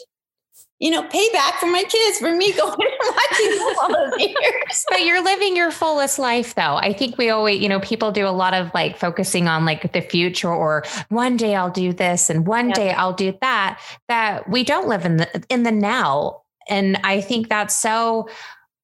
You 0.80 0.92
know, 0.92 1.04
payback 1.04 1.54
for 1.60 1.68
my 1.68 1.84
kids 1.84 2.20
for 2.20 2.36
me 2.36 2.52
going 2.58 2.72
and 2.72 3.16
watching 3.16 3.60
all 3.82 3.88
those 4.12 4.20
years. 4.28 4.86
but 4.90 5.06
you're 5.06 5.24
living 5.24 5.56
your 5.56 5.72
fullest 5.72 6.20
life 6.20 6.56
though 6.56 6.76
i 6.76 6.92
think 6.92 7.18
we 7.18 7.30
always 7.30 7.62
you 7.62 7.70
know 7.70 7.80
people 7.80 8.12
do 8.12 8.28
a 8.28 8.30
lot 8.36 8.54
of 8.54 8.70
like 8.74 8.98
focusing 8.98 9.48
on 9.48 9.66
like 9.66 9.94
the 9.94 10.02
future 10.02 10.52
or 10.54 10.84
one 11.10 11.38
day 11.38 11.56
i'll 11.56 11.70
do 11.72 11.94
this 11.94 12.30
and 12.30 12.46
one 12.46 12.68
Yeah. 12.70 12.74
day 12.76 12.92
i'll 12.92 13.14
do 13.14 13.34
that 13.40 13.80
that 14.10 14.50
we 14.50 14.64
don't 14.66 14.88
live 14.90 15.06
in 15.06 15.18
the 15.18 15.44
in 15.50 15.64
the 15.64 15.72
now 15.72 16.42
and 16.68 16.98
i 17.04 17.22
think 17.22 17.48
that's 17.50 17.78
so 17.78 18.28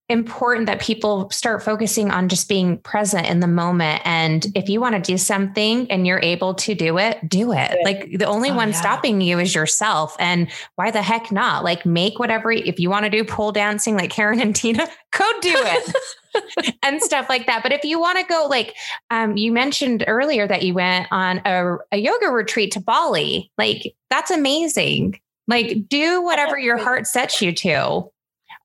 important 0.10 0.66
that 0.66 0.82
people 0.82 1.30
start 1.30 1.62
focusing 1.64 2.10
on 2.12 2.28
just 2.30 2.50
being 2.50 2.78
present 2.80 3.28
in 3.28 3.40
the 3.40 3.48
moment 3.48 4.02
and 4.06 4.48
if 4.56 4.68
you 4.68 4.82
want 4.82 4.96
to 4.96 5.02
do 5.02 5.18
something 5.18 5.90
and 5.92 6.08
you're 6.08 6.20
able 6.22 6.54
to 6.56 6.74
do 6.74 6.98
it 6.98 7.18
do 7.30 7.52
it 7.54 7.78
like 7.84 8.18
the 8.18 8.26
only 8.26 8.50
Oh, 8.50 8.56
one 8.56 8.70
yeah. 8.70 8.80
stopping 8.80 9.22
you 9.22 9.38
is 9.40 9.54
yourself 9.54 10.16
and 10.20 10.50
why 10.76 10.90
the 10.92 11.02
heck 11.02 11.32
not 11.32 11.64
like 11.64 11.86
make 11.86 12.18
whatever 12.20 12.52
if 12.52 12.80
you 12.80 12.90
want 12.90 13.06
to 13.06 13.10
do 13.10 13.24
pole 13.24 13.52
dancing 13.52 13.96
like 13.96 14.10
karen 14.10 14.40
and 14.42 14.56
tina 14.56 14.88
go 15.18 15.32
do 15.42 15.54
it 15.56 15.96
and 16.84 17.02
stuff 17.02 17.28
like 17.30 17.48
that. 17.48 17.64
But 17.64 17.72
if 17.72 17.84
you 17.84 18.00
want 18.00 18.20
to 18.20 18.24
go, 18.26 18.46
like 18.50 18.76
um, 19.10 19.36
you 19.36 19.52
mentioned 19.52 20.04
earlier 20.08 20.48
that 20.48 20.62
you 20.64 20.76
went 20.76 21.08
on 21.12 21.42
a, 21.46 21.78
a 21.92 21.98
yoga 21.98 22.28
retreat 22.28 22.72
to 22.74 22.80
Bali, 22.80 23.52
like 23.58 23.96
that's 24.10 24.30
amazing. 24.32 25.20
Like 25.48 25.88
do 25.88 26.22
whatever 26.22 26.58
your 26.60 26.78
heart 26.78 27.08
sets 27.08 27.42
you 27.42 27.52
to. 27.54 28.04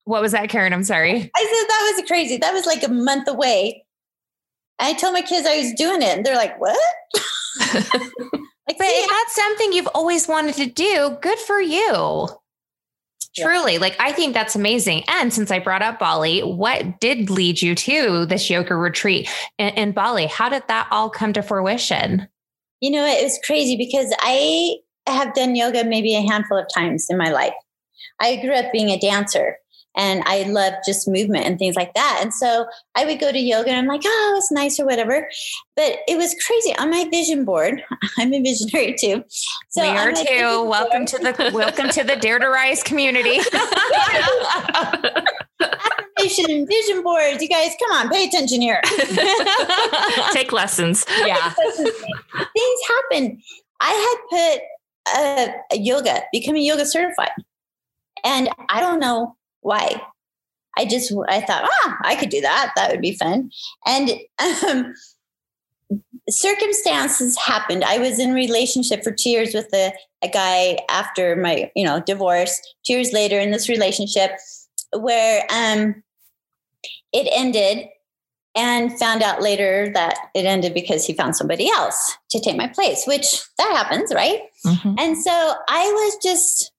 What 0.04 0.22
was 0.22 0.32
that, 0.32 0.48
Karen? 0.48 0.72
I'm 0.72 0.84
sorry. 0.84 1.14
I 1.14 1.18
said 1.18 1.30
that 1.30 1.92
was 1.96 2.06
crazy. 2.06 2.36
That 2.36 2.52
was 2.52 2.66
like 2.66 2.82
a 2.82 2.90
month 2.90 3.28
away. 3.28 3.84
I 4.78 4.92
told 4.94 5.14
my 5.14 5.22
kids 5.22 5.46
I 5.46 5.58
was 5.58 5.72
doing 5.72 6.02
it, 6.02 6.16
and 6.16 6.26
they're 6.26 6.36
like, 6.36 6.60
"What?" 6.60 6.78
like, 7.74 7.90
But 7.92 8.80
see, 8.80 9.02
if 9.02 9.10
that's 9.10 9.34
something 9.34 9.72
you've 9.72 9.88
always 9.94 10.28
wanted 10.28 10.56
to 10.56 10.66
do, 10.66 11.16
good 11.22 11.38
for 11.38 11.60
you. 11.60 12.28
Truly, 13.36 13.78
like 13.78 13.96
I 13.98 14.12
think 14.12 14.32
that's 14.32 14.54
amazing. 14.54 15.02
And 15.08 15.32
since 15.32 15.50
I 15.50 15.58
brought 15.58 15.82
up 15.82 15.98
Bali, 15.98 16.40
what 16.40 17.00
did 17.00 17.30
lead 17.30 17.60
you 17.60 17.74
to 17.74 18.26
this 18.26 18.48
yoga 18.48 18.76
retreat 18.76 19.28
in, 19.58 19.70
in 19.70 19.92
Bali? 19.92 20.26
How 20.26 20.48
did 20.48 20.62
that 20.68 20.86
all 20.92 21.10
come 21.10 21.32
to 21.32 21.42
fruition? 21.42 22.28
You 22.80 22.92
know, 22.92 23.04
it 23.04 23.24
was 23.24 23.40
crazy 23.44 23.76
because 23.76 24.14
I 24.20 24.76
have 25.08 25.34
done 25.34 25.56
yoga 25.56 25.84
maybe 25.84 26.14
a 26.14 26.20
handful 26.20 26.58
of 26.58 26.66
times 26.72 27.06
in 27.10 27.18
my 27.18 27.30
life. 27.30 27.54
I 28.20 28.36
grew 28.36 28.54
up 28.54 28.70
being 28.72 28.90
a 28.90 29.00
dancer 29.00 29.56
and 29.96 30.22
I 30.26 30.42
love 30.44 30.74
just 30.84 31.06
movement 31.06 31.46
and 31.46 31.58
things 31.58 31.76
like 31.76 31.94
that. 31.94 32.18
And 32.22 32.34
so 32.34 32.66
I 32.94 33.04
would 33.04 33.20
go 33.20 33.30
to 33.30 33.38
yoga 33.38 33.70
and 33.70 33.78
I'm 33.78 33.86
like, 33.86 34.02
oh, 34.04 34.34
it's 34.36 34.50
nice 34.50 34.80
or 34.80 34.86
whatever. 34.86 35.28
But 35.76 35.98
it 36.08 36.16
was 36.16 36.34
crazy 36.46 36.74
on 36.78 36.90
my 36.90 37.08
vision 37.10 37.44
board. 37.44 37.82
I'm 38.18 38.32
a 38.32 38.42
visionary 38.42 38.96
too. 38.98 39.24
So 39.70 39.82
we 39.82 39.88
are 39.88 40.12
too. 40.12 40.64
Welcome 40.64 41.04
board, 41.04 41.08
to 41.08 41.18
the 41.18 41.50
welcome 41.54 41.88
to 41.90 42.02
the 42.02 42.16
Dare 42.16 42.38
to 42.38 42.48
Rise 42.48 42.82
community. 42.82 43.38
Affirmation 45.60 46.66
vision 46.66 47.02
boards. 47.02 47.42
You 47.42 47.48
guys, 47.48 47.72
come 47.80 47.96
on, 47.96 48.08
pay 48.10 48.26
attention 48.26 48.60
here. 48.60 48.80
Take 50.32 50.52
lessons. 50.52 51.04
Yeah. 51.24 51.50
Things 51.50 52.80
happen. 52.88 53.42
I 53.80 53.90
had 53.90 54.16
put 54.30 54.60
a, 55.16 55.54
a 55.72 55.78
yoga, 55.78 56.22
becoming 56.32 56.62
yoga 56.62 56.86
certified. 56.86 57.32
And 58.24 58.48
I 58.70 58.80
don't 58.80 59.00
know 59.00 59.36
why? 59.64 60.00
I 60.76 60.84
just 60.86 61.12
i 61.28 61.40
thought 61.40 61.68
ah 61.70 61.96
i 62.02 62.16
could 62.16 62.30
do 62.30 62.40
that. 62.40 62.72
That 62.76 62.90
would 62.90 63.00
be 63.00 63.16
fun. 63.16 63.50
And 63.86 64.10
um, 64.40 64.94
circumstances 66.28 67.38
happened. 67.38 67.84
I 67.84 67.98
was 67.98 68.18
in 68.18 68.32
relationship 68.32 69.04
for 69.04 69.12
two 69.12 69.30
years 69.30 69.54
with 69.54 69.68
a, 69.74 69.92
a 70.22 70.28
guy 70.28 70.78
after 70.88 71.36
my 71.36 71.70
you 71.76 71.84
know 71.84 72.00
divorce 72.00 72.60
two 72.86 72.94
years 72.94 73.12
later 73.12 73.38
in 73.38 73.50
this 73.50 73.68
relationship 73.68 74.32
where 74.96 75.44
um 75.52 76.02
it 77.12 77.28
ended 77.32 77.88
and 78.56 78.96
found 78.98 79.22
out 79.22 79.42
later 79.42 79.90
that 79.94 80.16
it 80.34 80.46
ended 80.46 80.74
because 80.74 81.04
he 81.04 81.12
found 81.12 81.34
somebody 81.34 81.68
else 81.68 82.16
to 82.30 82.40
take 82.40 82.56
my 82.56 82.68
place 82.68 83.04
which 83.06 83.42
that 83.58 83.72
happens 83.72 84.12
right? 84.14 84.42
Mm-hmm. 84.64 84.94
and 84.98 85.18
so 85.18 85.54
i 85.68 85.84
was 85.84 86.18
just 86.22 86.72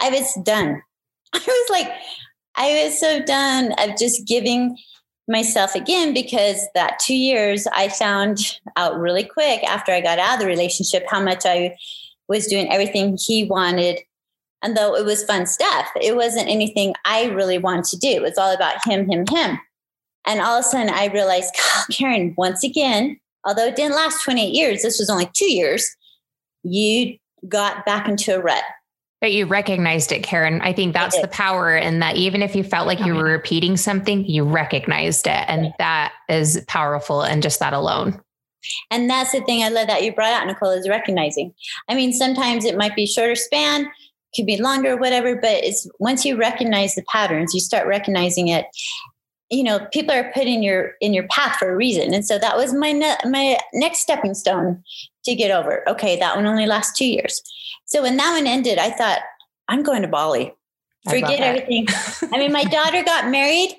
i 0.00 0.10
was 0.10 0.38
done 0.44 0.82
I 1.34 1.38
was 1.38 1.70
like, 1.70 1.90
I 2.56 2.84
was 2.84 3.00
so 3.00 3.22
done 3.22 3.72
of 3.78 3.98
just 3.98 4.26
giving 4.26 4.76
myself 5.28 5.74
again 5.74 6.12
because 6.12 6.60
that 6.74 6.98
two 6.98 7.14
years 7.14 7.66
I 7.72 7.88
found 7.88 8.38
out 8.76 8.98
really 8.98 9.24
quick 9.24 9.62
after 9.64 9.92
I 9.92 10.00
got 10.00 10.18
out 10.18 10.34
of 10.34 10.40
the 10.40 10.46
relationship 10.46 11.04
how 11.08 11.20
much 11.20 11.46
I 11.46 11.76
was 12.28 12.46
doing 12.46 12.70
everything 12.70 13.16
he 13.24 13.44
wanted. 13.44 14.00
And 14.62 14.76
though 14.76 14.94
it 14.94 15.04
was 15.04 15.24
fun 15.24 15.46
stuff, 15.46 15.88
it 16.00 16.14
wasn't 16.16 16.48
anything 16.48 16.94
I 17.04 17.26
really 17.26 17.58
wanted 17.58 17.84
to 17.86 17.98
do. 17.98 18.08
It 18.08 18.22
was 18.22 18.38
all 18.38 18.54
about 18.54 18.86
him, 18.86 19.08
him, 19.10 19.24
him. 19.28 19.58
And 20.26 20.40
all 20.40 20.58
of 20.58 20.64
a 20.64 20.68
sudden 20.68 20.90
I 20.90 21.06
realized, 21.06 21.54
Karen, 21.90 22.34
once 22.36 22.62
again, 22.62 23.18
although 23.44 23.66
it 23.66 23.76
didn't 23.76 23.96
last 23.96 24.22
28 24.22 24.52
years, 24.52 24.82
this 24.82 24.98
was 24.98 25.10
only 25.10 25.30
two 25.34 25.50
years, 25.50 25.88
you 26.62 27.18
got 27.48 27.84
back 27.84 28.08
into 28.08 28.36
a 28.36 28.40
rut. 28.40 28.62
But 29.22 29.32
you 29.32 29.46
recognized 29.46 30.10
it, 30.10 30.24
Karen. 30.24 30.60
I 30.62 30.72
think 30.72 30.94
that's 30.94 31.18
the 31.18 31.28
power 31.28 31.76
in 31.76 32.00
that 32.00 32.16
even 32.16 32.42
if 32.42 32.56
you 32.56 32.64
felt 32.64 32.88
like 32.88 32.98
you 32.98 33.14
were 33.14 33.22
repeating 33.22 33.76
something, 33.76 34.24
you 34.24 34.42
recognized 34.42 35.28
it. 35.28 35.44
And 35.46 35.72
that 35.78 36.12
is 36.28 36.60
powerful 36.66 37.22
and 37.22 37.40
just 37.40 37.60
that 37.60 37.72
alone. 37.72 38.20
And 38.90 39.08
that's 39.08 39.30
the 39.30 39.40
thing 39.42 39.62
I 39.62 39.68
love 39.68 39.86
that 39.86 40.02
you 40.02 40.12
brought 40.12 40.32
out, 40.32 40.48
Nicole, 40.48 40.70
is 40.70 40.88
recognizing. 40.88 41.54
I 41.88 41.94
mean, 41.94 42.12
sometimes 42.12 42.64
it 42.64 42.76
might 42.76 42.96
be 42.96 43.06
shorter 43.06 43.36
span, 43.36 43.88
could 44.34 44.44
be 44.46 44.56
longer, 44.56 44.96
whatever, 44.96 45.36
but 45.36 45.62
it's 45.62 45.88
once 46.00 46.24
you 46.24 46.36
recognize 46.36 46.96
the 46.96 47.04
patterns, 47.04 47.54
you 47.54 47.60
start 47.60 47.86
recognizing 47.86 48.48
it. 48.48 48.66
You 49.50 49.62
know, 49.62 49.86
people 49.92 50.16
are 50.16 50.32
put 50.32 50.48
in 50.48 50.64
your 50.64 50.94
in 51.00 51.14
your 51.14 51.28
path 51.28 51.58
for 51.58 51.70
a 51.70 51.76
reason, 51.76 52.12
and 52.12 52.26
so 52.26 52.38
that 52.38 52.56
was 52.56 52.74
my 52.74 52.90
ne- 52.90 53.18
my 53.24 53.58
next 53.72 54.00
stepping 54.00 54.34
stone 54.34 54.82
to 55.26 55.34
get 55.36 55.52
over. 55.52 55.88
Okay, 55.88 56.18
that 56.18 56.34
one 56.34 56.46
only 56.46 56.66
lasts 56.66 56.98
two 56.98 57.06
years. 57.06 57.40
So 57.92 58.00
when 58.00 58.16
that 58.16 58.32
one 58.32 58.46
ended, 58.46 58.78
I 58.78 58.88
thought, 58.88 59.18
I'm 59.68 59.82
going 59.82 60.00
to 60.00 60.08
Bali. 60.08 60.54
Forget 61.06 61.40
everything. 61.40 61.86
I 62.32 62.38
mean, 62.38 62.50
my 62.50 62.64
daughter 62.70 63.02
got 63.04 63.28
married 63.28 63.76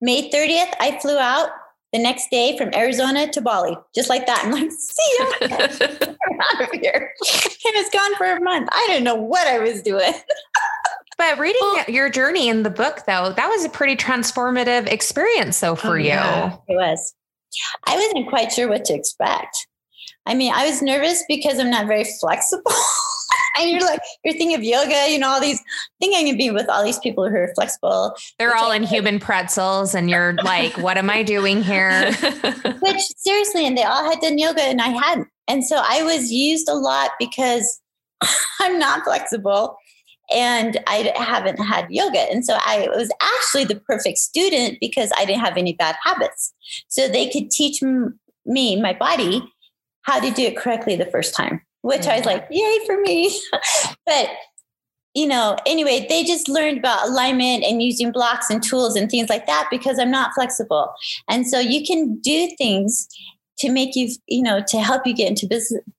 May 0.00 0.30
30th. 0.30 0.72
I 0.80 0.98
flew 1.02 1.18
out 1.18 1.50
the 1.92 1.98
next 1.98 2.30
day 2.30 2.56
from 2.56 2.72
Arizona 2.72 3.30
to 3.32 3.42
Bali, 3.42 3.76
just 3.94 4.08
like 4.08 4.26
that. 4.26 4.44
I'm 4.44 4.50
like, 4.50 4.70
see 4.70 5.16
you 5.18 5.24
out 5.50 6.62
of 6.62 6.80
here. 6.80 7.12
And 7.66 7.74
it's 7.76 7.90
gone 7.90 8.14
for 8.16 8.24
a 8.24 8.40
month. 8.40 8.70
I 8.72 8.86
didn't 8.88 9.04
know 9.04 9.14
what 9.14 9.46
I 9.46 9.58
was 9.58 9.82
doing. 9.82 10.14
But 11.18 11.38
reading 11.38 11.60
well, 11.60 11.84
your 11.86 12.08
journey 12.08 12.48
in 12.48 12.62
the 12.62 12.70
book, 12.70 13.02
though, 13.06 13.34
that 13.36 13.48
was 13.48 13.64
a 13.66 13.68
pretty 13.68 13.94
transformative 13.94 14.88
experience, 14.88 15.60
though, 15.60 15.74
for 15.74 15.90
oh, 15.90 15.94
you. 15.94 16.06
Yeah, 16.06 16.56
it 16.66 16.76
was. 16.76 17.14
I 17.84 17.94
wasn't 17.94 18.28
quite 18.30 18.52
sure 18.52 18.68
what 18.68 18.86
to 18.86 18.94
expect. 18.94 19.68
I 20.24 20.34
mean, 20.34 20.52
I 20.52 20.66
was 20.66 20.80
nervous 20.80 21.22
because 21.28 21.58
I'm 21.58 21.70
not 21.70 21.86
very 21.86 22.06
flexible. 22.20 22.72
and 23.58 23.70
you're 23.70 23.80
like, 23.80 24.00
you're 24.24 24.34
thinking 24.34 24.54
of 24.54 24.62
yoga, 24.62 25.10
you 25.10 25.18
know, 25.18 25.28
all 25.28 25.40
these 25.40 25.60
thinking 26.00 26.32
to 26.32 26.36
be 26.36 26.50
with 26.50 26.68
all 26.68 26.84
these 26.84 26.98
people 26.98 27.28
who 27.28 27.36
are 27.36 27.52
flexible. 27.54 28.14
They're 28.38 28.56
all 28.56 28.72
I, 28.72 28.76
in 28.76 28.82
human 28.82 29.18
pretzels, 29.18 29.94
and 29.94 30.10
you're 30.10 30.34
like, 30.44 30.76
what 30.78 30.98
am 30.98 31.10
I 31.10 31.22
doing 31.22 31.62
here? 31.62 32.12
Which 32.80 33.02
seriously, 33.16 33.66
and 33.66 33.76
they 33.76 33.84
all 33.84 34.04
had 34.04 34.20
done 34.20 34.38
yoga 34.38 34.62
and 34.62 34.80
I 34.80 34.88
hadn't. 34.88 35.28
And 35.48 35.64
so 35.64 35.82
I 35.82 36.02
was 36.02 36.32
used 36.32 36.68
a 36.68 36.74
lot 36.74 37.10
because 37.18 37.80
I'm 38.60 38.78
not 38.78 39.04
flexible 39.04 39.76
and 40.32 40.80
I 40.86 41.12
haven't 41.16 41.58
had 41.58 41.86
yoga. 41.90 42.20
And 42.20 42.44
so 42.44 42.56
I 42.60 42.88
was 42.94 43.10
actually 43.20 43.64
the 43.64 43.80
perfect 43.80 44.18
student 44.18 44.78
because 44.80 45.12
I 45.16 45.24
didn't 45.24 45.44
have 45.44 45.56
any 45.56 45.74
bad 45.74 45.96
habits. 46.02 46.54
So 46.88 47.08
they 47.08 47.28
could 47.28 47.50
teach 47.50 47.82
m- 47.82 48.18
me, 48.46 48.80
my 48.80 48.94
body, 48.94 49.42
how 50.02 50.20
to 50.20 50.30
do 50.30 50.42
it 50.42 50.56
correctly 50.56 50.96
the 50.96 51.06
first 51.06 51.34
time, 51.34 51.60
which 51.84 52.06
I 52.06 52.16
was 52.16 52.24
like, 52.24 52.46
yay 52.50 52.78
for 52.86 52.98
me. 53.02 53.38
but 54.06 54.30
you 55.14 55.28
know, 55.28 55.56
anyway, 55.64 56.06
they 56.08 56.24
just 56.24 56.48
learned 56.48 56.78
about 56.78 57.06
alignment 57.06 57.62
and 57.62 57.80
using 57.80 58.10
blocks 58.10 58.50
and 58.50 58.60
tools 58.60 58.96
and 58.96 59.08
things 59.08 59.28
like 59.28 59.46
that 59.46 59.68
because 59.70 59.98
I'm 59.98 60.10
not 60.10 60.32
flexible. 60.34 60.92
And 61.28 61.46
so 61.46 61.60
you 61.60 61.86
can 61.86 62.16
do 62.16 62.48
things 62.58 63.06
to 63.58 63.70
make 63.70 63.94
you, 63.94 64.08
you 64.26 64.42
know, 64.42 64.60
to 64.66 64.80
help 64.80 65.06
you 65.06 65.14
get 65.14 65.28
into 65.28 65.46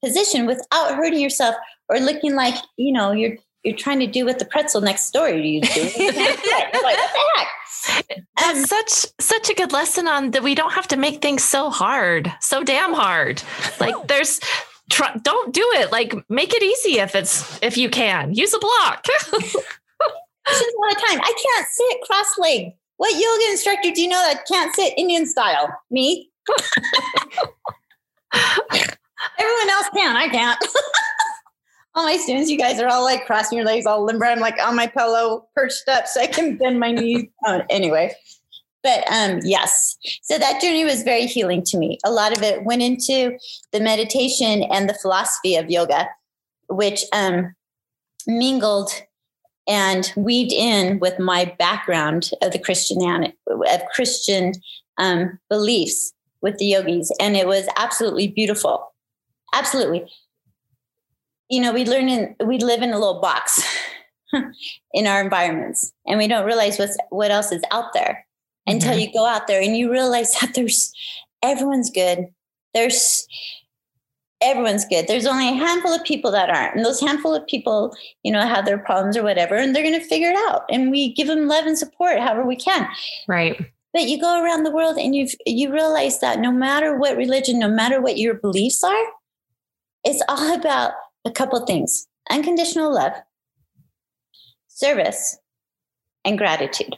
position 0.03 0.45
without 0.45 0.95
hurting 0.95 1.21
yourself 1.21 1.55
or 1.87 1.99
looking 1.99 2.35
like, 2.35 2.55
you 2.77 2.91
know, 2.91 3.11
you're 3.11 3.37
you're 3.63 3.77
trying 3.77 3.99
to 3.99 4.07
do 4.07 4.25
what 4.25 4.39
the 4.39 4.45
pretzel 4.45 4.81
next 4.81 5.11
door 5.11 5.29
you 5.29 5.61
do. 5.61 5.81
like, 5.81 5.95
what 5.97 6.97
the 6.97 7.19
heck? 7.35 8.21
That's 8.37 8.59
um, 8.59 8.65
such 8.65 9.05
such 9.19 9.49
a 9.49 9.53
good 9.53 9.71
lesson 9.71 10.07
on 10.07 10.31
that 10.31 10.43
we 10.43 10.55
don't 10.55 10.73
have 10.73 10.87
to 10.89 10.97
make 10.97 11.21
things 11.21 11.43
so 11.43 11.69
hard, 11.69 12.33
so 12.41 12.63
damn 12.63 12.93
hard. 12.93 13.43
Like 13.79 14.07
there's 14.07 14.39
try, 14.89 15.15
don't 15.21 15.53
do 15.53 15.63
it. 15.75 15.91
Like 15.91 16.13
make 16.29 16.53
it 16.53 16.63
easy 16.63 16.99
if 16.99 17.15
it's 17.15 17.59
if 17.61 17.77
you 17.77 17.89
can. 17.89 18.33
Use 18.33 18.53
a 18.53 18.59
block. 18.59 19.05
This 20.47 20.61
is 20.61 20.73
all 20.77 20.89
the 20.89 21.01
time. 21.09 21.19
I 21.21 21.33
can't 21.43 21.67
sit 21.71 22.01
cross-legged. 22.05 22.73
What 22.97 23.11
yoga 23.13 23.49
instructor 23.49 23.89
do 23.89 23.99
you 23.99 24.07
know 24.07 24.21
that 24.21 24.45
can't 24.45 24.75
sit 24.75 24.93
Indian 24.95 25.25
style? 25.25 25.75
Me. 25.89 26.29
Everyone 28.31 29.69
else 29.71 29.89
can. 29.91 30.15
I 30.15 30.29
can't 30.29 30.63
all 31.95 32.03
my 32.03 32.17
students, 32.17 32.49
you 32.49 32.57
guys 32.57 32.79
are 32.79 32.87
all 32.87 33.03
like 33.03 33.25
crossing 33.25 33.57
your 33.57 33.65
legs, 33.65 33.85
all 33.85 34.03
limber. 34.03 34.25
I'm 34.25 34.39
like 34.39 34.61
on 34.61 34.75
my 34.75 34.87
pillow, 34.87 35.47
perched 35.55 35.87
up 35.87 36.07
so 36.07 36.21
I 36.21 36.27
can 36.27 36.57
bend 36.57 36.79
my 36.79 36.91
knees. 36.91 37.27
Oh, 37.45 37.61
anyway, 37.69 38.13
but 38.85 39.03
um, 39.11 39.39
yes, 39.43 39.97
so 40.21 40.37
that 40.37 40.61
journey 40.61 40.85
was 40.85 41.01
very 41.01 41.25
healing 41.25 41.63
to 41.63 41.77
me. 41.77 41.97
A 42.05 42.11
lot 42.11 42.37
of 42.37 42.43
it 42.43 42.63
went 42.63 42.83
into 42.83 43.35
the 43.71 43.79
meditation 43.79 44.61
and 44.61 44.87
the 44.87 44.93
philosophy 44.93 45.55
of 45.55 45.71
yoga, 45.71 46.07
which 46.69 47.01
um, 47.11 47.55
mingled 48.27 48.91
and 49.67 50.13
weaved 50.15 50.53
in 50.53 50.99
with 50.99 51.17
my 51.17 51.45
background 51.57 52.29
of 52.43 52.51
the 52.51 52.59
Christian 52.59 53.33
of 53.47 53.81
Christian 53.95 54.53
um, 54.99 55.39
beliefs 55.49 56.13
with 56.43 56.59
the 56.59 56.65
yogis, 56.65 57.11
and 57.19 57.35
it 57.35 57.47
was 57.47 57.67
absolutely 57.77 58.27
beautiful. 58.27 58.93
Absolutely 59.51 60.07
you 61.49 61.61
know, 61.61 61.73
we 61.73 61.85
learn 61.85 62.09
in, 62.09 62.35
we 62.45 62.57
live 62.57 62.81
in 62.81 62.89
a 62.89 62.97
little 62.97 63.21
box 63.21 63.63
in 64.93 65.05
our 65.05 65.21
environments 65.21 65.93
and 66.07 66.17
we 66.17 66.27
don't 66.27 66.43
realize 66.43 66.79
what's, 66.79 66.97
what 67.09 67.29
else 67.29 67.51
is 67.51 67.61
out 67.71 67.93
there 67.93 68.25
until 68.67 68.91
mm-hmm. 68.91 68.99
you 68.99 69.13
go 69.13 69.25
out 69.25 69.47
there 69.47 69.61
and 69.61 69.77
you 69.77 69.91
realize 69.91 70.33
that 70.41 70.53
there's, 70.53 70.91
everyone's 71.43 71.89
good. 71.89 72.27
There's, 72.73 73.27
everyone's 74.41 74.85
good. 74.85 75.07
There's 75.07 75.25
only 75.25 75.49
a 75.49 75.53
handful 75.53 75.93
of 75.93 76.03
people 76.03 76.31
that 76.31 76.49
aren't. 76.49 76.75
And 76.75 76.85
those 76.85 76.99
handful 76.99 77.33
of 77.33 77.45
people, 77.47 77.95
you 78.23 78.31
know, 78.31 78.41
have 78.41 78.65
their 78.65 78.77
problems 78.77 79.17
or 79.17 79.23
whatever, 79.23 79.55
and 79.55 79.75
they're 79.75 79.83
going 79.83 79.99
to 79.99 80.05
figure 80.05 80.29
it 80.29 80.37
out. 80.49 80.63
And 80.69 80.91
we 80.91 81.13
give 81.13 81.27
them 81.27 81.47
love 81.47 81.65
and 81.65 81.77
support 81.77 82.19
however 82.19 82.45
we 82.45 82.55
can. 82.55 82.87
Right. 83.27 83.59
But 83.93 84.09
you 84.09 84.19
go 84.19 84.43
around 84.43 84.63
the 84.63 84.71
world 84.71 84.97
and 84.97 85.15
you 85.15 85.27
you 85.45 85.71
realize 85.71 86.19
that 86.19 86.39
no 86.39 86.51
matter 86.51 86.97
what 86.97 87.15
religion, 87.15 87.57
no 87.57 87.69
matter 87.69 88.01
what 88.01 88.17
your 88.17 88.33
beliefs 88.33 88.83
are, 88.83 89.05
it's 90.03 90.21
all 90.27 90.53
about 90.53 90.91
a 91.23 91.31
couple 91.31 91.65
things 91.65 92.05
unconditional 92.29 92.93
love, 92.93 93.13
service, 94.67 95.37
and 96.25 96.37
gratitude. 96.37 96.97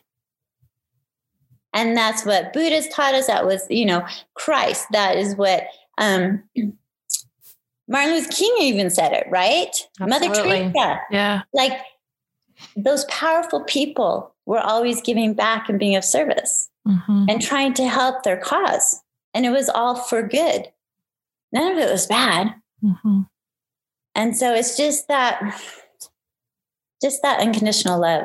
And 1.78 1.95
that's 1.95 2.25
what 2.25 2.53
Buddha's 2.53 2.88
taught 2.89 3.13
us. 3.13 3.28
That 3.28 3.45
was, 3.45 3.67
you 3.69 3.86
know, 3.86 4.03
Christ. 4.34 4.88
That 4.91 5.15
is 5.15 5.36
what 5.36 5.67
um, 5.99 6.41
Martin 7.88 8.13
Luther 8.15 8.32
King 8.32 8.55
even 8.61 8.89
said 8.89 9.13
it, 9.13 9.28
right? 9.30 9.69
Absolutely. 10.01 10.28
Mother 10.30 10.41
Teresa. 10.43 10.99
Yeah. 11.11 11.41
Like 11.53 11.73
those 12.75 13.05
powerful 13.05 13.63
people 13.65 14.34
were 14.47 14.59
always 14.59 15.01
giving 15.01 15.36
back 15.36 15.69
and 15.69 15.78
being 15.78 15.95
of 15.95 16.03
service 16.03 16.69
Mhm. 16.88 17.30
and 17.30 17.41
trying 17.41 17.73
to 17.75 17.88
help 17.88 18.23
their 18.23 18.38
cause. 18.38 19.03
And 19.36 19.45
it 19.45 19.51
was 19.51 19.69
all 19.69 19.93
for 19.95 20.23
good. 20.23 20.71
None 21.51 21.73
of 21.73 21.78
it 21.78 21.91
was 21.91 22.07
bad. 22.07 22.55
Mhm. 22.84 23.28
And 24.15 24.36
so 24.36 24.53
it's 24.55 24.75
just 24.75 25.07
that, 25.09 25.39
just 27.03 27.21
that 27.21 27.39
unconditional 27.39 28.01
love. 28.01 28.23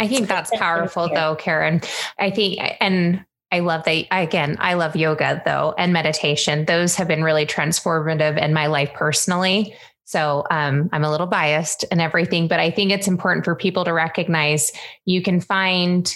I 0.00 0.08
think 0.08 0.28
that's 0.28 0.50
powerful 0.56 1.08
though, 1.12 1.36
Karen. 1.36 1.82
I 2.18 2.30
think, 2.30 2.58
and 2.80 3.24
I 3.52 3.60
love 3.60 3.84
that. 3.84 4.06
Again, 4.10 4.56
I 4.58 4.74
love 4.74 4.96
yoga 4.96 5.42
though, 5.44 5.74
and 5.76 5.92
meditation. 5.92 6.64
Those 6.64 6.94
have 6.96 7.06
been 7.06 7.22
really 7.22 7.44
transformative 7.44 8.42
in 8.42 8.54
my 8.54 8.66
life 8.66 8.92
personally. 8.94 9.76
So 10.04 10.44
um, 10.50 10.88
I'm 10.92 11.04
a 11.04 11.10
little 11.10 11.26
biased 11.26 11.84
and 11.90 12.00
everything, 12.00 12.48
but 12.48 12.58
I 12.58 12.70
think 12.70 12.90
it's 12.90 13.06
important 13.06 13.44
for 13.44 13.54
people 13.54 13.84
to 13.84 13.92
recognize 13.92 14.72
you 15.04 15.22
can 15.22 15.40
find 15.40 16.12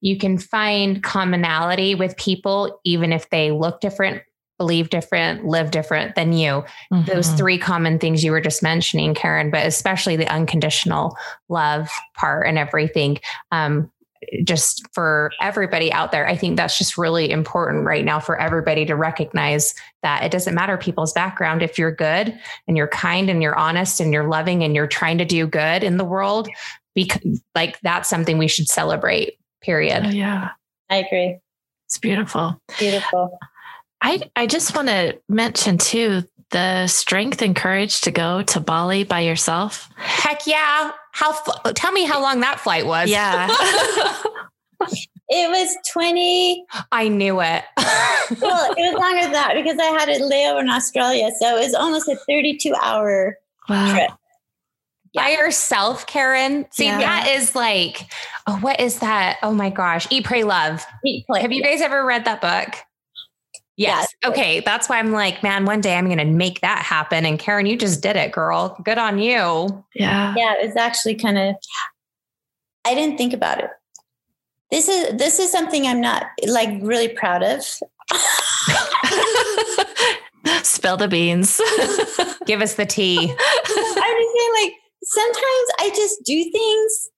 you 0.00 0.18
can 0.18 0.38
find 0.38 1.02
commonality 1.02 1.94
with 1.94 2.16
people 2.16 2.80
even 2.84 3.12
if 3.12 3.28
they 3.30 3.50
look 3.50 3.80
different, 3.80 4.22
believe 4.58 4.90
different, 4.90 5.44
live 5.44 5.70
different 5.70 6.14
than 6.14 6.32
you 6.32 6.64
those 7.06 7.28
Mhm. 7.28 7.36
three 7.36 7.58
common 7.58 7.98
things 7.98 8.24
you 8.24 8.30
were 8.32 8.40
just 8.40 8.62
mentioning, 8.62 9.14
Karen, 9.14 9.50
but 9.50 9.66
especially 9.66 10.16
the 10.16 10.28
unconditional 10.28 11.16
love 11.48 11.90
part 12.16 12.46
and 12.46 12.58
everything. 12.58 13.18
Um, 13.52 13.90
just 14.44 14.82
for 14.94 15.30
everybody 15.40 15.92
out 15.92 16.10
there, 16.10 16.26
I 16.26 16.36
think 16.36 16.56
that's 16.56 16.78
just 16.78 16.96
really 16.96 17.30
important 17.30 17.84
right 17.84 18.04
now 18.04 18.18
for 18.18 18.40
everybody 18.40 18.86
to 18.86 18.96
recognize 18.96 19.74
that 20.02 20.24
it 20.24 20.32
doesn't 20.32 20.54
matter 20.54 20.76
people's 20.78 21.12
background. 21.12 21.62
If 21.62 21.78
you're 21.78 21.92
good 21.94 22.36
and 22.66 22.76
you're 22.76 22.88
kind 22.88 23.28
and 23.28 23.42
you're 23.42 23.54
honest 23.54 24.00
and 24.00 24.12
you're 24.12 24.26
loving 24.26 24.64
and 24.64 24.74
you're 24.74 24.86
trying 24.86 25.18
to 25.18 25.24
do 25.26 25.46
good 25.46 25.84
in 25.84 25.98
the 25.98 26.04
world, 26.04 26.48
because 26.94 27.42
like 27.54 27.78
that's 27.82 28.08
something 28.08 28.38
we 28.38 28.48
should 28.48 28.68
celebrate. 28.68 29.32
Oh, 29.32 29.42
Period. 29.60 30.06
yeah. 30.14 30.50
I 30.88 30.96
agree. 30.96 31.38
It's 31.86 31.98
beautiful. 31.98 32.60
Beautiful. 32.78 33.38
I, 34.06 34.20
I 34.36 34.46
just 34.46 34.76
want 34.76 34.86
to 34.86 35.18
mention 35.28 35.78
too 35.78 36.22
the 36.50 36.86
strength 36.86 37.42
and 37.42 37.56
courage 37.56 38.02
to 38.02 38.12
go 38.12 38.42
to 38.44 38.60
Bali 38.60 39.02
by 39.02 39.20
yourself. 39.20 39.90
Heck 39.96 40.46
yeah! 40.46 40.92
How? 41.12 41.32
Tell 41.74 41.90
me 41.90 42.04
how 42.04 42.22
long 42.22 42.38
that 42.40 42.60
flight 42.60 42.86
was. 42.86 43.10
Yeah. 43.10 43.48
It 45.28 45.50
was 45.50 45.76
20, 45.92 46.64
I 46.92 47.08
knew 47.08 47.40
it. 47.40 47.64
well, 48.40 48.72
it 48.76 48.94
was 48.94 49.00
longer 49.00 49.22
than 49.22 49.32
that 49.32 49.54
because 49.56 49.76
I 49.76 49.86
had 49.86 50.08
a 50.08 50.20
layover 50.20 50.60
in 50.60 50.70
Australia. 50.70 51.30
So 51.40 51.56
it 51.56 51.64
was 51.64 51.74
almost 51.74 52.08
a 52.08 52.14
32 52.28 52.72
hour 52.80 53.36
wow. 53.68 53.92
trip. 53.92 54.10
by 55.16 55.30
yourself, 55.30 56.06
Karen. 56.06 56.66
See, 56.70 56.84
Yeah. 56.84 56.98
that 56.98 57.26
is 57.26 57.56
like, 57.56 58.08
oh, 58.46 58.58
what 58.58 58.78
is 58.78 59.00
that? 59.00 59.38
Oh 59.42 59.52
my 59.52 59.68
gosh. 59.68 60.06
Eat, 60.10 60.24
pray, 60.24 60.44
love. 60.44 60.86
Eat, 61.04 61.26
play. 61.26 61.42
Have 61.42 61.50
you 61.50 61.60
guys 61.64 61.80
ever 61.80 62.06
read 62.06 62.24
that 62.26 62.40
book? 62.40 62.80
Yes. 63.76 64.08
Yes. 64.22 64.32
Okay. 64.32 64.60
That's 64.60 64.88
why 64.88 64.98
I'm 64.98 65.12
like, 65.12 65.42
man, 65.42 65.66
one 65.66 65.80
day 65.80 65.96
I'm 65.96 66.06
going 66.06 66.18
to 66.18 66.24
make 66.24 66.60
that 66.60 66.82
happen. 66.82 67.26
And 67.26 67.38
Karen, 67.38 67.66
you 67.66 67.76
just 67.76 68.02
did 68.02 68.16
it, 68.16 68.32
girl. 68.32 68.76
Good 68.82 68.98
on 68.98 69.18
you. 69.18 69.84
Yeah. 69.94 70.34
Yeah, 70.36 70.54
It's 70.58 70.76
actually 70.76 71.16
kind 71.16 71.36
of, 71.36 71.56
I 72.86 72.94
didn't 72.94 73.18
think 73.18 73.32
about 73.32 73.62
it. 73.62 73.70
This 74.70 74.88
is 74.88 75.16
this 75.16 75.38
is 75.38 75.52
something 75.52 75.86
I'm 75.86 76.00
not 76.00 76.26
like 76.46 76.70
really 76.82 77.08
proud 77.08 77.42
of. 77.44 77.60
Spill 80.64 80.96
the 80.96 81.08
beans. 81.08 81.60
Give 82.46 82.60
us 82.60 82.74
the 82.74 82.86
tea. 82.86 83.18
I'm 83.18 83.28
just 83.28 83.94
saying, 83.94 84.52
like, 84.62 84.72
sometimes 85.02 85.68
I 85.78 85.90
just 85.94 86.22
do 86.24 86.50
things 86.50 87.10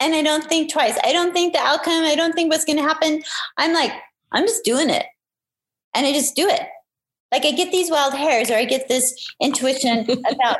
and 0.00 0.14
I 0.14 0.22
don't 0.22 0.46
think 0.48 0.70
twice. 0.70 0.98
I 1.02 1.12
don't 1.12 1.32
think 1.32 1.54
the 1.54 1.60
outcome. 1.60 2.04
I 2.04 2.14
don't 2.14 2.34
think 2.34 2.50
what's 2.50 2.64
going 2.64 2.78
to 2.78 2.82
happen. 2.82 3.22
I'm 3.56 3.72
like, 3.72 3.92
I'm 4.32 4.46
just 4.46 4.64
doing 4.64 4.90
it. 4.90 5.06
And 5.94 6.06
I 6.06 6.12
just 6.12 6.36
do 6.36 6.48
it. 6.48 6.62
Like, 7.32 7.44
I 7.44 7.52
get 7.52 7.72
these 7.72 7.90
wild 7.90 8.14
hairs 8.14 8.50
or 8.50 8.54
I 8.54 8.64
get 8.64 8.88
this 8.88 9.14
intuition 9.40 10.06
about, 10.30 10.58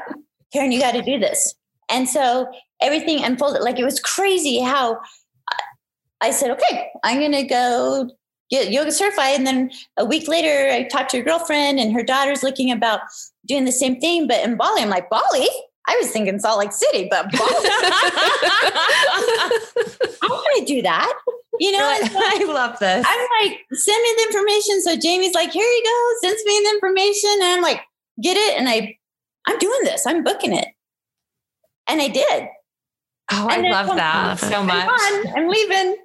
Karen, 0.53 0.72
you 0.72 0.80
got 0.80 0.93
to 0.93 1.03
do 1.03 1.18
this. 1.18 1.55
And 1.91 2.09
so 2.09 2.51
everything 2.80 3.22
unfolded. 3.22 3.62
Like, 3.62 3.78
it 3.78 3.85
was 3.85 4.01
crazy 4.01 4.61
how 4.61 4.95
uh, 4.95 5.62
I 6.20 6.30
said, 6.30 6.51
okay, 6.53 6.89
I'm 7.05 7.18
going 7.18 7.33
to 7.33 7.45
go 7.45 8.11
get 8.51 8.70
yoga 8.70 8.93
certified. 8.93 9.37
And 9.37 9.47
then 9.47 9.70
a 9.97 10.05
week 10.05 10.28
later, 10.28 10.72
I 10.72 10.85
talked 10.85 11.11
to 11.11 11.18
a 11.18 11.22
girlfriend 11.22 11.78
and 11.78 11.93
her 11.93 12.03
daughter's 12.03 12.43
looking 12.43 12.70
about 12.70 13.01
doing 13.47 13.64
the 13.64 13.72
same 13.72 14.01
thing, 14.01 14.26
but 14.26 14.45
in 14.45 14.57
Bali. 14.57 14.83
I'm 14.83 14.91
like, 14.91 15.11
Bali? 15.11 15.49
I 15.89 15.97
was 16.01 16.11
thinking 16.11 16.39
Salt 16.39 16.59
Lake 16.61 16.72
City, 16.72 17.09
but 17.11 17.26
I 17.35 17.39
want 20.28 20.59
to 20.59 20.64
do 20.64 20.83
that. 20.83 21.12
You 21.59 21.72
know, 21.72 21.97
so 22.01 22.09
I 22.14 22.45
love 22.47 22.78
this. 22.78 23.05
I'm 23.07 23.28
like, 23.41 23.59
send 23.72 24.03
me 24.03 24.14
the 24.16 24.22
information. 24.28 24.80
So 24.83 24.97
Jamie's 24.97 25.35
like, 25.35 25.53
here 25.53 25.66
you 25.66 25.83
go, 25.85 26.28
sends 26.28 26.43
me 26.45 26.61
the 26.64 26.70
information. 26.74 27.30
And 27.35 27.45
I'm 27.45 27.62
like, 27.62 27.80
get 28.22 28.37
it. 28.37 28.59
And 28.59 28.68
I, 28.68 28.97
I'm 29.47 29.59
doing 29.59 29.80
this. 29.85 30.07
I'm 30.07 30.22
booking 30.24 30.55
it. 30.57 30.68
And 31.89 32.01
I 32.01 32.09
did. 32.09 32.49
Oh, 33.33 33.49
I 33.49 33.57
And 33.57 33.64
then 33.64 33.72
love 33.72 33.97
that 33.97 34.39
so 34.39 34.62
much. 34.62 34.89
I'm 35.37 35.49
leaving. 35.49 35.97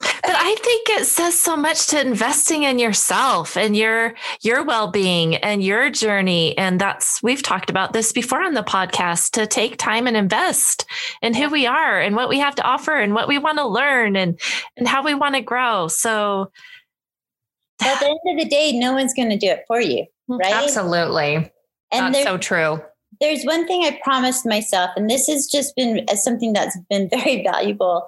But 0.00 0.36
I 0.36 0.54
think 0.60 0.88
it 0.90 1.06
says 1.06 1.38
so 1.38 1.56
much 1.56 1.88
to 1.88 2.00
investing 2.00 2.62
in 2.62 2.78
yourself 2.78 3.56
and 3.56 3.76
your 3.76 4.14
your 4.42 4.64
well-being 4.64 5.36
and 5.36 5.62
your 5.62 5.90
journey 5.90 6.56
and 6.56 6.80
that's 6.80 7.22
we've 7.22 7.42
talked 7.42 7.68
about 7.68 7.92
this 7.92 8.12
before 8.12 8.42
on 8.42 8.54
the 8.54 8.62
podcast 8.62 9.32
to 9.32 9.46
take 9.46 9.76
time 9.76 10.06
and 10.06 10.16
invest 10.16 10.86
in 11.20 11.34
who 11.34 11.50
we 11.50 11.66
are 11.66 12.00
and 12.00 12.16
what 12.16 12.28
we 12.28 12.38
have 12.38 12.54
to 12.54 12.62
offer 12.62 12.94
and 12.96 13.14
what 13.14 13.28
we 13.28 13.38
want 13.38 13.58
to 13.58 13.66
learn 13.66 14.16
and 14.16 14.40
and 14.76 14.88
how 14.88 15.02
we 15.04 15.14
want 15.14 15.34
to 15.34 15.42
grow. 15.42 15.88
So 15.88 16.50
at 17.82 17.98
the 18.00 18.06
end 18.06 18.38
of 18.38 18.44
the 18.44 18.48
day, 18.48 18.72
no 18.72 18.92
one's 18.92 19.14
going 19.14 19.30
to 19.30 19.38
do 19.38 19.48
it 19.48 19.64
for 19.66 19.80
you. 19.80 20.06
Mm, 20.30 20.38
right. 20.38 20.52
Absolutely. 20.52 21.50
And 21.92 22.14
That's 22.14 22.24
so 22.24 22.38
true. 22.38 22.80
there's 23.20 23.44
one 23.44 23.66
thing 23.66 23.84
I 23.84 23.98
promised 24.02 24.46
myself, 24.46 24.90
and 24.96 25.10
this 25.10 25.26
has 25.26 25.46
just 25.46 25.74
been 25.76 26.06
something 26.16 26.52
that's 26.52 26.78
been 26.88 27.08
very 27.12 27.42
valuable. 27.42 28.06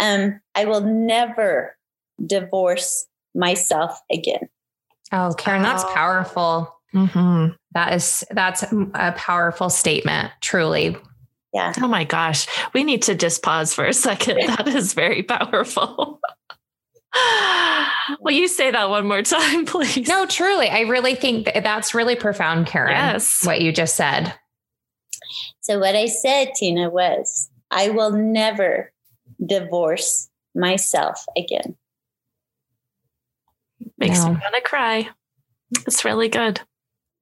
Um, 0.00 0.40
I 0.54 0.64
will 0.64 0.80
never 0.80 1.76
divorce 2.24 3.06
myself 3.34 3.98
again. 4.10 4.48
Oh, 5.12 5.34
Karen, 5.36 5.62
that's 5.62 5.84
Oh. 5.84 5.92
powerful. 5.94 6.70
mhm. 6.94 7.56
That 7.72 7.92
is 7.94 8.24
that's 8.30 8.62
a 8.94 9.12
powerful 9.16 9.68
statement, 9.70 10.30
truly. 10.40 10.96
Yeah. 11.52 11.72
oh 11.80 11.86
my 11.88 12.02
gosh, 12.04 12.46
we 12.72 12.82
need 12.84 13.02
to 13.02 13.14
just 13.14 13.42
pause 13.42 13.72
for 13.74 13.84
a 13.84 13.92
second. 13.92 14.38
That 14.48 14.66
is 14.68 14.92
very 14.94 15.22
powerful. 15.22 16.20
Will 18.20 18.32
you 18.32 18.48
say 18.48 18.70
that 18.70 18.90
one 18.90 19.06
more 19.06 19.22
time, 19.22 19.64
please? 19.66 20.08
No, 20.08 20.26
truly. 20.26 20.68
I 20.68 20.80
really 20.80 21.14
think 21.14 21.46
that 21.46 21.62
that's 21.62 21.94
really 21.94 22.16
profound, 22.16 22.66
Karen. 22.66 22.90
Yes. 22.92 23.44
What 23.46 23.60
you 23.60 23.72
just 23.72 23.96
said. 23.96 24.34
So 25.60 25.78
what 25.78 25.94
I 25.96 26.06
said, 26.06 26.52
Tina, 26.56 26.90
was 26.90 27.48
I 27.70 27.88
will 27.90 28.10
never 28.10 28.92
divorce 29.46 30.28
myself 30.54 31.24
again. 31.36 31.76
Makes 33.98 34.20
No. 34.20 34.30
me 34.30 34.40
want 34.40 34.54
to 34.54 34.60
cry. 34.60 35.08
It's 35.86 36.04
really 36.04 36.28
good. 36.28 36.60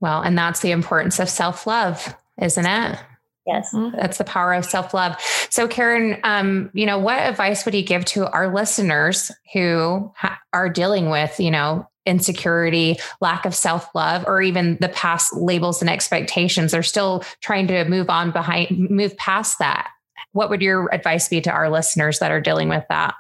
Well, 0.01 0.21
and 0.23 0.37
that's 0.37 0.61
the 0.61 0.73
importance 0.73 1.19
of 1.19 1.29
self-love, 1.31 2.15
isn't 2.41 2.67
it? 2.67 2.99
Yes. 3.47 3.75
That's 3.97 4.19
the 4.19 4.25
power 4.25 4.53
of 4.55 4.65
self-love. 4.65 5.17
So 5.51 5.67
Karen, 5.67 6.19
um, 6.23 6.71
you 6.75 6.87
know, 6.87 6.99
what 6.99 7.19
advice 7.19 7.65
would 7.65 7.75
you 7.75 7.83
give 7.83 8.05
to 8.07 8.31
our 8.31 8.53
listeners 8.55 9.33
who 9.53 10.13
ha- 10.17 10.39
are 10.53 10.69
dealing 10.69 11.11
with, 11.11 11.41
you 11.41 11.51
know, 11.51 11.89
insecurity, 12.07 12.99
lack 13.21 13.45
of 13.45 13.55
self-love, 13.55 14.25
or 14.27 14.43
even 14.43 14.77
the 14.81 14.89
past 14.89 15.35
labels 15.35 15.81
and 15.81 15.91
expectations? 15.91 16.71
They're 16.73 16.83
still 16.85 17.25
trying 17.41 17.67
to 17.69 17.85
move 17.85 18.11
on 18.11 18.31
behind, 18.31 18.91
move 18.91 19.17
past 19.17 19.59
that. 19.59 19.89
What 20.33 20.51
would 20.51 20.63
your 20.63 20.93
advice 20.93 21.29
be 21.29 21.41
to 21.43 21.51
our 21.51 21.71
listeners 21.71 22.19
that 22.19 22.31
are 22.31 22.41
dealing 22.41 22.69
with 22.69 22.85
that? 22.89 23.15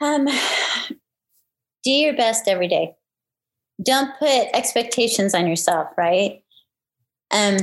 Um, 0.00 0.26
do 1.84 1.90
your 1.90 2.16
best 2.16 2.48
every 2.48 2.68
day. 2.68 2.94
Don't 3.82 4.16
put 4.18 4.48
expectations 4.54 5.34
on 5.34 5.46
yourself, 5.46 5.88
right? 5.96 6.42
Um, 7.32 7.56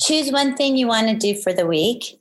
choose 0.00 0.30
one 0.30 0.56
thing 0.56 0.76
you 0.76 0.86
want 0.86 1.08
to 1.08 1.14
do 1.14 1.40
for 1.40 1.52
the 1.52 1.66
week. 1.66 2.20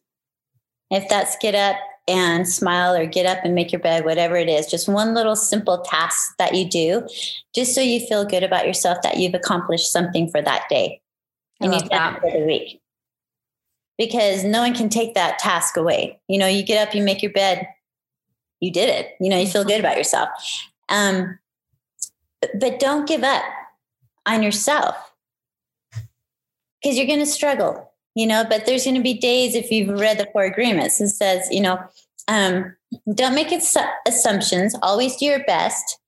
If 0.92 1.08
that's 1.10 1.38
get 1.42 1.56
up 1.56 1.78
and 2.08 2.48
smile 2.48 2.96
or 2.96 3.06
get 3.06 3.26
up 3.26 3.44
and 3.44 3.54
make 3.54 3.72
your 3.72 3.80
bed, 3.80 4.06
whatever 4.06 4.36
it 4.36 4.50
is, 4.50 4.68
just 4.68 4.90
one 4.90 5.14
little 5.14 5.36
simple 5.36 5.82
task 5.82 6.34
that 6.40 6.56
you 6.56 6.68
do, 6.68 7.08
just 7.54 7.76
so 7.76 7.82
you 7.82 8.00
feel 8.08 8.26
good 8.26 8.44
about 8.44 8.66
yourself 8.66 8.98
that 9.04 9.18
you've 9.18 9.36
accomplished 9.36 9.92
something 9.92 10.30
for 10.30 10.42
that 10.42 10.64
day. 10.70 11.02
I 11.62 11.66
And 11.66 11.74
you've 11.74 11.90
done 11.90 12.14
that. 12.14 12.24
it 12.24 12.32
for 12.32 12.40
the 12.40 12.46
week. 12.46 12.79
Because 14.00 14.46
no 14.46 14.62
one 14.62 14.74
can 14.74 14.90
take 14.90 15.14
that 15.14 15.38
task 15.38 15.78
away. 15.78 16.20
You 16.28 16.40
know, 16.40 16.48
you 16.48 16.64
get 16.64 16.88
up, 16.88 16.96
you 16.96 17.04
make 17.04 17.22
your 17.22 17.34
bed, 17.34 17.68
you 18.62 18.72
did 18.72 18.90
it. 18.90 19.16
You 19.20 19.30
know, 19.30 19.38
you 19.38 19.46
feel 19.46 19.66
good 19.66 19.82
about 19.82 19.98
yourself. 19.98 20.30
Um, 20.88 21.38
but 22.60 22.80
don't 22.80 23.08
give 23.08 23.24
up 23.24 23.44
on 24.26 24.42
yourself 24.42 24.96
because 26.82 26.98
you're 26.98 27.06
going 27.06 27.20
to 27.20 27.26
struggle, 27.26 27.92
you 28.16 28.26
know. 28.26 28.46
But 28.50 28.66
there's 28.66 28.86
going 28.86 28.96
to 28.96 29.04
be 29.04 29.14
days 29.14 29.54
if 29.54 29.70
you've 29.70 30.00
read 30.00 30.18
the 30.18 30.30
Four 30.32 30.44
Agreements, 30.44 31.02
it 31.02 31.10
says, 31.10 31.50
you 31.52 31.60
know, 31.60 31.78
um, 32.30 32.74
don't 33.14 33.36
make 33.36 33.52
assumptions, 33.52 34.76
always 34.82 35.18
do 35.18 35.26
your 35.26 35.44
best. 35.44 36.00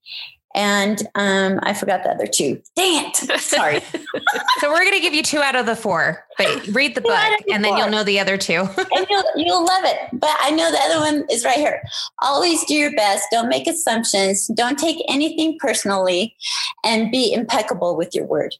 And 0.54 1.02
um, 1.14 1.60
I 1.62 1.72
forgot 1.74 2.02
the 2.02 2.10
other 2.10 2.26
two. 2.26 2.60
Dang 2.76 3.06
it. 3.06 3.40
Sorry. 3.40 3.80
so 4.58 4.70
we're 4.70 4.84
going 4.84 4.92
to 4.92 5.00
give 5.00 5.14
you 5.14 5.22
two 5.22 5.40
out 5.40 5.56
of 5.56 5.66
the 5.66 5.76
four, 5.76 6.24
but 6.36 6.66
read 6.68 6.94
the 6.94 7.00
book 7.00 7.12
the 7.12 7.52
and 7.52 7.64
four. 7.64 7.72
then 7.72 7.76
you'll 7.78 7.90
know 7.90 8.04
the 8.04 8.20
other 8.20 8.36
two. 8.36 8.60
and 8.94 9.06
you'll, 9.08 9.24
you'll 9.36 9.64
love 9.64 9.84
it. 9.84 9.98
But 10.12 10.36
I 10.40 10.50
know 10.50 10.70
the 10.70 10.78
other 10.78 11.00
one 11.00 11.24
is 11.30 11.44
right 11.44 11.56
here. 11.56 11.82
Always 12.20 12.64
do 12.64 12.74
your 12.74 12.94
best. 12.94 13.26
Don't 13.30 13.48
make 13.48 13.66
assumptions. 13.66 14.46
Don't 14.48 14.78
take 14.78 15.02
anything 15.08 15.58
personally 15.58 16.36
and 16.84 17.10
be 17.10 17.32
impeccable 17.32 17.96
with 17.96 18.14
your 18.14 18.26
word. 18.26 18.54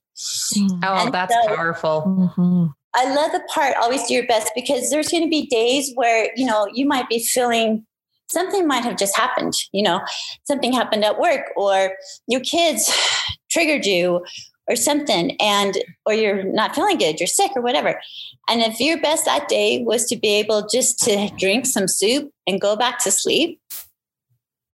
Mm. 0.57 0.81
Oh, 0.83 1.05
and 1.05 1.13
that's 1.13 1.35
so, 1.35 1.55
powerful. 1.55 2.03
Mm-hmm. 2.07 2.67
I 2.95 3.15
love 3.15 3.33
the 3.33 3.41
part 3.53 3.75
always 3.81 4.07
do 4.07 4.15
your 4.15 4.27
best 4.27 4.51
because 4.55 4.91
there's 4.91 5.09
going 5.09 5.23
to 5.23 5.31
be 5.31 5.47
days 5.47 5.93
where, 5.95 6.31
you 6.37 6.45
know, 6.45 6.69
you 6.73 6.87
might 6.87 7.09
be 7.09 7.19
feeling 7.25 7.87
something 8.31 8.67
might 8.67 8.85
have 8.85 8.97
just 8.97 9.17
happened, 9.17 9.55
you 9.73 9.83
know, 9.83 10.01
something 10.45 10.73
happened 10.73 11.05
at 11.05 11.19
work 11.19 11.53
or 11.57 11.97
your 12.27 12.41
kids 12.41 12.91
triggered 13.51 13.85
you 13.85 14.25
or 14.69 14.77
something 14.77 15.37
and 15.41 15.77
or 16.07 16.15
you're 16.15 16.45
not 16.45 16.75
feeling 16.75 16.99
good, 16.99 17.21
you're 17.21 17.27
sick 17.27 17.51
or 17.57 17.63
whatever. 17.63 18.01
And 18.49 18.61
if 18.63 18.81
your 18.81 19.01
best 19.01 19.25
that 19.25 19.49
day 19.49 19.83
was 19.83 20.07
to 20.07 20.17
be 20.17 20.29
able 20.29 20.67
just 20.69 20.99
to 21.01 21.31
drink 21.39 21.67
some 21.67 21.89
soup 21.89 22.31
and 22.47 22.61
go 22.61 22.77
back 22.77 22.99
to 23.01 23.11
sleep, 23.11 23.61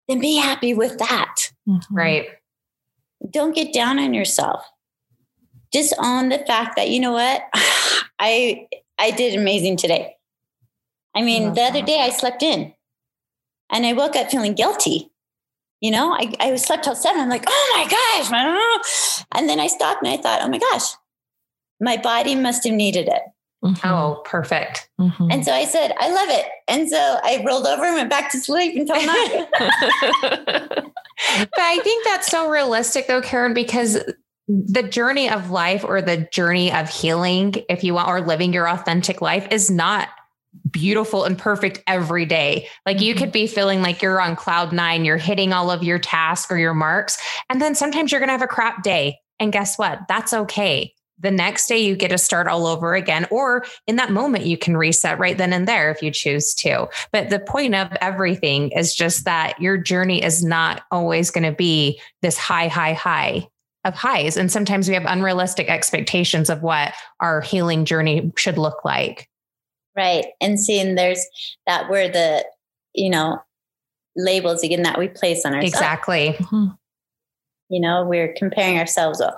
then 0.08 0.20
be 0.20 0.36
happy 0.36 0.74
with 0.74 0.98
that. 0.98 1.34
Mm-hmm. 1.68 1.94
Right. 1.94 2.28
Don't 3.30 3.54
get 3.54 3.72
down 3.72 3.98
on 3.98 4.14
yourself. 4.14 4.64
Just 5.72 5.92
own 5.98 6.30
the 6.30 6.38
fact 6.38 6.76
that 6.76 6.88
you 6.90 7.00
know 7.00 7.12
what? 7.12 7.42
I 8.18 8.66
I 8.98 9.10
did 9.12 9.38
amazing 9.38 9.76
today. 9.76 10.16
I 11.14 11.22
mean, 11.22 11.54
the 11.54 11.62
other 11.62 11.82
day 11.82 12.00
I 12.00 12.10
slept 12.10 12.42
in 12.42 12.72
and 13.70 13.86
I 13.86 13.92
woke 13.92 14.16
up 14.16 14.30
feeling 14.30 14.54
guilty. 14.54 15.10
You 15.80 15.92
know, 15.92 16.12
I, 16.12 16.34
I 16.40 16.56
slept 16.56 16.84
till 16.84 16.96
seven. 16.96 17.20
I'm 17.20 17.28
like, 17.28 17.44
oh 17.46 17.72
my 17.76 17.88
gosh. 17.88 19.24
And 19.32 19.48
then 19.48 19.60
I 19.60 19.68
stopped 19.68 20.02
and 20.02 20.12
I 20.12 20.16
thought, 20.16 20.42
oh 20.42 20.48
my 20.48 20.58
gosh, 20.58 20.82
my 21.80 21.96
body 21.96 22.34
must 22.34 22.64
have 22.64 22.74
needed 22.74 23.06
it. 23.06 23.22
Mm-hmm. 23.64 23.88
Oh, 23.88 24.22
perfect. 24.24 24.88
Mm-hmm. 25.00 25.30
And 25.30 25.44
so 25.44 25.52
I 25.52 25.64
said, 25.64 25.92
I 25.98 26.10
love 26.10 26.28
it. 26.30 26.46
And 26.68 26.88
so 26.88 26.96
I 26.96 27.42
rolled 27.44 27.66
over 27.66 27.84
and 27.84 27.94
went 27.94 28.10
back 28.10 28.30
to 28.32 28.38
sleep 28.38 28.76
until 28.76 28.96
nine. 29.06 29.46
but 29.50 30.92
I 31.58 31.80
think 31.82 32.04
that's 32.04 32.28
so 32.28 32.50
realistic 32.50 33.06
though, 33.06 33.22
Karen, 33.22 33.54
because 33.54 34.02
the 34.46 34.82
journey 34.82 35.28
of 35.28 35.50
life 35.50 35.84
or 35.84 36.00
the 36.00 36.28
journey 36.32 36.72
of 36.72 36.88
healing, 36.88 37.54
if 37.68 37.84
you 37.84 37.94
want, 37.94 38.08
or 38.08 38.20
living 38.20 38.52
your 38.52 38.68
authentic 38.68 39.20
life 39.20 39.48
is 39.50 39.70
not 39.70 40.08
beautiful 40.70 41.24
and 41.24 41.38
perfect 41.38 41.82
every 41.86 42.26
day. 42.26 42.68
Like 42.86 43.00
you 43.00 43.14
could 43.14 43.24
mm-hmm. 43.24 43.32
be 43.32 43.46
feeling 43.46 43.82
like 43.82 44.02
you're 44.02 44.20
on 44.20 44.36
cloud 44.36 44.72
nine, 44.72 45.04
you're 45.04 45.16
hitting 45.16 45.52
all 45.52 45.70
of 45.70 45.82
your 45.82 45.98
tasks 45.98 46.50
or 46.50 46.58
your 46.58 46.74
marks. 46.74 47.18
And 47.48 47.60
then 47.60 47.74
sometimes 47.74 48.10
you're 48.10 48.20
going 48.20 48.28
to 48.28 48.32
have 48.32 48.42
a 48.42 48.46
crap 48.46 48.82
day. 48.82 49.18
And 49.40 49.52
guess 49.52 49.78
what? 49.78 50.00
That's 50.08 50.32
okay. 50.32 50.94
The 51.20 51.30
next 51.32 51.66
day 51.66 51.78
you 51.78 51.96
get 51.96 52.08
to 52.08 52.18
start 52.18 52.46
all 52.46 52.66
over 52.66 52.94
again, 52.94 53.26
or 53.30 53.64
in 53.88 53.96
that 53.96 54.12
moment 54.12 54.46
you 54.46 54.56
can 54.56 54.76
reset 54.76 55.18
right 55.18 55.36
then 55.36 55.52
and 55.52 55.66
there 55.66 55.90
if 55.90 56.00
you 56.00 56.12
choose 56.12 56.54
to. 56.54 56.88
But 57.12 57.30
the 57.30 57.40
point 57.40 57.74
of 57.74 57.88
everything 58.00 58.70
is 58.70 58.94
just 58.94 59.24
that 59.24 59.60
your 59.60 59.76
journey 59.76 60.22
is 60.22 60.44
not 60.44 60.82
always 60.92 61.32
going 61.32 61.44
to 61.44 61.52
be 61.52 62.00
this 62.22 62.38
high, 62.38 62.68
high, 62.68 62.92
high 62.92 63.48
of 63.84 63.94
highs. 63.94 64.36
And 64.36 64.50
sometimes 64.50 64.86
we 64.86 64.94
have 64.94 65.04
unrealistic 65.06 65.68
expectations 65.68 66.50
of 66.50 66.62
what 66.62 66.94
our 67.20 67.40
healing 67.40 67.84
journey 67.84 68.32
should 68.36 68.58
look 68.58 68.84
like. 68.84 69.28
Right. 69.98 70.26
And 70.40 70.60
seeing 70.60 70.94
there's 70.94 71.26
that 71.66 71.90
where 71.90 72.08
the, 72.08 72.44
you 72.94 73.10
know, 73.10 73.42
labels 74.14 74.62
again 74.62 74.82
that 74.82 74.96
we 74.96 75.08
place 75.08 75.44
on 75.44 75.54
ourselves. 75.54 75.74
Exactly. 75.74 76.36
Mm-hmm. 76.38 76.66
You 77.70 77.80
know, 77.80 78.06
we're 78.06 78.32
comparing 78.32 78.78
ourselves. 78.78 79.20
Well, 79.20 79.36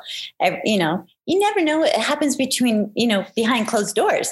You 0.65 0.79
know, 0.79 1.07
you 1.25 1.39
never 1.39 1.65
know 1.65 1.79
what 1.79 1.97
happens 1.97 2.37
between, 2.37 2.93
you 2.95 3.07
know, 3.07 3.25
behind 3.35 3.69
closed 3.69 3.97
doors 3.97 4.31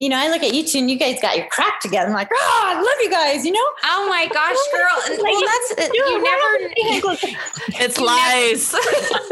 you 0.00 0.08
know, 0.08 0.16
I 0.16 0.28
look 0.28 0.44
at 0.44 0.54
you 0.54 0.64
two 0.64 0.78
and 0.78 0.88
you 0.88 0.96
guys 0.96 1.20
got 1.20 1.36
your 1.36 1.48
crap 1.48 1.80
together. 1.80 2.06
I'm 2.06 2.14
like, 2.14 2.28
oh, 2.32 2.62
I 2.66 2.74
love 2.74 3.02
you 3.02 3.10
guys, 3.10 3.44
you 3.44 3.50
know? 3.50 3.68
Oh 3.82 4.06
my 4.08 4.28
gosh, 4.28 4.56
girl. 4.72 5.24
well, 5.24 5.40
that's, 5.44 5.90
you 5.92 6.22
never, 6.22 7.32
it's 7.82 7.98
lies. 7.98 8.72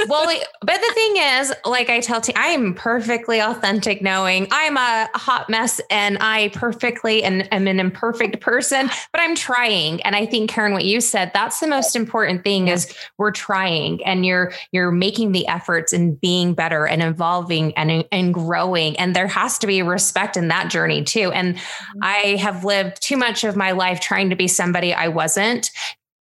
well, 0.08 0.26
but 0.62 0.80
the 0.80 0.92
thing 0.94 1.16
is, 1.18 1.54
like 1.64 1.88
I 1.88 2.00
tell, 2.00 2.20
I 2.34 2.48
am 2.48 2.74
perfectly 2.74 3.40
authentic 3.40 4.02
knowing 4.02 4.48
I'm 4.50 4.76
a 4.76 5.08
hot 5.14 5.48
mess 5.48 5.80
and 5.88 6.18
I 6.20 6.48
perfectly 6.48 7.22
and 7.22 7.48
am 7.52 7.68
an 7.68 7.78
imperfect 7.78 8.40
person, 8.40 8.90
but 9.12 9.20
I'm 9.20 9.36
trying. 9.36 10.02
And 10.02 10.16
I 10.16 10.26
think 10.26 10.50
Karen, 10.50 10.72
what 10.72 10.84
you 10.84 11.00
said, 11.00 11.30
that's 11.32 11.60
the 11.60 11.68
most 11.68 11.94
important 11.94 12.42
thing 12.42 12.66
is 12.66 12.92
we're 13.18 13.30
trying 13.30 14.04
and 14.04 14.26
you're, 14.26 14.52
you're 14.72 14.90
making 14.90 15.30
the 15.30 15.46
efforts 15.46 15.92
and 15.92 16.20
being 16.20 16.54
better 16.54 16.88
and 16.88 17.04
evolving 17.04 17.72
and, 17.74 18.04
and 18.10 18.34
growing. 18.34 18.98
And 18.98 19.14
there 19.14 19.28
has 19.28 19.60
to 19.60 19.68
be 19.68 19.80
respect 19.82 20.36
in 20.36 20.48
that 20.48 20.55
that 20.56 20.70
journey 20.70 21.04
too. 21.04 21.32
And 21.32 21.56
mm-hmm. 21.56 21.98
I 22.02 22.36
have 22.36 22.64
lived 22.64 23.02
too 23.02 23.16
much 23.16 23.44
of 23.44 23.56
my 23.56 23.72
life 23.72 24.00
trying 24.00 24.30
to 24.30 24.36
be 24.36 24.48
somebody 24.48 24.92
I 24.94 25.08
wasn't. 25.08 25.70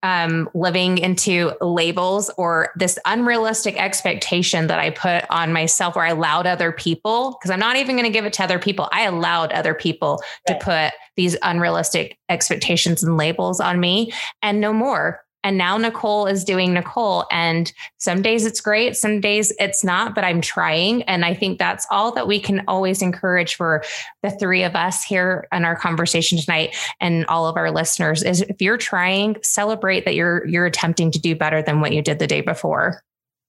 Um, 0.04 0.50
living 0.54 1.00
into 1.00 1.54
labels 1.62 2.30
or 2.38 2.70
this 2.76 3.00
unrealistic 3.06 3.76
expectation 3.82 4.68
that 4.68 4.78
I 4.78 4.92
put 4.92 5.26
on 5.32 5.52
myself, 5.52 5.96
where 5.96 6.06
I 6.06 6.10
allowed 6.10 6.46
other 6.46 6.72
people, 6.72 7.32
because 7.32 7.50
I'm 7.50 7.60
not 7.60 7.76
even 7.78 7.96
going 7.96 8.06
to 8.06 8.12
give 8.12 8.24
it 8.26 8.34
to 8.34 8.44
other 8.44 8.60
people. 8.60 8.88
I 8.92 9.06
allowed 9.06 9.52
other 9.52 9.74
people 9.74 10.22
right. 10.48 10.60
to 10.60 10.64
put 10.64 10.94
these 11.16 11.36
unrealistic 11.42 12.20
expectations 12.30 13.02
and 13.02 13.18
labels 13.18 13.60
on 13.60 13.80
me 13.80 14.14
and 14.44 14.62
no 14.62 14.74
more. 14.74 15.25
And 15.46 15.60
now 15.60 15.78
Nicole 15.78 16.26
is 16.26 16.44
doing 16.44 16.74
Nicole. 16.74 17.26
And 17.32 17.72
some 18.00 18.24
days 18.24 18.48
it's 18.48 18.60
great, 18.60 18.98
some 18.98 19.22
days 19.22 19.54
it's 19.60 19.84
not, 19.84 20.16
but 20.16 20.24
I'm 20.24 20.42
trying. 20.42 21.04
And 21.04 21.24
I 21.24 21.36
think 21.36 21.60
that's 21.60 21.86
all 21.92 22.12
that 22.14 22.28
we 22.28 22.40
can 22.40 22.64
always 22.68 23.04
encourage 23.04 23.54
for 23.54 23.84
the 24.24 24.32
three 24.32 24.64
of 24.64 24.76
us 24.76 25.04
here 25.04 25.48
in 25.54 25.64
our 25.64 25.76
conversation 25.76 26.40
tonight 26.40 26.76
and 27.00 27.28
all 27.28 27.46
of 27.46 27.58
our 27.58 27.70
listeners 27.70 28.24
is 28.24 28.42
if 28.42 28.60
you're 28.60 28.76
trying, 28.76 29.38
celebrate 29.44 30.04
that 30.06 30.16
you're 30.16 30.48
you're 30.48 30.66
attempting 30.66 31.12
to 31.12 31.20
do 31.20 31.36
better 31.36 31.62
than 31.62 31.80
what 31.80 31.94
you 31.94 32.02
did 32.02 32.18
the 32.18 32.26
day 32.26 32.42
before. 32.42 33.04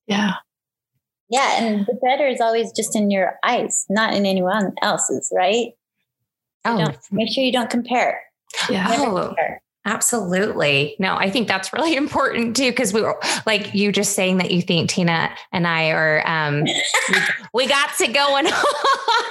Yeah. 0.05 0.35
Yeah. 1.29 1.63
And 1.63 1.87
the 1.87 1.97
better 2.03 2.27
is 2.27 2.39
always 2.39 2.71
just 2.73 2.95
in 2.95 3.09
your 3.09 3.39
eyes, 3.43 3.87
not 3.89 4.13
in 4.13 4.27
anyone 4.27 4.73
else's, 4.83 5.33
right? 5.35 5.69
oh. 6.63 6.93
make 7.11 7.33
sure 7.33 7.43
you 7.43 7.51
don't 7.51 7.71
compare. 7.71 8.21
Yeah. 8.69 8.87
Oh. 8.99 9.27
Compare. 9.29 9.63
Absolutely. 9.87 10.97
No, 10.99 11.15
I 11.15 11.29
think 11.29 11.47
that's 11.47 11.71
really 11.71 11.95
important 12.03 12.55
too, 12.55 12.71
because 12.71 12.93
we 12.93 13.01
were 13.01 13.17
like 13.45 13.73
you 13.73 13.91
just 13.91 14.13
saying 14.13 14.37
that 14.37 14.51
you 14.51 14.61
think 14.61 14.89
Tina 14.89 15.31
and 15.53 15.65
I 15.65 15.91
are, 15.91 16.27
um, 16.27 16.63
we, 16.63 16.83
we 17.53 17.67
got 17.67 17.95
to 17.97 18.07
going 18.07 18.45
on. 18.47 18.53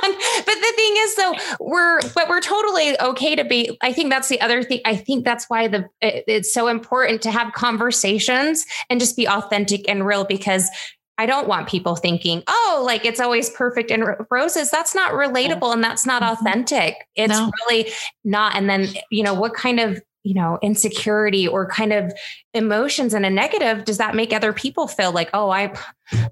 But 0.02 0.54
the 0.54 0.72
thing 0.76 0.94
is, 0.98 1.16
though, 1.16 1.34
we're, 1.60 2.00
but 2.14 2.28
we're 2.28 2.40
totally 2.40 2.98
okay 3.00 3.36
to 3.36 3.44
be. 3.44 3.76
I 3.82 3.92
think 3.92 4.10
that's 4.10 4.28
the 4.28 4.40
other 4.40 4.62
thing. 4.62 4.80
I 4.84 4.96
think 4.96 5.24
that's 5.24 5.44
why 5.48 5.68
the 5.68 5.88
it, 6.00 6.24
it's 6.26 6.52
so 6.52 6.68
important 6.68 7.22
to 7.22 7.30
have 7.30 7.52
conversations 7.52 8.64
and 8.88 8.98
just 8.98 9.16
be 9.16 9.28
authentic 9.28 9.88
and 9.88 10.06
real 10.06 10.24
because 10.24 10.70
I 11.18 11.26
don't 11.26 11.48
want 11.48 11.68
people 11.68 11.96
thinking, 11.96 12.42
oh, 12.46 12.82
like 12.84 13.04
it's 13.04 13.20
always 13.20 13.50
perfect 13.50 13.90
and 13.90 14.04
roses. 14.30 14.70
That's 14.70 14.94
not 14.94 15.12
relatable 15.12 15.72
and 15.72 15.82
that's 15.82 16.06
not 16.06 16.22
mm-hmm. 16.22 16.32
authentic. 16.32 17.06
It's 17.14 17.32
no. 17.32 17.50
really 17.66 17.90
not. 18.24 18.54
And 18.54 18.68
then, 18.68 18.88
you 19.10 19.22
know, 19.22 19.34
what 19.34 19.54
kind 19.54 19.80
of 19.80 20.00
you 20.26 20.34
know, 20.34 20.58
insecurity 20.60 21.46
or 21.46 21.68
kind 21.68 21.92
of 21.92 22.12
emotions 22.52 23.14
in 23.14 23.24
a 23.24 23.30
negative, 23.30 23.84
does 23.84 23.98
that 23.98 24.16
make 24.16 24.32
other 24.32 24.52
people 24.52 24.88
feel 24.88 25.12
like, 25.12 25.30
oh, 25.32 25.50
I, 25.50 25.72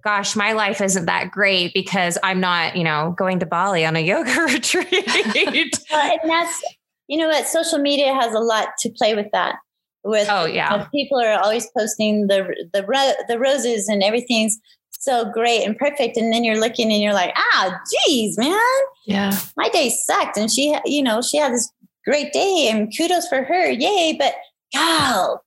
gosh, 0.03 0.35
my 0.35 0.53
life 0.53 0.81
isn't 0.81 1.07
that 1.07 1.31
great 1.31 1.73
because 1.73 2.19
I'm 2.25 2.41
not, 2.41 2.75
you 2.75 2.83
know, 2.83 3.15
going 3.17 3.39
to 3.39 3.47
Bali 3.47 3.87
on 3.87 3.95
a 3.95 4.01
yoga 4.01 4.33
retreat? 4.53 4.91
well, 5.93 6.11
and 6.11 6.29
that's, 6.29 6.61
you 7.07 7.19
know 7.19 7.29
what, 7.29 7.47
social 7.47 7.79
media 7.79 8.13
has 8.13 8.35
a 8.35 8.41
lot 8.41 8.71
to 8.81 8.91
play 8.91 9.15
with 9.15 9.31
that. 9.31 9.57
With 10.03 10.29
oh 10.29 10.45
yeah, 10.45 10.85
people 10.93 11.19
are 11.19 11.41
always 11.41 11.67
posting 11.75 12.27
the 12.27 12.55
the 12.75 13.25
the 13.27 13.39
roses 13.39 13.89
and 13.89 14.03
everything's 14.03 14.61
so 14.91 15.25
great 15.33 15.65
and 15.65 15.79
perfect, 15.79 16.19
and 16.19 16.31
then 16.31 16.45
you're 16.45 16.61
looking 16.61 16.93
and 16.93 17.03
you're 17.03 17.15
like, 17.15 17.33
ah, 17.35 17.81
geez, 18.07 18.37
man, 18.37 18.61
yeah, 19.07 19.35
my 19.57 19.71
day 19.71 19.89
sucked, 19.89 20.37
and 20.37 20.53
she, 20.53 20.77
you 20.85 21.03
know, 21.03 21.23
she 21.23 21.39
had 21.39 21.55
this 21.55 21.73
great 22.05 22.33
day 22.33 22.69
and 22.71 22.93
kudos 22.97 23.29
for 23.29 23.43
her. 23.43 23.71
Yay. 23.71 24.17
But 24.19 24.35
gal. 24.73 25.45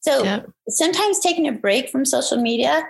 So 0.00 0.24
yep. 0.24 0.50
sometimes 0.68 1.20
taking 1.20 1.46
a 1.46 1.52
break 1.52 1.88
from 1.88 2.04
social 2.04 2.38
media 2.38 2.82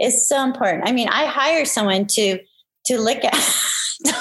is 0.00 0.26
so 0.26 0.42
important. 0.42 0.88
I 0.88 0.92
mean, 0.92 1.08
I 1.08 1.26
hire 1.26 1.64
someone 1.64 2.06
to 2.08 2.38
to 2.86 2.98
look 2.98 3.24
at 3.24 3.34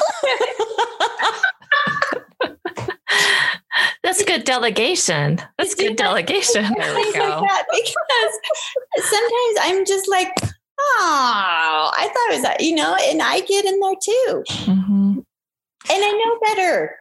That's 4.04 4.24
good 4.26 4.44
delegation. 4.44 5.41
That's 5.58 5.76
good 5.76 5.96
delegation. 5.96 6.64
There 6.78 6.96
we 6.96 7.14
go. 7.14 7.39
Like 7.39 7.66
because 7.72 8.39
sometimes 8.98 9.58
I'm 9.62 9.86
just 9.86 10.08
like, 10.10 10.30
oh, 10.80 11.91
I 11.98 12.08
thought 12.08 12.32
it 12.32 12.36
was 12.36 12.41
that, 12.44 12.62
you 12.62 12.76
know, 12.76 12.96
and 13.02 13.22
I 13.22 13.39
get 13.41 13.66
in 13.66 13.80
there 13.80 13.96
too. 14.02 14.44
Mm-hmm. 14.50 15.20
And 15.20 15.26
I 15.89 16.12
know 16.12 16.39
better. 16.54 16.96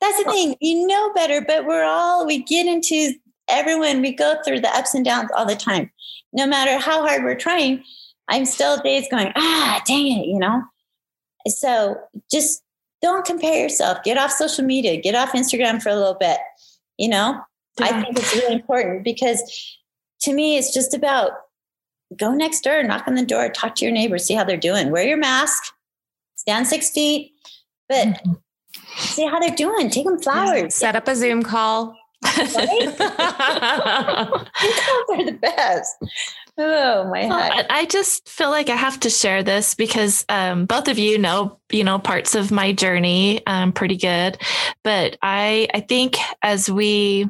That's 0.00 0.22
the 0.22 0.30
thing. 0.30 0.56
You 0.60 0.86
know 0.86 1.12
better, 1.14 1.40
but 1.40 1.66
we're 1.66 1.84
all, 1.84 2.26
we 2.26 2.42
get 2.42 2.66
into 2.66 3.14
everyone, 3.48 4.02
we 4.02 4.12
go 4.12 4.36
through 4.44 4.60
the 4.60 4.76
ups 4.76 4.94
and 4.94 5.04
downs 5.04 5.30
all 5.34 5.46
the 5.46 5.56
time. 5.56 5.90
No 6.32 6.46
matter 6.46 6.78
how 6.78 7.06
hard 7.06 7.24
we're 7.24 7.34
trying, 7.34 7.82
I'm 8.28 8.44
still 8.44 8.78
days 8.78 9.06
going, 9.10 9.32
ah, 9.36 9.82
dang 9.86 10.06
it, 10.06 10.26
you 10.26 10.38
know? 10.38 10.62
So 11.48 11.96
just 12.30 12.62
don't 13.00 13.24
compare 13.24 13.62
yourself. 13.62 14.02
Get 14.02 14.18
off 14.18 14.32
social 14.32 14.64
media, 14.64 15.00
get 15.00 15.14
off 15.14 15.32
Instagram 15.32 15.82
for 15.82 15.88
a 15.88 15.96
little 15.96 16.14
bit. 16.18 16.38
You 16.98 17.08
know, 17.08 17.40
I 17.80 18.02
think 18.02 18.18
it's 18.18 18.34
really 18.34 18.54
important 18.54 19.04
because 19.04 19.78
to 20.22 20.32
me, 20.32 20.56
it's 20.56 20.72
just 20.72 20.94
about 20.94 21.32
go 22.16 22.32
next 22.32 22.62
door, 22.62 22.82
knock 22.82 23.06
on 23.06 23.14
the 23.14 23.24
door, 23.24 23.48
talk 23.48 23.74
to 23.76 23.84
your 23.84 23.92
neighbors, 23.92 24.24
see 24.24 24.34
how 24.34 24.44
they're 24.44 24.56
doing. 24.56 24.90
Wear 24.90 25.06
your 25.06 25.16
mask, 25.16 25.72
stand 26.36 26.66
six 26.66 26.90
feet, 26.90 27.32
but 27.88 28.22
see 28.96 29.26
how 29.26 29.38
they're 29.38 29.54
doing. 29.54 29.90
Take 29.90 30.04
them 30.06 30.18
flowers. 30.20 30.74
Set 30.74 30.96
up 30.96 31.08
a 31.08 31.14
Zoom 31.16 31.42
call. 31.42 31.96
They're 32.22 32.44
the 35.24 35.38
best. 35.40 35.96
Oh 36.58 37.04
my 37.04 37.26
Well, 37.26 37.38
head. 37.38 37.66
I 37.68 37.80
I 37.80 37.84
just 37.84 38.28
feel 38.28 38.50
like 38.50 38.70
I 38.70 38.76
have 38.76 38.98
to 39.00 39.10
share 39.10 39.42
this 39.42 39.74
because 39.74 40.24
um, 40.30 40.64
both 40.64 40.88
of 40.88 40.98
you 40.98 41.18
know, 41.18 41.58
you 41.70 41.84
know, 41.84 41.98
parts 41.98 42.34
of 42.34 42.50
my 42.50 42.72
journey 42.72 43.46
um, 43.46 43.72
pretty 43.72 43.96
good. 43.96 44.38
But 44.82 45.18
I, 45.22 45.68
I 45.74 45.80
think 45.80 46.16
as 46.42 46.70
we 46.70 47.28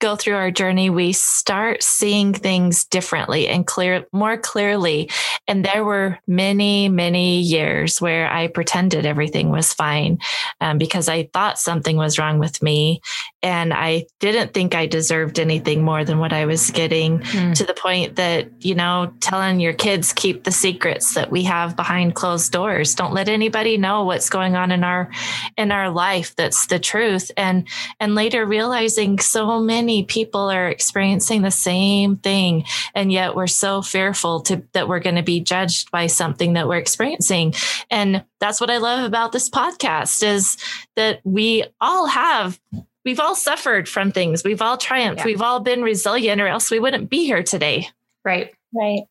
go 0.00 0.16
through 0.16 0.34
our 0.34 0.50
journey, 0.50 0.90
we 0.90 1.12
start 1.12 1.82
seeing 1.82 2.32
things 2.34 2.84
differently 2.84 3.48
and 3.48 3.66
clear, 3.66 4.06
more 4.12 4.36
clearly. 4.36 5.10
And 5.48 5.64
there 5.64 5.84
were 5.84 6.18
many, 6.26 6.88
many 6.88 7.40
years 7.40 8.00
where 8.00 8.30
I 8.30 8.48
pretended 8.48 9.06
everything 9.06 9.50
was 9.50 9.72
fine 9.72 10.18
um, 10.60 10.78
because 10.78 11.08
I 11.08 11.28
thought 11.32 11.58
something 11.58 11.96
was 11.96 12.18
wrong 12.18 12.38
with 12.38 12.62
me, 12.62 13.00
and 13.42 13.72
I 13.72 14.06
didn't 14.20 14.52
think 14.54 14.74
I 14.74 14.86
deserved 14.86 15.38
anything 15.38 15.82
more 15.82 16.04
than 16.04 16.18
what 16.18 16.32
I 16.32 16.46
was 16.46 16.70
getting 16.70 17.22
Hmm. 17.26 17.52
to 17.54 17.64
the 17.64 17.74
point 17.74 18.16
that 18.16 18.48
you 18.64 18.74
know 18.74 19.12
telling 19.20 19.60
your 19.60 19.72
kids 19.72 20.12
keep 20.12 20.44
the 20.44 20.52
secrets 20.52 21.14
that 21.14 21.30
we 21.30 21.44
have 21.44 21.76
behind 21.76 22.14
closed 22.14 22.52
doors 22.52 22.94
don't 22.94 23.12
let 23.14 23.28
anybody 23.28 23.76
know 23.78 24.04
what's 24.04 24.28
going 24.28 24.56
on 24.56 24.70
in 24.72 24.84
our 24.84 25.10
in 25.56 25.70
our 25.72 25.90
life 25.90 26.34
that's 26.36 26.66
the 26.66 26.78
truth 26.78 27.30
and 27.36 27.66
and 28.00 28.14
later 28.14 28.44
realizing 28.44 29.18
so 29.18 29.60
many 29.60 29.85
people 30.04 30.50
are 30.50 30.68
experiencing 30.68 31.42
the 31.42 31.50
same 31.50 32.16
thing 32.16 32.64
and 32.94 33.10
yet 33.12 33.34
we're 33.34 33.46
so 33.46 33.82
fearful 33.82 34.40
to 34.40 34.62
that 34.72 34.88
we're 34.88 35.00
going 35.00 35.16
to 35.16 35.22
be 35.22 35.40
judged 35.40 35.90
by 35.90 36.06
something 36.06 36.52
that 36.54 36.68
we're 36.68 36.76
experiencing 36.76 37.54
and 37.90 38.24
that's 38.40 38.60
what 38.60 38.70
i 38.70 38.76
love 38.78 39.04
about 39.04 39.32
this 39.32 39.48
podcast 39.50 40.22
is 40.22 40.56
that 40.96 41.20
we 41.24 41.64
all 41.80 42.06
have 42.06 42.58
we've 43.04 43.20
all 43.20 43.34
suffered 43.34 43.88
from 43.88 44.10
things 44.12 44.42
we've 44.44 44.62
all 44.62 44.76
triumphed 44.76 45.20
Yeah. 45.20 45.26
we've 45.26 45.42
all 45.42 45.60
been 45.60 45.82
resilient 45.82 46.40
or 46.40 46.46
else 46.46 46.70
we 46.70 46.78
wouldn't 46.80 47.08
be 47.10 47.24
here 47.24 47.42
today 47.42 47.88
Right. 48.24 48.52
Right. 48.74 49.02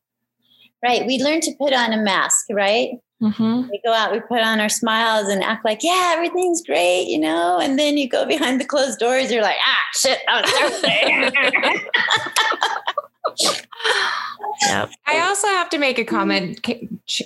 Right. 0.84 1.06
We 1.08 1.24
learn 1.24 1.40
to 1.40 1.52
put 1.58 1.72
on 1.72 1.94
a 1.94 1.98
mask, 2.04 2.48
right? 2.52 2.90
Mm-hmm. 3.30 3.70
We 3.70 3.82
go 3.86 3.94
out, 3.94 4.12
we 4.12 4.20
put 4.22 4.40
on 4.40 4.60
our 4.60 4.70
smiles 4.70 5.28
and 5.28 5.44
act 5.44 5.66
like, 5.66 5.80
yeah, 5.82 6.12
everything's 6.14 6.62
great, 6.64 7.08
you 7.08 7.20
know? 7.20 7.60
And 7.60 7.78
then 7.80 7.98
you 7.98 8.08
go 8.10 8.26
behind 8.26 8.60
the 8.62 8.66
closed 8.66 9.00
doors, 9.00 9.32
you're 9.32 9.42
like, 9.42 9.58
ah, 9.66 9.84
shit, 9.94 10.20
that 10.28 10.42
was 10.42 10.52
Thursday." 10.52 11.92
yep 14.68 14.90
I 15.08 15.22
also 15.22 15.48
have 15.48 15.70
to 15.70 15.78
make 15.78 15.98
a 15.98 16.06
comment, 16.06 16.66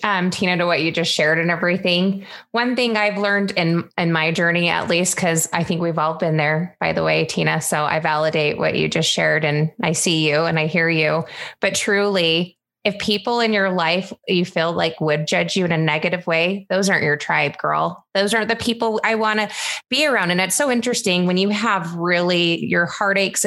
um, 0.04 0.30
Tina, 0.30 0.58
to 0.58 0.66
what 0.66 0.82
you 0.82 0.92
just 0.92 1.12
shared 1.14 1.40
and 1.40 1.52
everything. 1.52 2.26
One 2.52 2.76
thing 2.76 2.98
I've 2.98 3.18
learned 3.18 3.52
in 3.52 3.90
in 3.98 4.12
my 4.12 4.32
journey, 4.32 4.70
at 4.70 4.88
least, 4.88 5.16
because 5.16 5.50
I 5.54 5.64
think 5.64 5.82
we've 5.82 5.98
all 5.98 6.16
been 6.16 6.38
there, 6.38 6.76
by 6.80 6.94
the 6.94 7.04
way, 7.04 7.26
Tina. 7.26 7.62
So 7.62 7.84
I 7.84 8.00
validate 8.00 8.58
what 8.58 8.76
you 8.76 8.88
just 8.88 9.10
shared, 9.10 9.46
and 9.46 9.72
I 9.84 9.94
see 9.94 10.28
you 10.28 10.44
and 10.44 10.60
I 10.60 10.68
hear 10.68 10.90
you. 10.90 11.26
But 11.60 11.76
truly, 11.76 12.58
if 12.84 12.98
people 13.00 13.40
in 13.40 13.54
your 13.54 13.72
life 13.72 14.14
you 14.28 14.46
feel 14.46 14.72
like 14.72 15.00
would 15.02 15.28
judge 15.28 15.56
you 15.56 15.66
in 15.66 15.72
a 15.72 15.78
negative 15.78 16.26
way, 16.28 16.66
those 16.70 16.90
aren't 16.90 17.04
your 17.04 17.18
tribe, 17.18 17.58
girl. 17.58 18.06
Those 18.14 18.34
aren't 18.34 18.50
the 18.50 18.56
people 18.56 19.00
I 19.04 19.16
want 19.16 19.40
to 19.40 19.50
be 19.90 20.06
around. 20.06 20.32
And 20.32 20.42
it's 20.42 20.56
so 20.56 20.72
interesting 20.72 21.26
when 21.26 21.38
you 21.38 21.50
have 21.50 21.94
really 21.96 22.66
your 22.66 22.86
heartaches. 22.86 23.46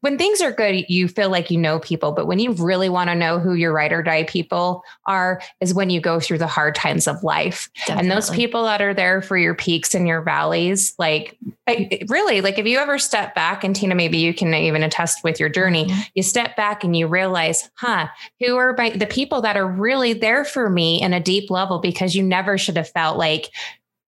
When 0.00 0.16
things 0.16 0.40
are 0.40 0.50
good, 0.50 0.86
you 0.88 1.08
feel 1.08 1.28
like 1.28 1.50
you 1.50 1.58
know 1.58 1.78
people, 1.78 2.12
but 2.12 2.26
when 2.26 2.38
you 2.38 2.52
really 2.52 2.88
want 2.88 3.10
to 3.10 3.14
know 3.14 3.38
who 3.38 3.52
your 3.52 3.70
ride 3.70 3.92
or 3.92 4.02
die 4.02 4.24
people 4.24 4.82
are, 5.04 5.42
is 5.60 5.74
when 5.74 5.90
you 5.90 6.00
go 6.00 6.18
through 6.18 6.38
the 6.38 6.46
hard 6.46 6.74
times 6.74 7.06
of 7.06 7.22
life. 7.22 7.68
And 7.86 8.10
those 8.10 8.30
people 8.30 8.64
that 8.64 8.80
are 8.80 8.94
there 8.94 9.20
for 9.20 9.36
your 9.36 9.54
peaks 9.54 9.94
and 9.94 10.08
your 10.08 10.22
valleys, 10.22 10.94
like 10.98 11.36
I, 11.68 12.00
really, 12.08 12.40
like 12.40 12.58
if 12.58 12.66
you 12.66 12.78
ever 12.78 12.98
step 12.98 13.34
back, 13.34 13.62
and 13.62 13.76
Tina, 13.76 13.94
maybe 13.94 14.16
you 14.16 14.32
can 14.32 14.54
even 14.54 14.82
attest 14.82 15.22
with 15.22 15.38
your 15.38 15.50
journey, 15.50 15.84
Mhm. 15.84 16.06
you 16.14 16.22
step 16.22 16.56
back 16.56 16.82
and 16.82 16.96
you 16.96 17.06
realize, 17.06 17.70
huh, 17.74 18.06
who 18.40 18.56
are 18.56 18.74
my, 18.78 18.90
the 18.90 19.06
people 19.06 19.42
that 19.42 19.56
are 19.58 19.66
really 19.66 20.14
there 20.14 20.46
for 20.46 20.70
me 20.70 21.02
in 21.02 21.12
a 21.12 21.20
deep 21.20 21.50
level 21.50 21.78
because 21.78 22.14
you 22.14 22.22
never 22.22 22.56
should 22.56 22.78
have 22.78 22.88
felt 22.88 23.18
like, 23.18 23.50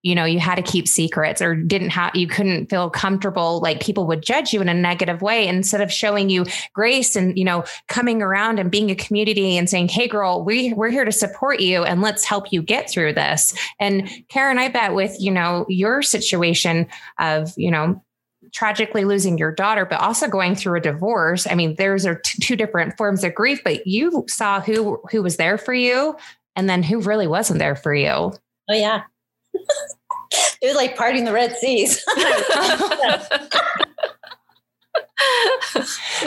you 0.02 0.14
know, 0.14 0.24
you 0.24 0.40
had 0.40 0.56
to 0.56 0.62
keep 0.62 0.88
secrets 0.88 1.40
or 1.40 1.54
didn't 1.54 1.90
have, 1.90 2.14
you 2.14 2.26
couldn't 2.26 2.68
feel 2.68 2.90
comfortable, 2.90 3.60
like 3.60 3.80
people 3.80 4.06
would 4.06 4.22
judge 4.22 4.52
you 4.52 4.60
in 4.60 4.68
a 4.68 4.74
negative 4.74 5.22
way 5.22 5.46
instead 5.46 5.80
of 5.80 5.92
showing 5.92 6.28
you 6.28 6.44
grace 6.74 7.14
and, 7.14 7.38
you 7.38 7.44
know, 7.44 7.64
coming 7.88 8.20
around 8.20 8.58
and 8.58 8.70
being 8.70 8.90
a 8.90 8.96
community 8.96 9.56
and 9.56 9.70
saying, 9.70 9.88
Hey 9.88 10.08
girl, 10.08 10.44
we, 10.44 10.72
we're 10.72 10.90
here 10.90 11.04
to 11.04 11.12
support 11.12 11.60
you 11.60 11.84
and 11.84 12.02
let's 12.02 12.24
help 12.24 12.52
you 12.52 12.62
get 12.62 12.90
through 12.90 13.12
this. 13.14 13.54
And 13.78 14.08
Karen, 14.28 14.58
I 14.58 14.68
bet 14.68 14.94
with, 14.94 15.16
you 15.20 15.30
know, 15.30 15.66
your 15.68 16.02
situation 16.02 16.88
of, 17.18 17.52
you 17.56 17.70
know, 17.70 18.02
tragically 18.52 19.04
losing 19.04 19.38
your 19.38 19.52
daughter, 19.52 19.86
but 19.86 20.00
also 20.00 20.28
going 20.28 20.54
through 20.54 20.78
a 20.78 20.80
divorce. 20.80 21.46
I 21.46 21.54
mean, 21.54 21.76
there's 21.76 22.04
are 22.04 22.16
t- 22.16 22.42
two 22.42 22.56
different 22.56 22.96
forms 22.96 23.24
of 23.24 23.34
grief, 23.34 23.62
but 23.64 23.86
you 23.86 24.24
saw 24.28 24.60
who 24.60 25.00
who 25.10 25.22
was 25.22 25.36
there 25.36 25.56
for 25.56 25.72
you, 25.72 26.16
and 26.56 26.68
then 26.68 26.82
who 26.82 27.00
really 27.00 27.26
wasn't 27.26 27.58
there 27.60 27.76
for 27.76 27.94
you. 27.94 28.08
oh, 28.08 28.32
yeah. 28.68 29.02
It 30.62 30.66
was 30.66 30.76
like 30.76 30.96
parting 30.96 31.24
the 31.24 31.32
Red 31.32 31.56
Seas. 31.56 32.04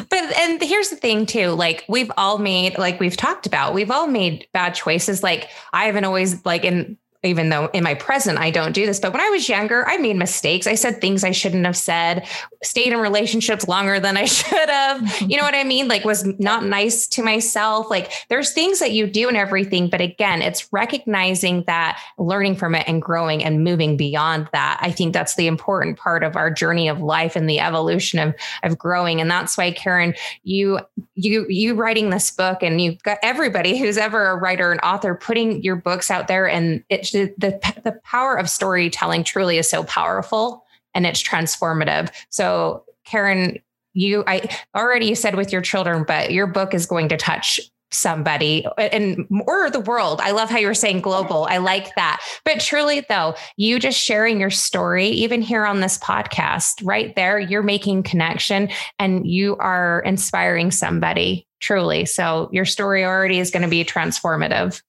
But 0.10 0.20
and 0.38 0.62
here's 0.62 0.90
the 0.90 0.96
thing 0.96 1.26
too, 1.26 1.50
like 1.50 1.86
we've 1.88 2.12
all 2.18 2.38
made, 2.38 2.78
like 2.78 3.00
we've 3.00 3.16
talked 3.16 3.46
about, 3.46 3.74
we've 3.74 3.92
all 3.92 4.08
made 4.08 4.48
bad 4.54 4.76
choices. 4.76 5.24
Like 5.24 5.50
I 5.74 5.86
haven't 5.86 6.06
always 6.06 6.46
like 6.46 6.64
in 6.64 6.98
even 7.26 7.50
though 7.50 7.68
in 7.68 7.84
my 7.84 7.94
present 7.94 8.38
I 8.38 8.52
don't 8.52 8.74
do 8.74 8.86
this, 8.86 9.00
but 9.00 9.14
when 9.14 9.22
I 9.22 9.30
was 9.30 9.48
younger, 9.50 9.88
I 9.88 9.98
made 9.98 10.16
mistakes. 10.16 10.68
I 10.68 10.76
said 10.76 11.02
things 11.02 11.24
I 11.24 11.32
shouldn't 11.32 11.66
have 11.66 11.78
said, 11.78 12.28
stayed 12.64 12.94
in 12.94 13.00
relationships 13.00 13.68
longer 13.68 14.00
than 14.00 14.18
I 14.18 14.26
should 14.26 14.70
have. 14.70 15.22
You 15.22 15.38
know 15.38 15.44
what 15.44 15.56
I 15.56 15.64
mean? 15.64 15.88
Like 15.88 16.06
was 16.06 16.26
not 16.40 16.66
nice 16.66 17.08
to 17.08 17.24
myself. 17.24 17.90
Like 17.90 18.12
there's 18.30 18.54
things 18.54 18.80
that 18.80 18.92
you 18.92 19.08
do 19.08 19.28
and 19.28 19.38
everything, 19.38 19.90
but 19.90 20.02
again, 20.02 20.42
it's 20.42 20.72
recognizing 20.72 21.64
that, 21.68 22.00
learning 22.18 22.56
from 22.56 22.76
it 22.76 22.86
and 22.88 23.02
growing 23.02 23.44
and 23.44 23.64
moving 23.64 23.98
beyond 23.98 24.50
that. 24.52 24.80
I 24.82 24.92
think 24.92 25.14
that's 25.14 25.36
the 25.36 25.48
important 25.48 25.98
part 25.98 26.24
of 26.24 26.36
our 26.36 26.52
journey 26.52 26.88
of 26.88 27.02
life 27.02 27.36
and 27.36 27.50
the 27.50 27.60
evolution 27.60 28.20
of 28.20 28.36
of 28.64 28.78
growing. 28.78 29.22
And 29.22 29.30
that's 29.30 29.58
why 29.58 29.72
Karen, 29.72 30.14
you 30.44 30.80
you 31.16 31.46
you 31.50 31.76
writing 31.76 32.10
this 32.10 32.32
book 32.32 32.62
and 32.62 32.82
you've 32.82 33.02
got 33.04 33.18
everybody 33.24 33.78
who's 33.78 33.98
ever 33.98 34.28
a 34.28 34.36
writer 34.36 34.72
and 34.72 34.82
author 34.82 35.16
putting 35.16 35.64
your 35.64 35.76
books 35.76 36.12
out 36.12 36.28
there 36.28 36.48
and 36.48 36.84
it's 36.90 37.12
the 37.38 37.82
the 37.84 38.00
power 38.04 38.36
of 38.36 38.50
storytelling 38.50 39.24
truly 39.24 39.58
is 39.58 39.70
so 39.70 39.84
powerful 39.84 40.64
and 40.94 41.06
it's 41.06 41.22
transformative. 41.22 42.10
So 42.30 42.84
Karen, 43.06 43.60
you 43.94 44.24
I 44.28 44.50
already 44.76 45.16
said 45.16 45.36
with 45.36 45.52
your 45.52 45.62
children, 45.62 46.04
but 46.08 46.32
your 46.32 46.48
book 46.48 46.74
is 46.74 46.86
going 46.86 47.10
to 47.10 47.18
touch 47.18 47.60
somebody 47.92 48.66
and 48.78 49.28
or 49.48 49.70
the 49.70 49.80
world. 49.80 50.20
I 50.22 50.32
love 50.32 50.50
how 50.50 50.58
you 50.58 50.68
were 50.68 50.74
saying 50.74 51.02
global. 51.02 51.48
I 51.50 51.58
like 51.58 51.96
that. 51.96 52.22
But 52.44 52.60
truly 52.60 53.06
though, 53.08 53.36
you 53.58 53.80
just 53.80 54.00
sharing 54.00 54.40
your 54.40 54.50
story 54.50 55.08
even 55.10 55.42
here 55.42 55.66
on 55.66 55.80
this 55.80 55.98
podcast, 55.98 56.82
right 56.84 57.16
there, 57.16 57.40
you're 57.40 57.64
making 57.64 58.04
connection 58.04 58.70
and 59.00 59.26
you 59.26 59.56
are 59.58 60.02
inspiring 60.02 60.72
somebody 60.72 61.48
truly. 61.62 62.06
So 62.06 62.50
your 62.52 62.66
story 62.66 63.06
already 63.06 63.40
is 63.40 63.52
going 63.52 63.64
to 63.64 63.70
be 63.70 63.86
transformative. 63.86 64.82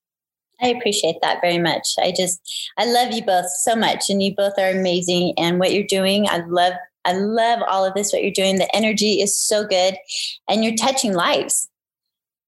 I 0.60 0.68
appreciate 0.68 1.16
that 1.22 1.40
very 1.40 1.58
much. 1.58 1.86
I 1.98 2.12
just, 2.16 2.70
I 2.78 2.86
love 2.86 3.12
you 3.12 3.22
both 3.24 3.46
so 3.62 3.76
much, 3.76 4.08
and 4.08 4.22
you 4.22 4.34
both 4.34 4.54
are 4.58 4.70
amazing. 4.70 5.34
And 5.36 5.58
what 5.58 5.72
you're 5.72 5.86
doing, 5.86 6.28
I 6.28 6.38
love, 6.46 6.72
I 7.04 7.12
love 7.12 7.60
all 7.68 7.84
of 7.84 7.94
this. 7.94 8.12
What 8.12 8.22
you're 8.22 8.32
doing, 8.32 8.56
the 8.56 8.74
energy 8.74 9.20
is 9.20 9.38
so 9.38 9.66
good, 9.66 9.96
and 10.48 10.64
you're 10.64 10.76
touching 10.76 11.12
lives. 11.12 11.68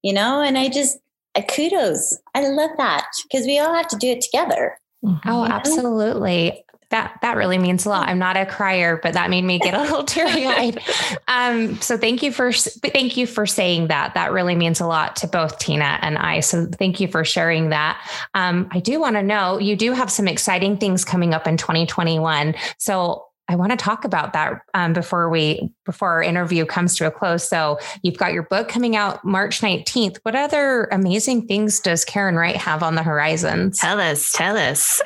You 0.01 0.13
know, 0.13 0.41
and 0.41 0.57
I 0.57 0.69
just, 0.69 0.97
I 1.35 1.41
kudos. 1.41 2.17
I 2.33 2.47
love 2.47 2.71
that 2.77 3.07
because 3.23 3.45
we 3.45 3.59
all 3.59 3.73
have 3.73 3.87
to 3.89 3.97
do 3.97 4.07
it 4.07 4.21
together. 4.21 4.79
Mm-hmm. 5.03 5.29
Oh, 5.29 5.45
absolutely. 5.45 6.63
That 6.89 7.19
that 7.21 7.37
really 7.37 7.57
means 7.57 7.85
a 7.85 7.89
lot. 7.89 8.09
I'm 8.09 8.19
not 8.19 8.35
a 8.35 8.45
crier, 8.45 8.99
but 9.01 9.13
that 9.13 9.29
made 9.29 9.43
me 9.43 9.59
get 9.59 9.73
a 9.73 9.81
little 9.81 10.03
teary 10.05 10.45
eyed. 10.45 10.81
Um, 11.27 11.79
so 11.81 11.97
thank 11.97 12.23
you 12.23 12.31
for 12.31 12.51
thank 12.51 13.17
you 13.17 13.27
for 13.27 13.45
saying 13.45 13.87
that. 13.87 14.15
That 14.15 14.31
really 14.31 14.55
means 14.55 14.79
a 14.79 14.87
lot 14.87 15.15
to 15.17 15.27
both 15.27 15.59
Tina 15.59 15.99
and 16.01 16.17
I. 16.17 16.39
So 16.39 16.65
thank 16.65 16.99
you 16.99 17.07
for 17.07 17.23
sharing 17.23 17.69
that. 17.69 18.01
Um, 18.33 18.67
I 18.71 18.79
do 18.79 18.99
want 18.99 19.15
to 19.15 19.23
know 19.23 19.59
you 19.59 19.75
do 19.75 19.93
have 19.93 20.11
some 20.11 20.27
exciting 20.27 20.77
things 20.77 21.05
coming 21.05 21.33
up 21.33 21.47
in 21.47 21.57
2021. 21.57 22.55
So 22.77 23.25
I 23.49 23.55
want 23.55 23.71
to 23.71 23.77
talk 23.77 24.05
about 24.05 24.33
that 24.33 24.61
um, 24.75 24.93
before 24.93 25.27
we 25.27 25.71
before 25.83 26.09
our 26.09 26.23
interview 26.23 26.65
comes 26.65 26.95
to 26.97 27.07
a 27.07 27.11
close. 27.11 27.47
So 27.47 27.79
you've 28.03 28.17
got 28.17 28.31
your 28.31 28.43
book 28.43 28.69
coming 28.69 28.95
out 28.95 29.25
March 29.25 29.61
19th. 29.61 30.17
What 30.21 30.35
other 30.35 30.87
amazing 30.91 31.47
things 31.47 31.79
does 31.79 32.05
Karen 32.05 32.35
Wright 32.35 32.55
have 32.55 32.83
on 32.83 32.93
the 32.93 33.03
horizon? 33.03 33.71
Tell 33.71 33.99
us, 33.99 34.31
tell 34.31 34.55
us. 34.55 35.01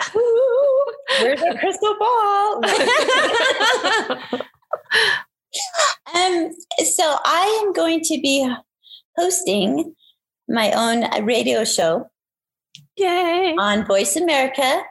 Where's 1.22 1.40
the 1.40 1.56
crystal 1.60 1.96
ball? 2.00 2.66
um, 6.16 6.52
so 6.86 7.18
I 7.26 7.64
am 7.64 7.74
going 7.74 8.02
to 8.02 8.22
be 8.22 8.54
hosting 9.18 9.96
my 10.48 10.72
own 10.72 11.26
radio 11.26 11.64
show. 11.64 12.10
Yay. 12.98 13.56
On 13.58 13.86
Voice 13.86 14.16
America 14.16 14.84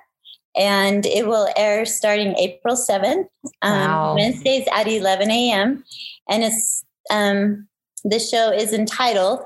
and 0.56 1.06
it 1.06 1.26
will 1.26 1.48
air 1.56 1.86
starting 1.86 2.34
April 2.36 2.76
7th, 2.76 3.26
um, 3.62 3.72
wow. 3.72 4.14
Wednesdays 4.14 4.66
at 4.72 4.86
11 4.86 5.30
a.m. 5.30 5.84
And 6.28 6.44
it's 6.44 6.84
um, 7.10 7.68
the 8.04 8.18
show 8.18 8.52
is 8.52 8.72
entitled 8.72 9.40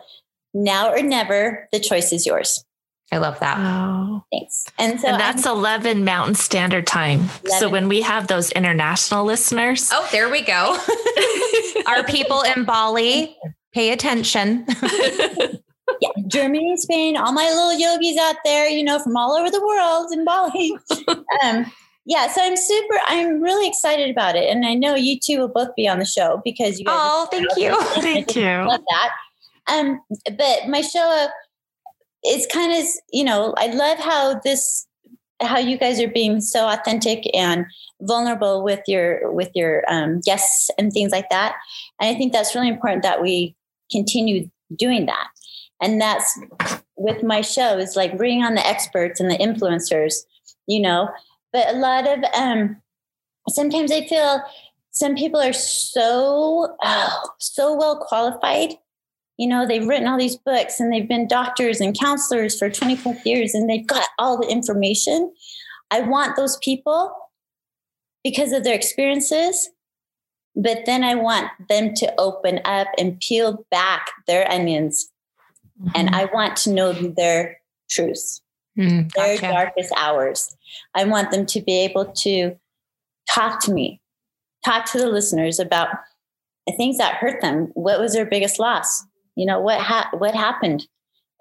Now 0.53 0.93
or 0.93 1.03
Never, 1.03 1.69
The 1.73 1.81
Choice 1.81 2.13
is 2.13 2.27
Yours. 2.27 2.65
I 3.13 3.19
love 3.19 3.39
that. 3.39 3.59
Wow. 3.59 4.25
Thanks. 4.33 4.67
And 4.79 5.01
so 5.01 5.09
and 5.09 5.21
that's 5.21 5.47
I'm, 5.47 5.59
11 5.59 6.05
Mountain 6.05 6.35
Standard 6.35 6.87
Time. 6.87 7.29
11. 7.45 7.51
So 7.61 7.69
when 7.69 7.89
we 7.89 8.03
have 8.03 8.27
those 8.27 8.51
international 8.53 9.25
listeners. 9.25 9.91
Oh, 9.93 10.09
there 10.11 10.29
we 10.29 10.43
go. 10.43 10.77
Our 11.87 12.03
people 12.03 12.43
in 12.43 12.65
Bali, 12.65 13.37
pay 13.73 13.93
attention. 13.93 14.67
yeah, 16.01 16.09
Germany, 16.27 16.77
Spain, 16.79 17.17
all 17.17 17.33
my 17.33 17.45
little 17.45 17.79
yogis 17.79 18.19
out 18.19 18.37
there, 18.45 18.69
you 18.69 18.83
know, 18.83 18.99
from 18.99 19.17
all 19.17 19.33
over 19.33 19.51
the 19.51 19.65
world 19.65 20.13
in 20.13 20.25
Bali. 20.25 20.77
um, 21.45 21.73
yeah, 22.07 22.29
so 22.29 22.41
I'm 22.43 22.57
super, 22.57 22.95
I'm 23.07 23.41
really 23.41 23.69
excited 23.69 24.11
about 24.11 24.35
it. 24.35 24.51
And 24.51 24.67
I 24.67 24.75
know 24.75 24.97
you 24.97 25.19
two 25.19 25.39
will 25.39 25.49
both 25.49 25.75
be 25.77 25.87
on 25.87 26.01
the 26.01 26.05
show 26.05 26.41
because 26.45 26.81
you 26.81 26.87
guys. 26.87 26.97
Oh, 27.01 27.29
thank 27.31 27.47
you. 27.57 27.81
thank 28.01 28.35
you. 28.35 28.43
Love 28.43 28.83
that. 28.89 29.11
Um, 29.69 30.01
but 30.37 30.69
my 30.69 30.81
show 30.81 31.29
is 32.27 32.47
kind 32.47 32.73
of, 32.73 32.87
you 33.13 33.25
know, 33.25 33.55
I 33.57 33.69
love 33.69 33.99
how 33.99 34.41
this, 34.41 34.87
how 35.41 35.59
you 35.59 35.77
guys 35.77 36.01
are 36.01 36.09
being 36.09 36.41
so 36.41 36.67
authentic 36.69 37.25
and 37.35 37.67
vulnerable 38.03 38.63
with 38.63 38.81
your, 38.87 39.31
with 39.33 39.51
your 39.55 39.85
um, 39.89 40.21
guests 40.21 40.71
and 40.79 40.93
things 40.93 41.13
like 41.13 41.29
that. 41.31 41.55
And 42.01 42.15
I 42.15 42.19
think 42.19 42.33
that's 42.33 42.55
really 42.55 42.69
important 42.69 43.03
that 43.03 43.23
we 43.23 43.55
continue 43.91 44.51
doing 44.75 45.07
that 45.07 45.29
and 45.81 46.01
that's 46.01 46.39
with 46.97 47.23
my 47.23 47.41
show 47.41 47.79
is 47.79 47.97
like 47.97 48.17
bringing 48.17 48.43
on 48.43 48.55
the 48.55 48.67
experts 48.67 49.21
and 49.21 49.31
the 49.31 49.39
influencers 49.39 50.15
you 50.67 50.81
know 50.81 51.09
but 51.53 51.69
a 51.69 51.79
lot 51.79 52.07
of 52.07 52.25
um 52.35 52.77
sometimes 53.49 53.93
i 53.93 54.05
feel 54.07 54.43
some 54.91 55.15
people 55.15 55.41
are 55.41 55.53
so 55.53 56.77
oh, 56.83 57.31
so 57.39 57.75
well 57.77 58.05
qualified 58.09 58.75
you 59.39 59.47
know 59.49 59.67
they've 59.67 59.87
written 59.87 60.09
all 60.09 60.19
these 60.19 60.37
books 60.37 60.81
and 60.81 60.93
they've 60.93 61.09
been 61.09 61.29
doctors 61.29 61.81
and 61.81 61.99
counselors 61.99 62.59
for 62.59 62.71
20 62.71 62.97
plus 62.97 63.25
years 63.27 63.55
and 63.55 63.69
they've 63.69 63.87
got 63.87 64.09
all 64.19 64.39
the 64.39 64.49
information 64.49 65.33
i 65.91 66.01
want 66.01 66.37
those 66.37 66.57
people 66.59 67.15
because 68.25 68.53
of 68.53 68.65
their 68.65 68.75
experiences 68.75 69.71
but 70.55 70.79
then 70.87 71.05
i 71.05 71.15
want 71.15 71.51
them 71.69 71.95
to 71.95 72.13
open 72.19 72.61
up 72.65 72.89
and 72.99 73.21
peel 73.21 73.65
back 73.71 74.11
their 74.27 74.51
onions 74.51 75.11
Mm-hmm. 75.81 75.91
And 75.95 76.15
I 76.15 76.27
want 76.27 76.57
to 76.59 76.73
know 76.73 76.93
their 76.93 77.61
truths, 77.91 78.41
mm, 78.79 79.13
gotcha. 79.13 79.41
their 79.41 79.53
darkest 79.53 79.93
hours. 79.97 80.57
I 80.95 81.05
want 81.05 81.31
them 81.31 81.45
to 81.47 81.61
be 81.61 81.79
able 81.81 82.07
to 82.07 82.57
talk 83.31 83.61
to 83.65 83.73
me, 83.73 84.01
talk 84.65 84.91
to 84.93 84.99
the 84.99 85.09
listeners 85.09 85.59
about 85.59 85.89
the 86.67 86.73
things 86.73 86.99
that 86.99 87.17
hurt 87.17 87.43
them. 87.43 87.71
What 87.75 88.01
was 88.01 88.15
their 88.15 88.25
biggest 88.25 88.59
loss? 88.59 89.05
You 89.37 89.47
know, 89.47 89.61
what 89.61 89.81
ha- 89.81 90.11
what 90.13 90.35
happened? 90.35 90.87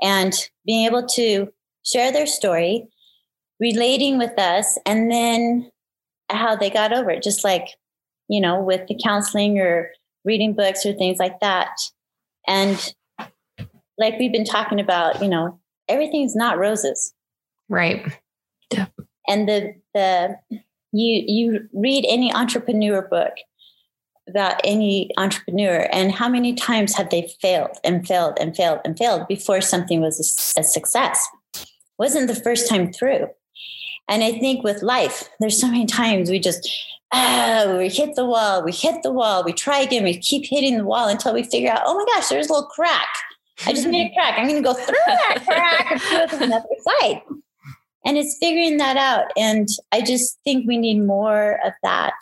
And 0.02 0.34
being 0.66 0.86
able 0.86 1.08
to 1.16 1.52
share 1.86 2.12
their 2.12 2.28
story, 2.28 2.88
relating 3.60 4.18
with 4.18 4.38
us, 4.38 4.78
and 4.86 5.10
then 5.12 5.72
how 6.30 6.56
they 6.56 6.70
got 6.70 6.93
over 6.93 7.10
it, 7.12 7.24
just 7.24 7.43
like, 7.43 7.70
you 8.28 8.41
know, 8.41 8.62
with 8.62 8.88
the 8.88 9.00
counseling 9.02 9.60
or 9.60 9.91
reading 10.26 10.54
books 10.54 10.86
or 10.86 10.93
things 10.93 11.18
like 11.20 11.39
that. 11.39 11.70
And 12.48 12.93
like 13.98 14.20
we've 14.20 14.32
been 14.32 14.46
talking 14.46 14.80
about, 14.80 15.22
you 15.22 15.30
know, 15.30 15.60
everything's 15.88 16.36
not 16.36 16.58
roses. 16.58 17.14
Right. 17.70 18.06
Yeah. 18.72 18.88
And 19.28 19.48
the 19.48 19.76
the 19.93 20.38
you 20.91 21.24
you 21.26 21.70
read 21.74 22.06
any 22.08 22.34
entrepreneur 22.34 23.02
book 23.02 23.34
about 24.28 24.59
any 24.63 25.11
entrepreneur 25.17 25.88
and 25.91 26.11
how 26.11 26.28
many 26.28 26.53
times 26.53 26.95
have 26.95 27.09
they 27.09 27.32
failed 27.41 27.78
and 27.84 28.07
failed 28.07 28.38
and 28.39 28.55
failed 28.55 28.80
and 28.84 28.97
failed 28.97 29.28
before 29.28 29.61
something 29.61 30.01
was 30.01 30.19
a, 30.19 30.59
a 30.59 30.63
success 30.63 31.28
wasn't 31.97 32.28
the 32.28 32.36
first 32.36 32.67
time 32.67 32.91
through 32.91 33.28
and 34.09 34.23
i 34.23 34.32
think 34.32 34.63
with 34.63 34.82
life 34.82 35.30
there's 35.39 35.59
so 35.59 35.67
many 35.67 35.86
times 35.86 36.30
we 36.30 36.39
just 36.39 36.67
ah, 37.13 37.76
we 37.78 37.88
hit 37.88 38.15
the 38.15 38.26
wall 38.26 38.63
we 38.63 38.71
hit 38.71 39.03
the 39.03 39.11
wall 39.11 39.43
we 39.43 39.53
try 39.53 39.80
again 39.80 40.03
we 40.03 40.17
keep 40.17 40.45
hitting 40.45 40.78
the 40.78 40.86
wall 40.86 41.07
until 41.07 41.34
we 41.34 41.43
figure 41.43 41.71
out 41.71 41.84
oh 41.86 41.95
my 41.95 42.05
gosh 42.13 42.28
there's 42.30 42.49
a 42.49 42.53
little 42.53 42.67
crack 42.69 43.07
I 43.65 43.73
just 43.73 43.88
made 43.88 44.11
a 44.11 44.13
crack. 44.13 44.38
I'm 44.38 44.47
going 44.47 44.61
to 44.61 44.67
go 44.67 44.73
through 44.73 44.95
that 45.05 45.43
crack 45.45 45.91
and 45.91 46.01
through 46.01 46.17
it 46.17 46.30
to 46.32 46.38
the 46.38 46.55
other 46.55 46.99
side. 47.01 47.21
And 48.05 48.17
it's 48.17 48.38
figuring 48.38 48.78
that 48.78 48.97
out. 48.97 49.32
And 49.38 49.67
I 49.91 50.01
just 50.01 50.38
think 50.43 50.67
we 50.67 50.78
need 50.78 51.01
more 51.01 51.59
of 51.65 51.73
that. 51.82 52.13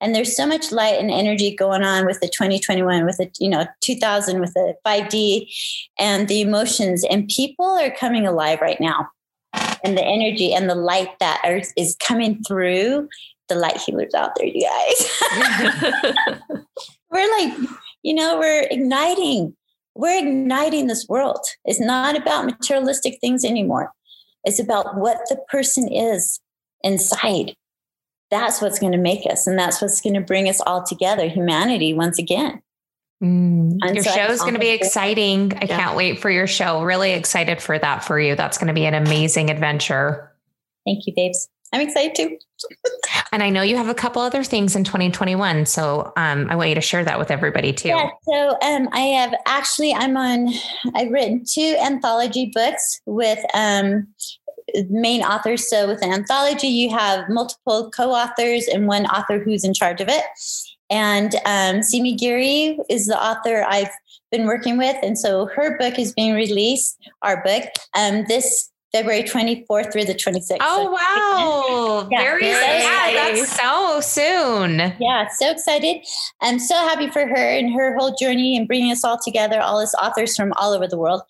And 0.00 0.14
there's 0.14 0.36
so 0.36 0.46
much 0.46 0.72
light 0.72 1.00
and 1.00 1.10
energy 1.10 1.54
going 1.54 1.82
on 1.82 2.04
with 2.06 2.20
the 2.20 2.28
2021, 2.28 3.06
with 3.06 3.16
the, 3.16 3.30
you 3.40 3.48
know, 3.48 3.66
2000, 3.80 4.40
with 4.40 4.52
the 4.52 4.74
5D 4.86 5.50
and 5.98 6.28
the 6.28 6.40
emotions. 6.40 7.04
And 7.04 7.28
people 7.28 7.66
are 7.66 7.90
coming 7.90 8.26
alive 8.26 8.60
right 8.60 8.80
now. 8.80 9.08
And 9.84 9.96
the 9.96 10.04
energy 10.04 10.52
and 10.52 10.68
the 10.68 10.74
light 10.74 11.18
that 11.20 11.40
is 11.76 11.96
coming 12.06 12.42
through 12.44 13.08
the 13.48 13.54
light 13.54 13.78
healers 13.78 14.12
out 14.14 14.32
there, 14.36 14.46
you 14.46 14.68
guys. 14.68 16.40
we're 17.10 17.38
like, 17.38 17.56
you 18.02 18.14
know, 18.14 18.38
we're 18.38 18.66
igniting 18.70 19.56
we're 19.96 20.18
igniting 20.18 20.86
this 20.86 21.06
world. 21.08 21.44
It's 21.64 21.80
not 21.80 22.16
about 22.16 22.44
materialistic 22.44 23.18
things 23.20 23.44
anymore. 23.44 23.92
It's 24.44 24.60
about 24.60 24.96
what 24.96 25.18
the 25.28 25.38
person 25.48 25.90
is 25.90 26.38
inside. 26.82 27.56
That's 28.30 28.60
what's 28.60 28.78
going 28.78 28.92
to 28.92 28.98
make 28.98 29.24
us, 29.30 29.46
and 29.46 29.58
that's 29.58 29.80
what's 29.80 30.00
going 30.00 30.14
to 30.14 30.20
bring 30.20 30.48
us 30.48 30.60
all 30.60 30.82
together, 30.82 31.28
humanity, 31.28 31.94
once 31.94 32.18
again. 32.18 32.62
Mm. 33.22 33.78
Your 33.94 34.04
so 34.04 34.10
show 34.10 34.26
is 34.26 34.40
going 34.40 34.54
to 34.54 34.60
be 34.60 34.70
exciting. 34.70 35.52
I 35.54 35.64
yeah. 35.64 35.78
can't 35.78 35.96
wait 35.96 36.18
for 36.18 36.30
your 36.30 36.46
show. 36.46 36.82
Really 36.82 37.12
excited 37.12 37.62
for 37.62 37.78
that 37.78 38.04
for 38.04 38.20
you. 38.20 38.34
That's 38.34 38.58
going 38.58 38.68
to 38.68 38.74
be 38.74 38.84
an 38.84 38.94
amazing 38.94 39.50
adventure. 39.50 40.32
Thank 40.84 41.06
you, 41.06 41.14
babes. 41.14 41.48
I'm 41.72 41.80
excited 41.80 42.14
too. 42.14 42.38
and 43.32 43.42
I 43.42 43.50
know 43.50 43.62
you 43.62 43.76
have 43.76 43.88
a 43.88 43.94
couple 43.94 44.22
other 44.22 44.44
things 44.44 44.76
in 44.76 44.84
2021. 44.84 45.66
So 45.66 46.12
um, 46.16 46.46
I 46.48 46.56
want 46.56 46.68
you 46.68 46.74
to 46.74 46.80
share 46.80 47.04
that 47.04 47.18
with 47.18 47.30
everybody 47.30 47.72
too. 47.72 47.88
Yeah. 47.88 48.08
So 48.22 48.56
um, 48.62 48.88
I 48.92 49.00
have 49.00 49.34
actually, 49.46 49.92
I'm 49.92 50.16
on, 50.16 50.52
I've 50.94 51.10
written 51.10 51.44
two 51.48 51.76
anthology 51.80 52.50
books 52.54 53.00
with 53.06 53.40
um, 53.54 54.06
main 54.88 55.22
authors. 55.22 55.68
So 55.68 55.86
with 55.86 56.02
an 56.02 56.12
anthology, 56.12 56.68
you 56.68 56.90
have 56.90 57.28
multiple 57.28 57.90
co 57.90 58.10
authors 58.10 58.66
and 58.68 58.86
one 58.86 59.06
author 59.06 59.38
who's 59.38 59.64
in 59.64 59.74
charge 59.74 60.00
of 60.00 60.08
it. 60.08 60.24
And 60.90 61.34
um, 61.44 61.82
Simi 61.82 62.14
Giri 62.14 62.78
is 62.88 63.06
the 63.06 63.20
author 63.20 63.64
I've 63.68 63.90
been 64.30 64.46
working 64.46 64.78
with. 64.78 64.96
And 65.02 65.18
so 65.18 65.46
her 65.46 65.76
book 65.78 65.98
is 65.98 66.12
being 66.12 66.34
released, 66.34 66.98
our 67.22 67.42
book. 67.42 67.64
Um, 67.94 68.24
this 68.28 68.70
February 68.92 69.22
24th 69.22 69.92
through 69.92 70.04
the 70.04 70.14
26th. 70.14 70.58
Oh, 70.60 70.84
so 70.84 70.90
wow. 70.90 72.08
Yeah, 72.10 72.18
very, 72.18 72.46
yeah, 72.46 73.12
that's 73.12 73.56
so 73.56 74.00
soon. 74.00 74.94
Yeah, 74.98 75.28
so 75.28 75.50
excited. 75.50 76.04
I'm 76.40 76.58
so 76.58 76.74
happy 76.74 77.08
for 77.10 77.26
her 77.26 77.34
and 77.36 77.72
her 77.74 77.96
whole 77.96 78.14
journey 78.14 78.56
and 78.56 78.66
bringing 78.66 78.92
us 78.92 79.04
all 79.04 79.18
together, 79.22 79.60
all 79.60 79.80
as 79.80 79.94
authors 80.02 80.36
from 80.36 80.52
all 80.56 80.72
over 80.72 80.86
the 80.86 80.98
world. 80.98 81.22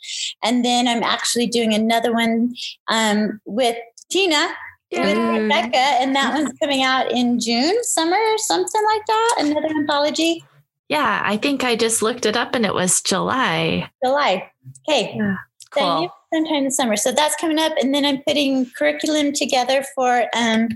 And 0.45 0.65
then 0.65 0.87
I'm 0.87 1.03
actually 1.03 1.47
doing 1.47 1.75
another 1.75 2.13
one 2.13 2.55
um, 2.89 3.41
with 3.45 3.77
Tina. 4.11 4.49
With 4.93 5.19
Rebecca, 5.19 5.77
and 5.77 6.15
that 6.15 6.33
one's 6.33 6.57
coming 6.63 6.85
out 6.85 7.11
in 7.11 7.41
June, 7.41 7.75
summer, 7.83 8.17
something 8.37 8.83
like 8.95 9.03
that. 9.07 9.35
Another 9.41 9.67
anthology. 9.67 10.45
Yeah, 10.89 11.21
I 11.25 11.37
think 11.37 11.65
I 11.65 11.75
just 11.75 12.03
looked 12.03 12.25
it 12.25 12.37
up 12.37 12.55
and 12.55 12.65
it 12.65 12.73
was 12.73 13.03
July. 13.03 13.91
July. 14.03 14.49
Okay. 14.89 15.17
Yeah. 15.17 15.35
Cool 15.73 16.11
sometime 16.33 16.57
in 16.57 16.65
the 16.65 16.71
summer. 16.71 16.97
So 16.97 17.13
that's 17.13 17.37
coming 17.37 17.59
up. 17.59 17.73
And 17.81 17.95
then 17.95 18.05
I'm 18.05 18.23
putting 18.23 18.67
curriculum 18.71 19.33
together 19.33 19.85
for 19.95 20.27
um, 20.35 20.69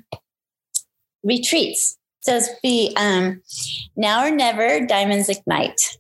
retreats. 1.22 1.96
So 2.20 2.36
it's 2.36 2.50
be 2.62 2.94
um, 2.96 3.42
now 3.96 4.24
or 4.24 4.30
never, 4.30 4.84
diamonds 4.86 5.28
ignite. 5.28 5.96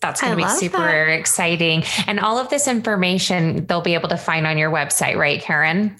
That's 0.00 0.20
going 0.20 0.36
to 0.36 0.42
be 0.42 0.48
super 0.48 0.78
that. 0.78 1.08
exciting. 1.08 1.84
And 2.06 2.20
all 2.20 2.38
of 2.38 2.48
this 2.48 2.66
information 2.66 3.66
they'll 3.66 3.82
be 3.82 3.94
able 3.94 4.08
to 4.08 4.16
find 4.16 4.46
on 4.46 4.56
your 4.56 4.70
website, 4.70 5.16
right, 5.16 5.42
Karen? 5.42 5.96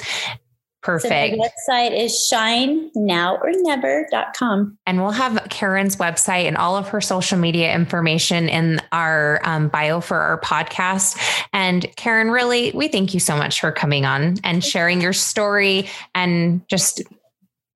Perfect. 0.82 1.36
So 1.36 1.42
website 1.42 1.98
is 1.98 2.12
shinenowornever.com. 2.32 4.78
And 4.86 5.02
we'll 5.02 5.10
have 5.10 5.46
Karen's 5.50 5.96
website 5.96 6.44
and 6.44 6.56
all 6.56 6.74
of 6.76 6.88
her 6.88 7.02
social 7.02 7.38
media 7.38 7.74
information 7.74 8.48
in 8.48 8.80
our 8.90 9.42
um, 9.44 9.68
bio 9.68 10.00
for 10.00 10.16
our 10.16 10.40
podcast. 10.40 11.18
And 11.52 11.84
Karen, 11.96 12.30
really, 12.30 12.72
we 12.72 12.88
thank 12.88 13.12
you 13.12 13.20
so 13.20 13.36
much 13.36 13.60
for 13.60 13.70
coming 13.72 14.06
on 14.06 14.36
and 14.42 14.64
sharing 14.64 15.02
your 15.02 15.12
story 15.12 15.86
and 16.14 16.66
just 16.68 17.02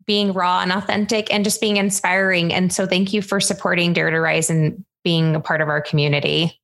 being 0.07 0.33
raw 0.33 0.61
and 0.61 0.73
authentic 0.73 1.31
and 1.33 1.45
just 1.45 1.61
being 1.61 1.77
inspiring. 1.77 2.55
And 2.55 2.73
so 2.73 2.87
thank 2.87 3.13
you 3.13 3.23
for 3.23 3.41
supporting 3.41 3.93
Dare 3.93 4.11
to 4.11 4.21
Rise 4.21 4.49
and 4.49 4.85
being 5.03 5.35
a 5.35 5.41
part 5.41 5.61
of 5.61 5.69
our 5.69 5.83
community. 5.83 6.61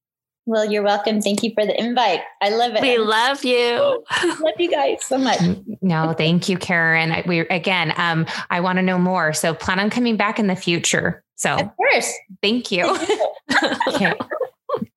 Well, 0.51 0.69
you're 0.69 0.83
welcome. 0.83 1.23
Thank 1.23 1.45
you 1.45 1.53
for 1.55 1.65
the 1.65 1.81
invite. 1.81 2.23
I 2.43 2.49
love 2.49 2.75
it. 2.75 2.83
We 2.83 2.99
love 2.99 3.45
you. 3.45 4.05
love 4.25 4.55
you 4.59 4.69
guys 4.69 5.05
so 5.05 5.17
much. 5.17 5.39
No, 5.81 6.13
thank 6.13 6.49
you, 6.49 6.59
Karen. 6.59 7.23
We 7.25 7.39
again, 7.39 7.95
um, 7.97 8.27
I 8.51 8.59
want 8.59 8.79
to 8.79 8.83
know 8.83 8.99
more. 8.99 9.33
So 9.33 9.55
plan 9.55 9.79
on 9.79 9.91
coming 9.91 10.17
back 10.17 10.41
in 10.41 10.49
the 10.49 10.57
future. 10.57 11.23
So 11.37 11.55
of 11.55 11.77
course. 11.77 12.13
Thank 12.43 12.73
you. 12.73 12.85
okay. 13.89 14.13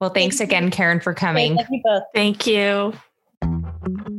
Well, 0.02 0.10
thanks 0.10 0.40
thank 0.40 0.50
again, 0.50 0.72
Karen, 0.72 1.00
for 1.00 1.14
coming. 1.14 1.56
Thank 1.56 1.70
you 1.70 1.82
both. 1.84 2.04
Thank 2.16 2.48
you. 2.48 4.10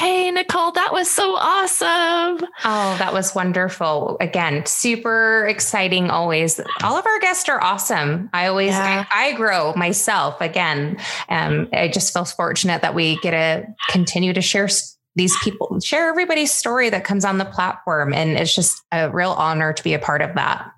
Hey, 0.00 0.30
Nicole, 0.30 0.72
that 0.72 0.94
was 0.94 1.10
so 1.10 1.34
awesome. 1.36 2.48
Oh, 2.64 2.96
that 2.96 3.12
was 3.12 3.34
wonderful. 3.34 4.16
Again, 4.18 4.64
super 4.64 5.46
exciting 5.46 6.08
always. 6.08 6.58
All 6.82 6.96
of 6.96 7.04
our 7.04 7.18
guests 7.18 7.50
are 7.50 7.62
awesome. 7.62 8.30
I 8.32 8.46
always, 8.46 8.70
yeah. 8.70 9.04
I, 9.12 9.26
I, 9.28 9.32
grow 9.34 9.74
myself 9.74 10.40
again. 10.40 10.96
Um, 11.28 11.68
I 11.74 11.88
just 11.88 12.14
feel 12.14 12.24
fortunate 12.24 12.80
that 12.80 12.94
we 12.94 13.16
get 13.16 13.32
to 13.32 13.66
continue 13.90 14.32
to 14.32 14.40
share 14.40 14.70
these 15.16 15.36
people, 15.44 15.78
share 15.80 16.08
everybody's 16.08 16.50
story 16.50 16.88
that 16.88 17.04
comes 17.04 17.26
on 17.26 17.36
the 17.36 17.44
platform. 17.44 18.14
And 18.14 18.38
it's 18.38 18.54
just 18.54 18.82
a 18.90 19.10
real 19.10 19.32
honor 19.32 19.74
to 19.74 19.82
be 19.82 19.92
a 19.92 19.98
part 19.98 20.22
of 20.22 20.34
that. 20.36 20.72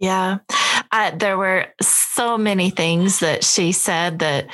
Yeah. 0.00 0.38
Uh, 0.90 1.12
there 1.16 1.38
were 1.38 1.66
so 1.80 2.36
many 2.36 2.70
things 2.70 3.20
that 3.20 3.44
she 3.44 3.70
said 3.70 4.18
that 4.18 4.48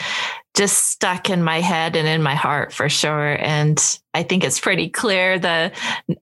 just 0.55 0.91
stuck 0.91 1.29
in 1.31 1.43
my 1.43 1.61
head 1.61 1.97
and 1.97 2.07
in 2.07 2.23
my 2.23 2.35
heart 2.35 2.73
for 2.73 2.89
sure. 2.89 3.37
And 3.41 3.79
I 4.15 4.23
think 4.23 4.45
it's 4.45 4.61
pretty 4.61 4.89
clear 4.89 5.39
that 5.39 5.75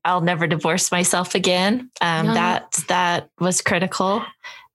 I'll 0.04 0.22
never 0.22 0.46
divorce 0.46 0.90
myself 0.90 1.34
again. 1.34 1.90
Um, 2.00 2.28
no. 2.28 2.34
That 2.34 2.72
that 2.88 3.28
was 3.38 3.60
critical. 3.60 4.24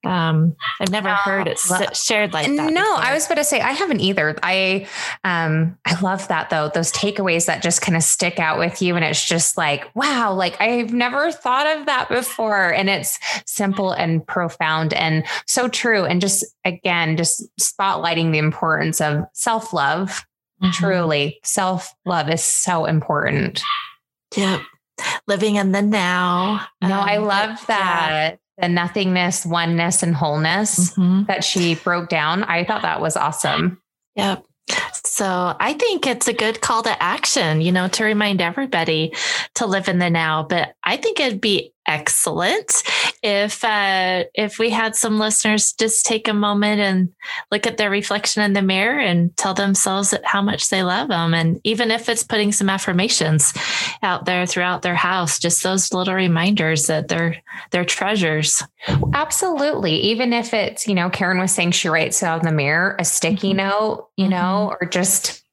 Um, 0.08 0.56
I've 0.80 0.90
never 0.90 1.10
heard 1.10 1.48
it 1.48 1.60
shared 1.94 2.32
like 2.32 2.48
that. 2.48 2.72
No, 2.72 2.82
before. 2.82 3.04
I 3.04 3.14
was 3.14 3.26
about 3.26 3.36
to 3.36 3.44
say 3.44 3.60
I 3.60 3.72
haven't 3.72 4.00
either. 4.00 4.38
I 4.42 4.88
um 5.24 5.78
I 5.86 6.00
love 6.00 6.28
that 6.30 6.50
though. 6.50 6.72
Those 6.74 6.92
takeaways 6.94 7.46
that 7.48 7.62
just 7.62 7.82
kind 7.82 7.96
of 7.96 8.04
stick 8.04 8.40
out 8.40 8.58
with 8.58 8.82
you 8.82 8.96
and 8.96 9.04
it's 9.04 9.24
just 9.24 9.58
like, 9.58 9.94
wow, 9.96 10.34
like 10.34 10.60
I've 10.62 10.94
never 10.94 11.32
thought 11.32 11.68
of 11.78 11.86
that 11.88 12.08
before 12.08 12.74
and 12.74 12.90
it's 12.90 13.20
simple 13.46 13.92
and 13.92 14.26
profound 14.26 14.94
and 14.94 15.26
so 15.46 15.68
true 15.68 16.06
and 16.06 16.22
just 16.22 16.46
again 16.64 17.18
just 17.18 17.44
spotlighting 17.60 18.32
the 18.32 18.38
importance 18.38 19.02
of 19.02 19.26
self-love. 19.34 20.26
Mm-hmm. 20.64 20.72
Truly, 20.72 21.40
self-love 21.44 22.30
is 22.30 22.44
so 22.44 22.86
important. 22.86 23.62
Yep 24.36 24.62
living 25.28 25.58
in 25.58 25.74
the 25.74 25.82
now. 25.82 26.66
No, 26.82 27.00
um, 27.00 27.08
I 27.08 27.18
love 27.18 27.64
that. 27.68 28.38
The 28.60 28.70
nothingness, 28.70 29.46
oneness, 29.46 30.02
and 30.02 30.16
wholeness 30.16 30.92
mm-hmm. 30.92 31.24
that 31.26 31.44
she 31.44 31.76
broke 31.76 32.10
down. 32.10 32.44
I 32.44 32.64
thought 32.64 32.82
that 32.82 33.02
was 33.02 33.16
awesome. 33.16 33.82
Yep. 34.16 34.46
So 35.06 35.56
I 35.60 35.74
think 35.74 36.06
it's 36.06 36.28
a 36.28 36.34
good 36.34 36.60
call 36.62 36.84
to 36.84 37.04
action, 37.04 37.62
you 37.62 37.72
know, 37.72 37.88
to 37.90 38.04
remind 38.04 38.42
everybody 38.42 39.14
to 39.56 39.66
live 39.66 39.88
in 39.88 40.00
the 40.00 40.10
now. 40.10 40.44
But 40.44 40.76
I 40.84 40.98
think 40.98 41.20
it'd 41.20 41.42
be 41.42 41.74
excellent 41.88 42.84
if 43.24 43.64
uh, 43.64 44.26
if 44.34 44.60
we 44.60 44.70
had 44.70 44.96
some 44.96 45.18
listeners 45.18 45.74
just 45.74 46.06
take 46.06 46.28
a 46.28 46.34
moment 46.34 46.82
and 46.82 47.10
look 47.52 47.66
at 47.66 47.78
their 47.78 47.90
reflection 47.90 48.44
in 48.44 48.54
the 48.54 48.62
mirror 48.62 49.00
and 49.00 49.36
tell 49.38 49.54
themselves 49.54 50.14
how 50.24 50.42
much 50.42 50.70
they 50.70 50.84
love 50.84 51.08
them 51.08 51.34
and 51.34 51.60
even 51.64 51.90
if 51.90 52.10
it's 52.10 52.24
putting 52.24 52.52
some 52.52 52.70
affirmations 52.70 53.54
out 54.04 54.26
there 54.26 54.46
throughout 54.46 54.82
their 54.82 54.96
house 54.96 55.40
just 55.40 55.64
those 55.64 55.94
little 55.94 56.14
reminders 56.14 56.88
that 56.88 57.08
they're 57.08 57.38
they're 57.72 57.86
treasures 57.86 58.62
absolutely 59.14 59.94
even 59.94 60.34
if 60.34 60.54
it's 60.54 60.88
you 60.88 60.94
know 60.94 61.10
karen 61.10 61.40
was 61.40 61.52
saying 61.52 61.72
she 61.72 61.90
writes 61.90 62.22
out 62.22 62.40
in 62.40 62.46
the 62.46 62.52
mirror 62.52 62.96
a 63.00 63.06
sticky 63.06 63.50
mm-hmm. 63.50 63.58
note 63.58 64.10
you 64.18 64.28
know 64.28 64.72
mm-hmm. 64.72 64.86
or 64.86 64.90
just 64.90 65.44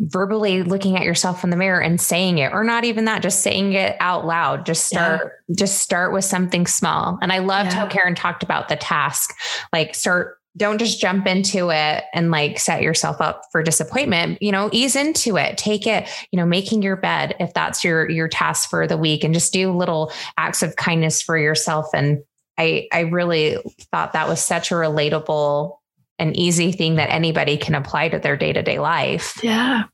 verbally 0.00 0.62
looking 0.62 0.96
at 0.96 1.04
yourself 1.04 1.44
in 1.44 1.50
the 1.50 1.56
mirror 1.56 1.80
and 1.80 2.00
saying 2.00 2.38
it 2.38 2.52
or 2.52 2.64
not 2.64 2.84
even 2.84 3.04
that 3.04 3.22
just 3.22 3.40
saying 3.40 3.72
it 3.72 3.96
out 4.00 4.26
loud. 4.26 4.66
Just 4.66 4.86
start 4.86 5.32
yeah. 5.48 5.54
just 5.56 5.78
start 5.78 6.12
with 6.12 6.24
something 6.24 6.66
small. 6.66 7.18
And 7.22 7.32
i 7.32 7.38
loved 7.38 7.72
yeah. 7.72 7.78
how 7.78 7.86
karen 7.86 8.14
talked 8.14 8.42
about 8.42 8.68
the 8.68 8.76
task 8.76 9.34
like 9.72 9.94
start 9.94 10.38
don't 10.56 10.78
just 10.78 11.00
jump 11.00 11.26
into 11.26 11.70
it 11.70 12.04
and 12.12 12.30
like 12.30 12.58
set 12.58 12.82
yourself 12.82 13.20
up 13.20 13.42
for 13.50 13.62
disappointment. 13.62 14.42
You 14.42 14.52
know 14.52 14.68
ease 14.72 14.96
into 14.96 15.36
it. 15.36 15.56
Take 15.56 15.86
it 15.86 16.08
you 16.30 16.36
know 16.36 16.46
making 16.46 16.82
your 16.82 16.96
bed 16.96 17.34
if 17.40 17.54
that's 17.54 17.82
your 17.82 18.08
your 18.10 18.28
task 18.28 18.68
for 18.68 18.86
the 18.86 18.98
week 18.98 19.24
and 19.24 19.34
just 19.34 19.52
do 19.52 19.72
little 19.72 20.12
acts 20.36 20.62
of 20.62 20.76
kindness 20.76 21.22
for 21.22 21.38
yourself. 21.38 21.86
And 21.94 22.22
i 22.58 22.86
i 22.92 23.00
really 23.00 23.56
thought 23.92 24.12
that 24.12 24.28
was 24.28 24.42
such 24.42 24.70
a 24.70 24.74
relatable 24.74 25.76
an 26.22 26.36
easy 26.36 26.72
thing 26.72 26.94
that 26.96 27.10
anybody 27.10 27.56
can 27.56 27.74
apply 27.74 28.08
to 28.08 28.18
their 28.18 28.36
day 28.36 28.52
to 28.52 28.62
day 28.62 28.78
life. 28.78 29.38
Yeah. 29.42 29.84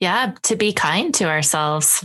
Yeah, 0.00 0.34
to 0.42 0.54
be 0.54 0.72
kind 0.72 1.14
to 1.14 1.24
ourselves 1.24 2.04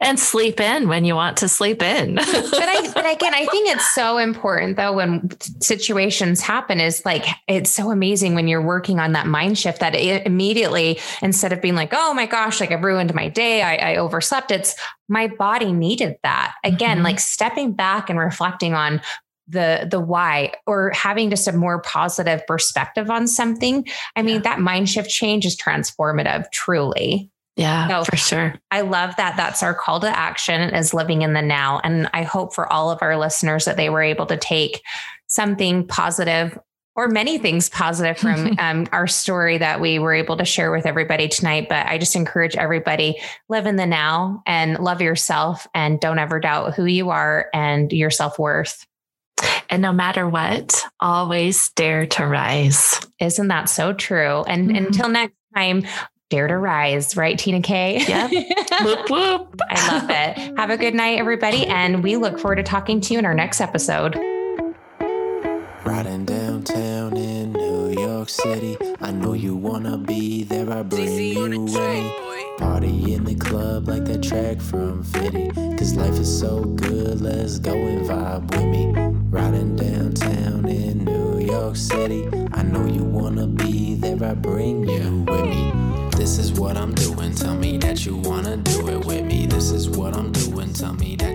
and 0.00 0.18
sleep 0.18 0.60
in 0.60 0.88
when 0.88 1.04
you 1.04 1.14
want 1.14 1.36
to 1.38 1.48
sleep 1.48 1.82
in. 1.82 2.14
but 2.16 2.26
I 2.26 2.90
but 2.94 3.04
again, 3.14 3.34
I 3.34 3.44
think 3.46 3.68
it's 3.68 3.94
so 3.94 4.16
important 4.16 4.76
though 4.76 4.94
when 4.94 5.28
situations 5.60 6.40
happen 6.40 6.80
is 6.80 7.04
like 7.04 7.26
it's 7.46 7.70
so 7.70 7.90
amazing 7.90 8.34
when 8.34 8.48
you're 8.48 8.62
working 8.62 8.98
on 8.98 9.12
that 9.12 9.26
mind 9.26 9.58
shift 9.58 9.80
that 9.80 9.94
immediately 9.94 10.98
instead 11.20 11.52
of 11.52 11.60
being 11.60 11.74
like, 11.74 11.90
oh 11.92 12.14
my 12.14 12.24
gosh, 12.24 12.60
like 12.60 12.70
I 12.70 12.76
ruined 12.76 13.14
my 13.14 13.28
day, 13.28 13.62
I, 13.62 13.92
I 13.92 13.96
overslept, 13.96 14.50
it's 14.50 14.74
my 15.08 15.26
body 15.26 15.72
needed 15.72 16.16
that. 16.22 16.54
Again, 16.64 16.98
mm-hmm. 16.98 17.04
like 17.04 17.20
stepping 17.20 17.72
back 17.72 18.08
and 18.08 18.18
reflecting 18.18 18.74
on 18.74 19.02
the 19.48 19.86
the 19.90 20.00
why 20.00 20.52
or 20.66 20.90
having 20.90 21.30
just 21.30 21.48
a 21.48 21.52
more 21.52 21.80
positive 21.82 22.46
perspective 22.46 23.10
on 23.10 23.26
something 23.26 23.86
i 24.16 24.22
mean 24.22 24.42
that 24.42 24.60
mind 24.60 24.88
shift 24.88 25.10
change 25.10 25.46
is 25.46 25.56
transformative 25.56 26.50
truly 26.52 27.30
yeah 27.56 27.88
so 27.88 28.04
for 28.04 28.16
sure 28.16 28.54
i 28.70 28.82
love 28.82 29.14
that 29.16 29.36
that's 29.36 29.62
our 29.62 29.74
call 29.74 30.00
to 30.00 30.18
action 30.18 30.74
is 30.74 30.92
living 30.92 31.22
in 31.22 31.32
the 31.32 31.42
now 31.42 31.80
and 31.82 32.08
i 32.12 32.22
hope 32.22 32.54
for 32.54 32.70
all 32.72 32.90
of 32.90 32.98
our 33.02 33.16
listeners 33.16 33.64
that 33.64 33.76
they 33.76 33.90
were 33.90 34.02
able 34.02 34.26
to 34.26 34.36
take 34.36 34.82
something 35.26 35.86
positive 35.86 36.58
or 36.98 37.06
many 37.06 37.38
things 37.38 37.70
positive 37.70 38.18
from 38.18 38.56
um, 38.58 38.86
our 38.90 39.06
story 39.06 39.56
that 39.56 39.80
we 39.80 40.00
were 40.00 40.12
able 40.12 40.36
to 40.36 40.44
share 40.44 40.72
with 40.72 40.84
everybody 40.84 41.28
tonight. 41.28 41.68
But 41.68 41.86
I 41.86 41.96
just 41.96 42.16
encourage 42.16 42.56
everybody 42.56 43.20
live 43.48 43.66
in 43.66 43.76
the 43.76 43.86
now 43.86 44.42
and 44.46 44.76
love 44.80 45.00
yourself 45.00 45.68
and 45.74 46.00
don't 46.00 46.18
ever 46.18 46.40
doubt 46.40 46.74
who 46.74 46.86
you 46.86 47.10
are 47.10 47.48
and 47.54 47.92
your 47.92 48.10
self 48.10 48.36
worth. 48.36 48.84
And 49.70 49.82
no 49.82 49.92
matter 49.92 50.28
what, 50.28 50.82
always 51.00 51.70
dare 51.70 52.06
to 52.06 52.26
rise. 52.26 53.00
Isn't 53.20 53.48
that 53.48 53.68
so 53.68 53.92
true? 53.92 54.42
And 54.44 54.68
mm-hmm. 54.68 54.86
until 54.86 55.08
next 55.08 55.34
time, 55.54 55.84
dare 56.30 56.46
to 56.48 56.56
rise, 56.56 57.16
right, 57.16 57.38
Tina 57.38 57.60
K? 57.60 58.04
Yep. 58.06 58.30
whoop, 58.82 59.10
whoop. 59.10 59.60
I 59.68 59.98
love 59.98 60.10
it. 60.10 60.58
Have 60.58 60.70
a 60.70 60.76
good 60.76 60.94
night, 60.94 61.18
everybody. 61.18 61.66
And 61.66 62.02
we 62.02 62.16
look 62.16 62.38
forward 62.38 62.56
to 62.56 62.62
talking 62.62 63.00
to 63.02 63.12
you 63.12 63.18
in 63.18 63.26
our 63.26 63.34
next 63.34 63.60
episode. 63.60 64.16
Riding 65.84 66.26
downtown 66.26 67.16
in 67.16 67.52
New 67.52 67.90
York 67.90 68.28
City. 68.28 68.76
I 69.00 69.10
know 69.10 69.32
you 69.32 69.56
wanna 69.56 69.96
be 69.96 70.44
there. 70.44 70.70
I 70.70 70.82
bring 70.82 71.08
you 71.08 71.52
away. 71.52 72.47
Party 72.58 73.14
in 73.14 73.22
the 73.22 73.36
club 73.36 73.86
like 73.86 74.04
that 74.06 74.20
track 74.20 74.60
from 74.60 75.04
Fitty. 75.04 75.50
Cause 75.76 75.94
life 75.94 76.18
is 76.18 76.40
so 76.40 76.64
good, 76.64 77.20
let's 77.20 77.60
go 77.60 77.72
and 77.72 78.04
vibe 78.04 78.50
with 78.50 78.64
me. 78.64 78.92
Riding 79.30 79.76
downtown 79.76 80.68
in 80.68 81.04
New 81.04 81.38
York 81.38 81.76
City. 81.76 82.28
I 82.52 82.62
know 82.64 82.84
you 82.86 83.04
wanna 83.04 83.46
be 83.46 83.94
there, 83.94 84.22
I 84.24 84.34
bring 84.34 84.88
you 84.88 85.24
with 85.28 85.44
me. 85.44 85.72
This 86.16 86.38
is 86.38 86.52
what 86.52 86.76
I'm 86.76 86.94
doing, 86.96 87.32
tell 87.32 87.54
me 87.54 87.78
that 87.78 88.04
you 88.04 88.16
wanna 88.16 88.56
do 88.56 88.88
it 88.88 89.04
with 89.04 89.24
me. 89.24 89.46
This 89.46 89.70
is 89.70 89.88
what 89.88 90.16
I'm 90.16 90.32
doing, 90.32 90.72
tell 90.72 90.94
me 90.94 91.14
that 91.14 91.28